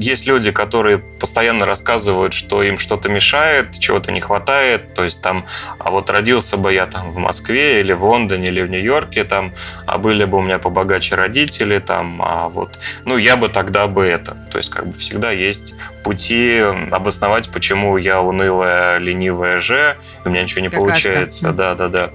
есть 0.00 0.26
люди, 0.26 0.50
которые 0.50 0.98
постоянно 0.98 1.66
рассказывают, 1.66 2.32
что 2.32 2.62
им 2.62 2.78
что-то 2.78 3.10
мешает, 3.10 3.78
чего-то 3.78 4.10
не 4.10 4.20
хватает. 4.20 4.94
То 4.94 5.04
есть 5.04 5.20
там, 5.20 5.46
а 5.78 5.90
вот 5.90 6.08
родился 6.08 6.56
бы 6.56 6.72
я 6.72 6.86
там 6.86 7.10
в 7.10 7.18
Москве 7.18 7.80
или 7.80 7.92
в 7.92 8.04
Лондоне 8.04 8.48
или 8.48 8.62
в 8.62 8.70
Нью-Йорке, 8.70 9.24
там, 9.24 9.52
а 9.86 9.98
были 9.98 10.24
бы 10.24 10.38
у 10.38 10.40
меня 10.40 10.58
побогаче 10.58 11.16
родители, 11.16 11.78
там, 11.78 12.22
а 12.22 12.48
вот, 12.48 12.78
ну, 13.04 13.18
я 13.18 13.36
бы 13.36 13.50
тогда 13.50 13.86
бы 13.86 14.06
это. 14.06 14.36
То 14.50 14.56
есть 14.56 14.70
как 14.70 14.86
бы 14.86 14.96
всегда 14.96 15.30
есть 15.32 15.74
пути 16.02 16.58
обосновать, 16.90 17.50
почему 17.50 17.98
я 17.98 18.22
унылая, 18.22 18.96
ленивая 18.96 19.58
же, 19.58 19.98
у 20.24 20.30
меня 20.30 20.42
ничего 20.44 20.62
не 20.62 20.70
Какашка. 20.70 20.86
получается. 20.86 21.52
Да, 21.52 21.74
да, 21.74 21.88
да. 21.88 22.10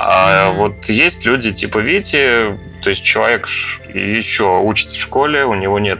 А 0.00 0.52
вот 0.52 0.84
есть 0.84 1.26
люди 1.26 1.50
типа 1.50 1.78
Вити, 1.78 2.56
то 2.82 2.90
есть 2.90 3.02
человек 3.02 3.48
еще 3.92 4.60
учится 4.60 4.96
в 4.96 5.00
школе, 5.00 5.44
у 5.44 5.54
него 5.54 5.80
нет 5.80 5.98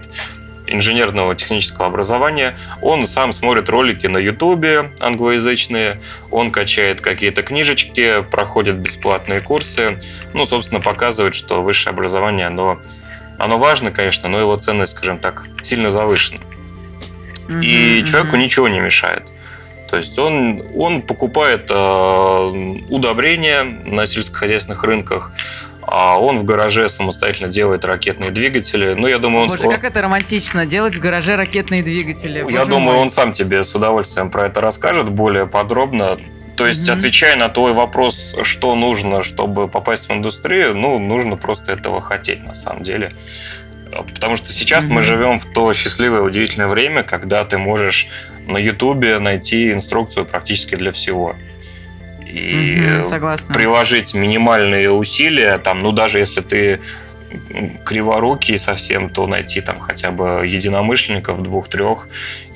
инженерного 0.69 1.35
технического 1.35 1.87
образования. 1.87 2.57
Он 2.81 3.09
сам 3.09 3.33
смотрит 3.33 3.69
ролики 3.69 4.07
на 4.07 4.19
Ютубе 4.19 4.93
англоязычные, 5.01 6.01
он 6.31 6.53
качает 6.53 7.01
какие-то 7.01 7.43
книжечки, 7.43 8.23
проходит 8.31 8.77
бесплатные 8.77 9.41
курсы. 9.41 9.99
Ну, 10.33 10.45
собственно, 10.45 10.81
показывает, 10.81 11.35
что 11.35 11.61
высшее 11.61 11.93
образование, 11.93 12.47
оно, 12.47 12.79
оно 13.37 13.59
важно, 13.59 13.91
конечно, 13.91 14.29
но 14.29 14.39
его 14.39 14.57
ценность, 14.59 14.97
скажем 14.97 15.19
так, 15.19 15.45
сильно 15.65 15.91
завышена. 15.91 16.41
Mm-hmm, 17.49 17.65
и 17.65 18.05
человеку 18.05 18.37
mm-hmm. 18.37 18.43
ничего 18.43 18.69
не 18.69 18.79
мешает. 18.79 19.25
То 19.89 19.97
есть 19.97 20.19
он, 20.19 20.63
он 20.77 21.03
покупает 21.03 21.71
э, 21.71 22.75
удобрения 22.91 23.63
на 23.63 24.07
сельскохозяйственных 24.07 24.83
рынках, 24.85 25.33
а 25.83 26.21
он 26.21 26.39
в 26.39 26.45
гараже 26.45 26.91
самостоятельно 26.91 27.49
делает 27.49 27.85
ракетные 27.87 28.31
двигатели. 28.31 28.93
Ну, 28.93 29.07
я 29.07 29.19
думаю, 29.19 29.45
он... 29.45 29.49
Боже, 29.49 29.69
как 29.69 29.85
это 29.85 30.03
романтично, 30.03 30.67
делать 30.67 30.95
в 30.97 31.01
гараже 31.01 31.37
ракетные 31.37 31.83
двигатели. 31.83 32.39
Я 32.39 32.45
Боже 32.45 32.67
думаю, 32.67 32.97
мой. 32.97 33.03
он 33.03 33.11
сам 33.11 33.33
тебе 33.33 33.65
с 33.65 33.75
удовольствием 33.75 34.31
про 34.31 34.47
это 34.47 34.61
расскажет 34.61 35.09
более 35.09 35.47
подробно. 35.47 36.19
То 36.57 36.67
есть, 36.67 36.87
Мгм. 36.89 36.99
отвечая 36.99 37.37
на 37.37 37.49
твой 37.49 37.73
вопрос, 37.73 38.37
что 38.43 38.75
нужно, 38.75 39.23
чтобы 39.23 39.69
попасть 39.69 40.09
в 40.09 40.13
индустрию, 40.13 40.75
ну, 40.75 40.99
нужно 40.99 41.37
просто 41.37 41.73
этого 41.73 42.01
хотеть 42.03 42.45
на 42.45 42.53
самом 42.53 42.83
деле. 42.83 43.11
Потому 44.13 44.37
что 44.37 44.53
сейчас 44.53 44.89
мы 44.89 44.97
Мгм. 44.97 45.03
живем 45.05 45.41
в 45.41 45.47
то 45.55 45.73
счастливое, 45.73 46.21
удивительное 46.21 46.67
время, 46.69 47.03
когда 47.05 47.45
ты 47.45 47.57
можешь 47.57 48.09
на 48.49 48.59
Ютубе 48.59 49.19
найти 49.19 49.73
инструкцию 49.73 50.27
практически 50.27 50.75
для 50.75 50.91
всего. 50.91 51.37
И 52.27 53.03
согласна. 53.07 53.55
приложить 53.55 54.15
минимальные 54.15 54.91
усилия, 54.91 55.59
там, 55.59 55.81
ну, 55.81 55.93
даже 55.93 56.19
если 56.19 56.41
ты 56.41 56.81
криворукий 57.85 58.57
совсем, 58.59 59.11
то 59.11 59.27
найти 59.27 59.61
там 59.61 59.81
хотя 59.81 60.11
бы 60.11 60.47
единомышленников 60.47 61.43
двух-трех 61.43 62.09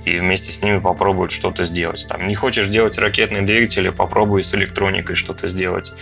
и 0.04 0.18
вместе 0.18 0.52
с 0.52 0.62
ними 0.62 0.78
попробовать 0.78 1.30
что-то 1.32 1.64
сделать. 1.64 2.06
Там, 2.08 2.26
не 2.26 2.34
хочешь 2.34 2.66
делать 2.66 2.98
ракетные 2.98 3.42
двигатели, 3.42 3.90
попробуй 3.90 4.44
с 4.44 4.54
электроникой 4.54 5.16
что-то 5.16 5.46
сделать. 5.46 5.92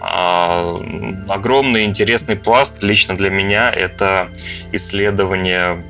А, 0.00 0.80
огромный 1.28 1.84
интересный 1.84 2.36
пласт 2.36 2.82
лично 2.82 3.16
для 3.16 3.30
меня 3.30 3.70
это 3.70 4.28
исследование 4.72 5.82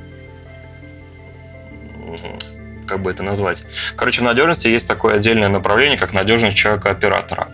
как 2.87 3.01
бы 3.01 3.11
это 3.11 3.23
назвать. 3.23 3.63
Короче, 3.95 4.21
в 4.21 4.23
надежности 4.23 4.67
есть 4.67 4.87
такое 4.87 5.15
отдельное 5.15 5.49
направление, 5.49 5.97
как 5.97 6.13
надежность 6.13 6.57
человека-оператора. 6.57 7.49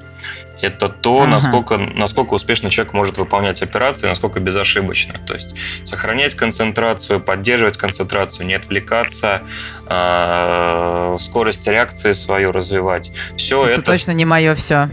Это 0.61 0.89
то, 0.89 1.21
Ага. 1.21 1.27
насколько, 1.31 1.77
насколько 1.77 2.35
успешно 2.35 2.69
человек 2.69 2.93
может 2.93 3.17
выполнять 3.17 3.63
операции, 3.63 4.07
насколько 4.07 4.39
безошибочно. 4.39 5.19
То 5.25 5.33
есть 5.33 5.55
сохранять 5.83 6.35
концентрацию, 6.35 7.19
поддерживать 7.19 7.77
концентрацию, 7.77 8.45
не 8.45 8.53
отвлекаться, 8.53 9.41
э, 9.87 11.15
скорость 11.19 11.67
реакции 11.67 12.11
свою 12.11 12.51
развивать. 12.51 13.11
Все 13.37 13.63
это, 13.65 13.81
это, 13.81 13.91
точно 13.91 14.11
не 14.11 14.25
мое 14.25 14.53
все. 14.53 14.87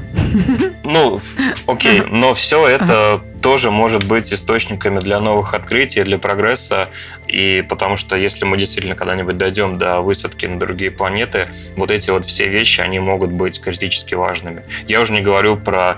ну, 0.84 1.20
окей, 1.66 2.00
но 2.00 2.32
все 2.32 2.66
это 2.66 3.20
тоже 3.48 3.70
может 3.70 4.06
быть 4.06 4.30
источниками 4.30 5.00
для 5.00 5.20
новых 5.20 5.54
открытий, 5.54 6.02
для 6.02 6.18
прогресса. 6.18 6.90
И 7.28 7.64
потому 7.66 7.96
что 7.96 8.14
если 8.14 8.44
мы 8.44 8.58
действительно 8.58 8.94
когда-нибудь 8.94 9.38
дойдем 9.38 9.78
до 9.78 10.02
высадки 10.02 10.44
на 10.44 10.58
другие 10.58 10.90
планеты, 10.90 11.48
вот 11.74 11.90
эти 11.90 12.10
вот 12.10 12.26
все 12.26 12.46
вещи, 12.46 12.82
они 12.82 12.98
могут 12.98 13.30
быть 13.30 13.58
критически 13.58 14.14
важными. 14.14 14.64
Я 14.86 15.00
уже 15.00 15.14
не 15.14 15.22
говорю 15.22 15.56
про 15.56 15.96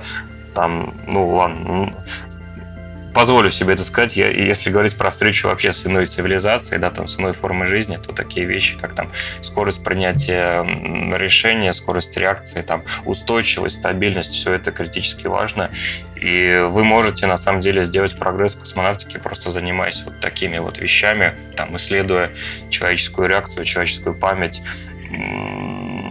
там, 0.55 0.95
ну 1.09 1.29
ладно, 1.29 1.93
позволю 3.15 3.51
себе 3.51 3.75
это 3.75 3.85
сказать, 3.85 4.17
я, 4.17 4.29
если 4.29 4.71
говорить 4.71 4.97
про 4.97 5.11
встречу 5.11 5.49
вообще 5.49 5.73
с 5.73 5.87
иной 5.87 6.07
цивилизацией, 6.07 6.81
да, 6.81 6.91
там, 6.91 7.07
с 7.07 7.19
иной 7.19 7.33
формой 7.33 7.69
жизни, 7.69 7.97
то 7.97 8.13
такие 8.13 8.47
вещи, 8.47 8.79
как 8.79 8.95
там 8.95 9.11
скорость 9.43 9.83
принятия 9.85 10.63
решения, 11.17 11.73
скорость 11.73 12.17
реакции, 12.17 12.63
там, 12.63 12.85
устойчивость, 13.05 13.77
стабильность, 13.77 14.33
все 14.33 14.55
это 14.55 14.73
критически 14.73 15.27
важно. 15.27 15.71
И 16.17 16.67
вы 16.69 16.85
можете, 16.85 17.27
на 17.27 17.37
самом 17.37 17.61
деле, 17.61 17.85
сделать 17.85 18.19
прогресс 18.19 18.55
в 18.55 18.61
космонавтике, 18.61 19.19
просто 19.19 19.51
занимаясь 19.51 20.03
вот 20.03 20.21
такими 20.21 20.59
вот 20.59 20.79
вещами, 20.79 21.35
там, 21.57 21.75
исследуя 21.77 22.31
человеческую 22.69 23.29
реакцию, 23.29 23.65
человеческую 23.65 24.19
память, 24.19 24.61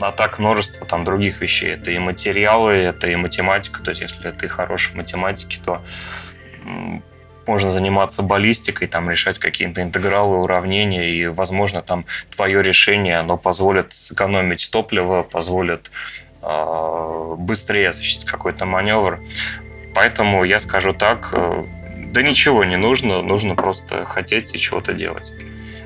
а 0.01 0.11
так 0.11 0.39
множество 0.39 0.85
там 0.85 1.05
других 1.05 1.41
вещей. 1.41 1.73
Это 1.73 1.91
и 1.91 1.99
материалы, 1.99 2.73
это 2.73 3.07
и 3.07 3.15
математика. 3.15 3.81
То 3.83 3.91
есть, 3.91 4.01
если 4.01 4.31
ты 4.31 4.47
хорош 4.47 4.89
в 4.89 4.95
математике, 4.95 5.59
то 5.63 5.81
можно 7.47 7.71
заниматься 7.71 8.21
баллистикой, 8.21 8.87
там 8.87 9.09
решать 9.09 9.39
какие-то 9.39 9.81
интегралы, 9.81 10.37
уравнения, 10.37 11.09
и, 11.09 11.27
возможно, 11.27 11.81
там 11.81 12.05
твое 12.35 12.61
решение, 12.61 13.17
оно 13.17 13.37
позволит 13.37 13.93
сэкономить 13.93 14.69
топливо, 14.71 15.23
позволит 15.23 15.89
э, 16.43 17.35
быстрее 17.37 17.89
осуществить 17.89 18.29
какой-то 18.29 18.65
маневр. 18.65 19.19
Поэтому 19.95 20.43
я 20.43 20.59
скажу 20.59 20.93
так, 20.93 21.29
э, 21.33 21.63
да 22.13 22.21
ничего 22.21 22.63
не 22.65 22.77
нужно, 22.77 23.21
нужно 23.21 23.55
просто 23.55 24.05
хотеть 24.05 24.53
и 24.55 24.59
чего-то 24.59 24.93
делать. 24.93 25.31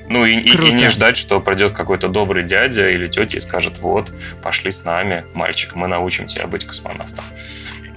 Ну 0.09 0.25
и, 0.25 0.35
и- 0.35 0.49
и 0.67 0.73
не 0.73 0.89
ждать, 0.89 1.15
что 1.15 1.39
придет 1.39 1.71
какой-то 1.71 2.09
добрый 2.09 2.43
дядя 2.43 2.89
или 2.89 3.07
тетя 3.07 3.37
и 3.37 3.39
скажет, 3.41 3.77
вот, 3.77 4.11
пошли 4.41 4.69
с 4.69 4.83
нами, 4.83 5.23
мальчик, 5.33 5.75
мы 5.75 5.87
научим 5.87 6.27
тебя 6.27 6.45
быть 6.45 6.65
космонавтом. 6.67 7.23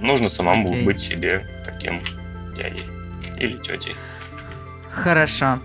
Нужно 0.00 0.28
самому 0.28 0.70
Окей. 0.70 0.82
быть 0.84 1.00
себе 1.00 1.44
таким 1.64 2.00
дядей 2.56 2.84
или 3.38 3.56
тетей. 3.58 3.94
Хорошо. 4.90 5.58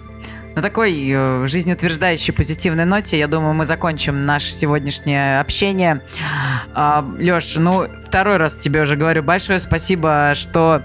На 0.56 0.62
такой 0.62 0.94
э, 1.10 1.48
жизнеутверждающей 1.48 2.34
позитивной 2.34 2.84
ноте, 2.84 3.18
я 3.18 3.28
думаю, 3.28 3.54
мы 3.54 3.64
закончим 3.64 4.22
наше 4.22 4.52
сегодняшнее 4.52 5.40
общение. 5.40 6.02
Леш, 6.76 7.56
ну, 7.56 7.88
второй 8.06 8.36
раз 8.36 8.56
тебе 8.58 8.82
уже 8.82 8.98
говорю 8.98 9.24
большое 9.24 9.60
спасибо, 9.60 10.34
что 10.36 10.82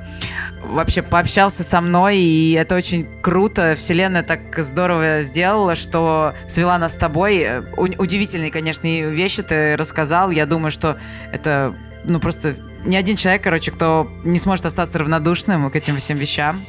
вообще 0.63 1.03
пообщался 1.03 1.65
со 1.65 1.81
мной, 1.81 2.19
и 2.19 2.53
это 2.53 2.77
очень 2.77 3.07
круто. 3.23 3.75
Вселенная 3.77 4.23
так 4.23 4.41
здорово 4.59 5.23
сделала, 5.23 5.75
что 5.75 6.35
свела 6.49 6.79
нас 6.79 6.93
с 6.93 6.97
тобой. 6.97 7.39
Э, 7.39 7.63
у- 7.77 8.03
Удивительные, 8.03 8.53
конечно, 8.53 8.87
вещи 8.87 9.43
ты 9.43 9.77
рассказал. 9.77 10.31
Я 10.31 10.47
думаю, 10.47 10.71
что 10.71 10.97
это, 11.33 11.75
ну, 12.07 12.21
просто 12.21 12.57
ни 12.85 12.97
один 12.97 13.17
человек, 13.17 13.43
короче, 13.43 13.71
кто 13.71 14.11
не 14.25 14.39
сможет 14.39 14.67
остаться 14.67 14.99
равнодушным 14.99 15.71
к 15.71 15.77
этим 15.77 15.97
всем 15.97 16.17
вещам. 16.17 16.65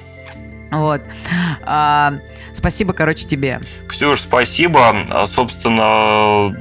Вот. 0.71 1.01
А, 1.63 2.15
спасибо, 2.53 2.93
короче, 2.93 3.25
тебе. 3.25 3.61
Ксюш, 3.87 4.21
спасибо. 4.21 5.05
А, 5.09 5.25
Собственно, 5.25 6.55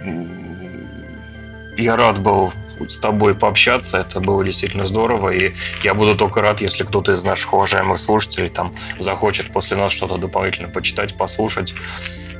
я 1.77 1.97
рад 1.97 2.21
был 2.21 2.53
с 2.89 2.99
тобой 2.99 3.35
пообщаться. 3.35 3.99
Это 3.99 4.21
было 4.21 4.45
действительно 4.45 4.87
здорово. 4.87 5.31
И 5.31 5.55
я 5.83 5.95
буду 5.95 6.17
только 6.17 6.41
рад, 6.41 6.61
если 6.61 6.85
кто-то 6.85 7.13
из 7.13 7.25
наших 7.25 7.53
уважаемых 7.55 7.99
слушателей 7.99 8.49
там 8.49 8.75
захочет 8.99 9.53
после 9.53 9.77
нас 9.77 9.93
что-то 9.93 10.19
дополнительно 10.19 10.69
почитать, 10.69 11.17
послушать. 11.17 11.75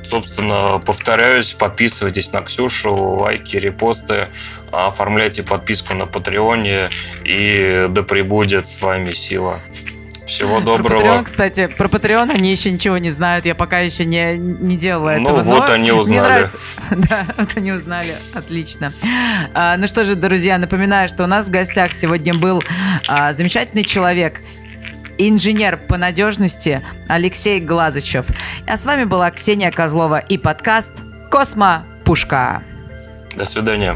Собственно, 0.03 0.79
повторяюсь, 0.85 1.53
подписывайтесь 1.53 2.31
на 2.31 2.41
Ксюшу, 2.41 2.95
лайки, 2.95 3.57
репосты, 3.57 4.29
оформляйте 4.71 5.43
подписку 5.43 5.93
на 5.93 6.05
Патреоне, 6.05 6.89
и 7.23 7.87
да 7.89 8.03
пребудет 8.03 8.67
с 8.67 8.81
вами 8.81 9.13
сила. 9.13 9.59
Всего 10.25 10.57
Про 10.57 10.65
доброго. 10.65 11.01
Patreon, 11.01 11.23
кстати, 11.23 11.67
про 11.67 11.87
Patreon 11.87 12.31
они 12.31 12.51
еще 12.51 12.69
ничего 12.69 12.97
не 12.97 13.11
знают. 13.11 13.45
Я 13.45 13.55
пока 13.55 13.79
еще 13.79 14.03
не, 14.03 14.35
не 14.37 14.75
делала 14.75 15.11
Ну, 15.11 15.21
этого. 15.29 15.41
вот 15.41 15.67
но 15.69 15.73
они 15.73 15.91
узнали. 15.93 16.49
Да, 16.91 17.25
вот 17.37 17.49
они 17.55 17.71
узнали. 17.71 18.15
Отлично. 18.33 18.91
А, 19.53 19.77
ну 19.77 19.87
что 19.87 20.03
же, 20.03 20.15
друзья, 20.15 20.57
напоминаю, 20.57 21.07
что 21.07 21.23
у 21.23 21.27
нас 21.27 21.47
в 21.47 21.49
гостях 21.49 21.93
сегодня 21.93 22.33
был 22.33 22.61
а, 23.07 23.31
замечательный 23.31 23.85
человек, 23.85 24.41
инженер 25.17 25.77
по 25.77 25.97
надежности 25.97 26.81
Алексей 27.07 27.61
Глазычев. 27.61 28.25
А 28.67 28.75
с 28.75 28.85
вами 28.85 29.05
была 29.05 29.31
Ксения 29.31 29.71
Козлова 29.71 30.19
и 30.19 30.37
подкаст 30.37 30.91
«Космо 31.31 31.85
Пушка». 32.03 32.61
До 33.37 33.45
свидания. 33.45 33.95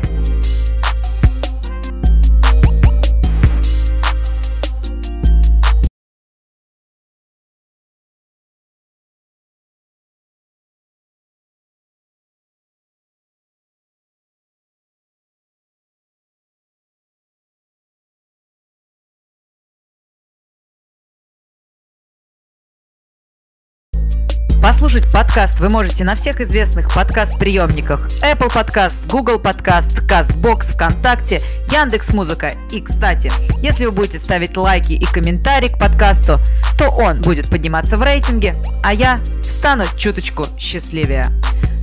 Послушать 24.81 25.13
подкаст 25.13 25.59
вы 25.59 25.69
можете 25.69 26.03
на 26.03 26.15
всех 26.15 26.41
известных 26.41 26.91
подкаст-приемниках 26.91 28.07
Apple 28.23 28.51
Podcast, 28.51 28.97
Google 29.07 29.35
Podcast, 29.35 30.03
CastBox, 30.07 30.73
ВКонтакте, 30.73 31.39
Яндекс 31.71 32.15
Музыка. 32.15 32.53
И, 32.71 32.81
кстати, 32.81 33.31
если 33.61 33.85
вы 33.85 33.91
будете 33.91 34.17
ставить 34.17 34.57
лайки 34.57 34.93
и 34.93 35.05
комментарии 35.05 35.67
к 35.67 35.77
подкасту, 35.77 36.39
то 36.79 36.89
он 36.89 37.21
будет 37.21 37.47
подниматься 37.47 37.95
в 37.95 38.01
рейтинге, 38.01 38.55
а 38.83 38.95
я 38.95 39.21
стану 39.43 39.83
чуточку 39.97 40.47
счастливее. 40.57 41.27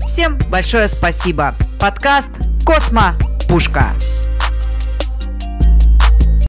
Всем 0.04 0.36
большое 0.48 0.88
спасибо. 0.88 1.54
Подкаст 1.78 2.30
«Космо 2.66 3.14
Пушка». 3.48 3.94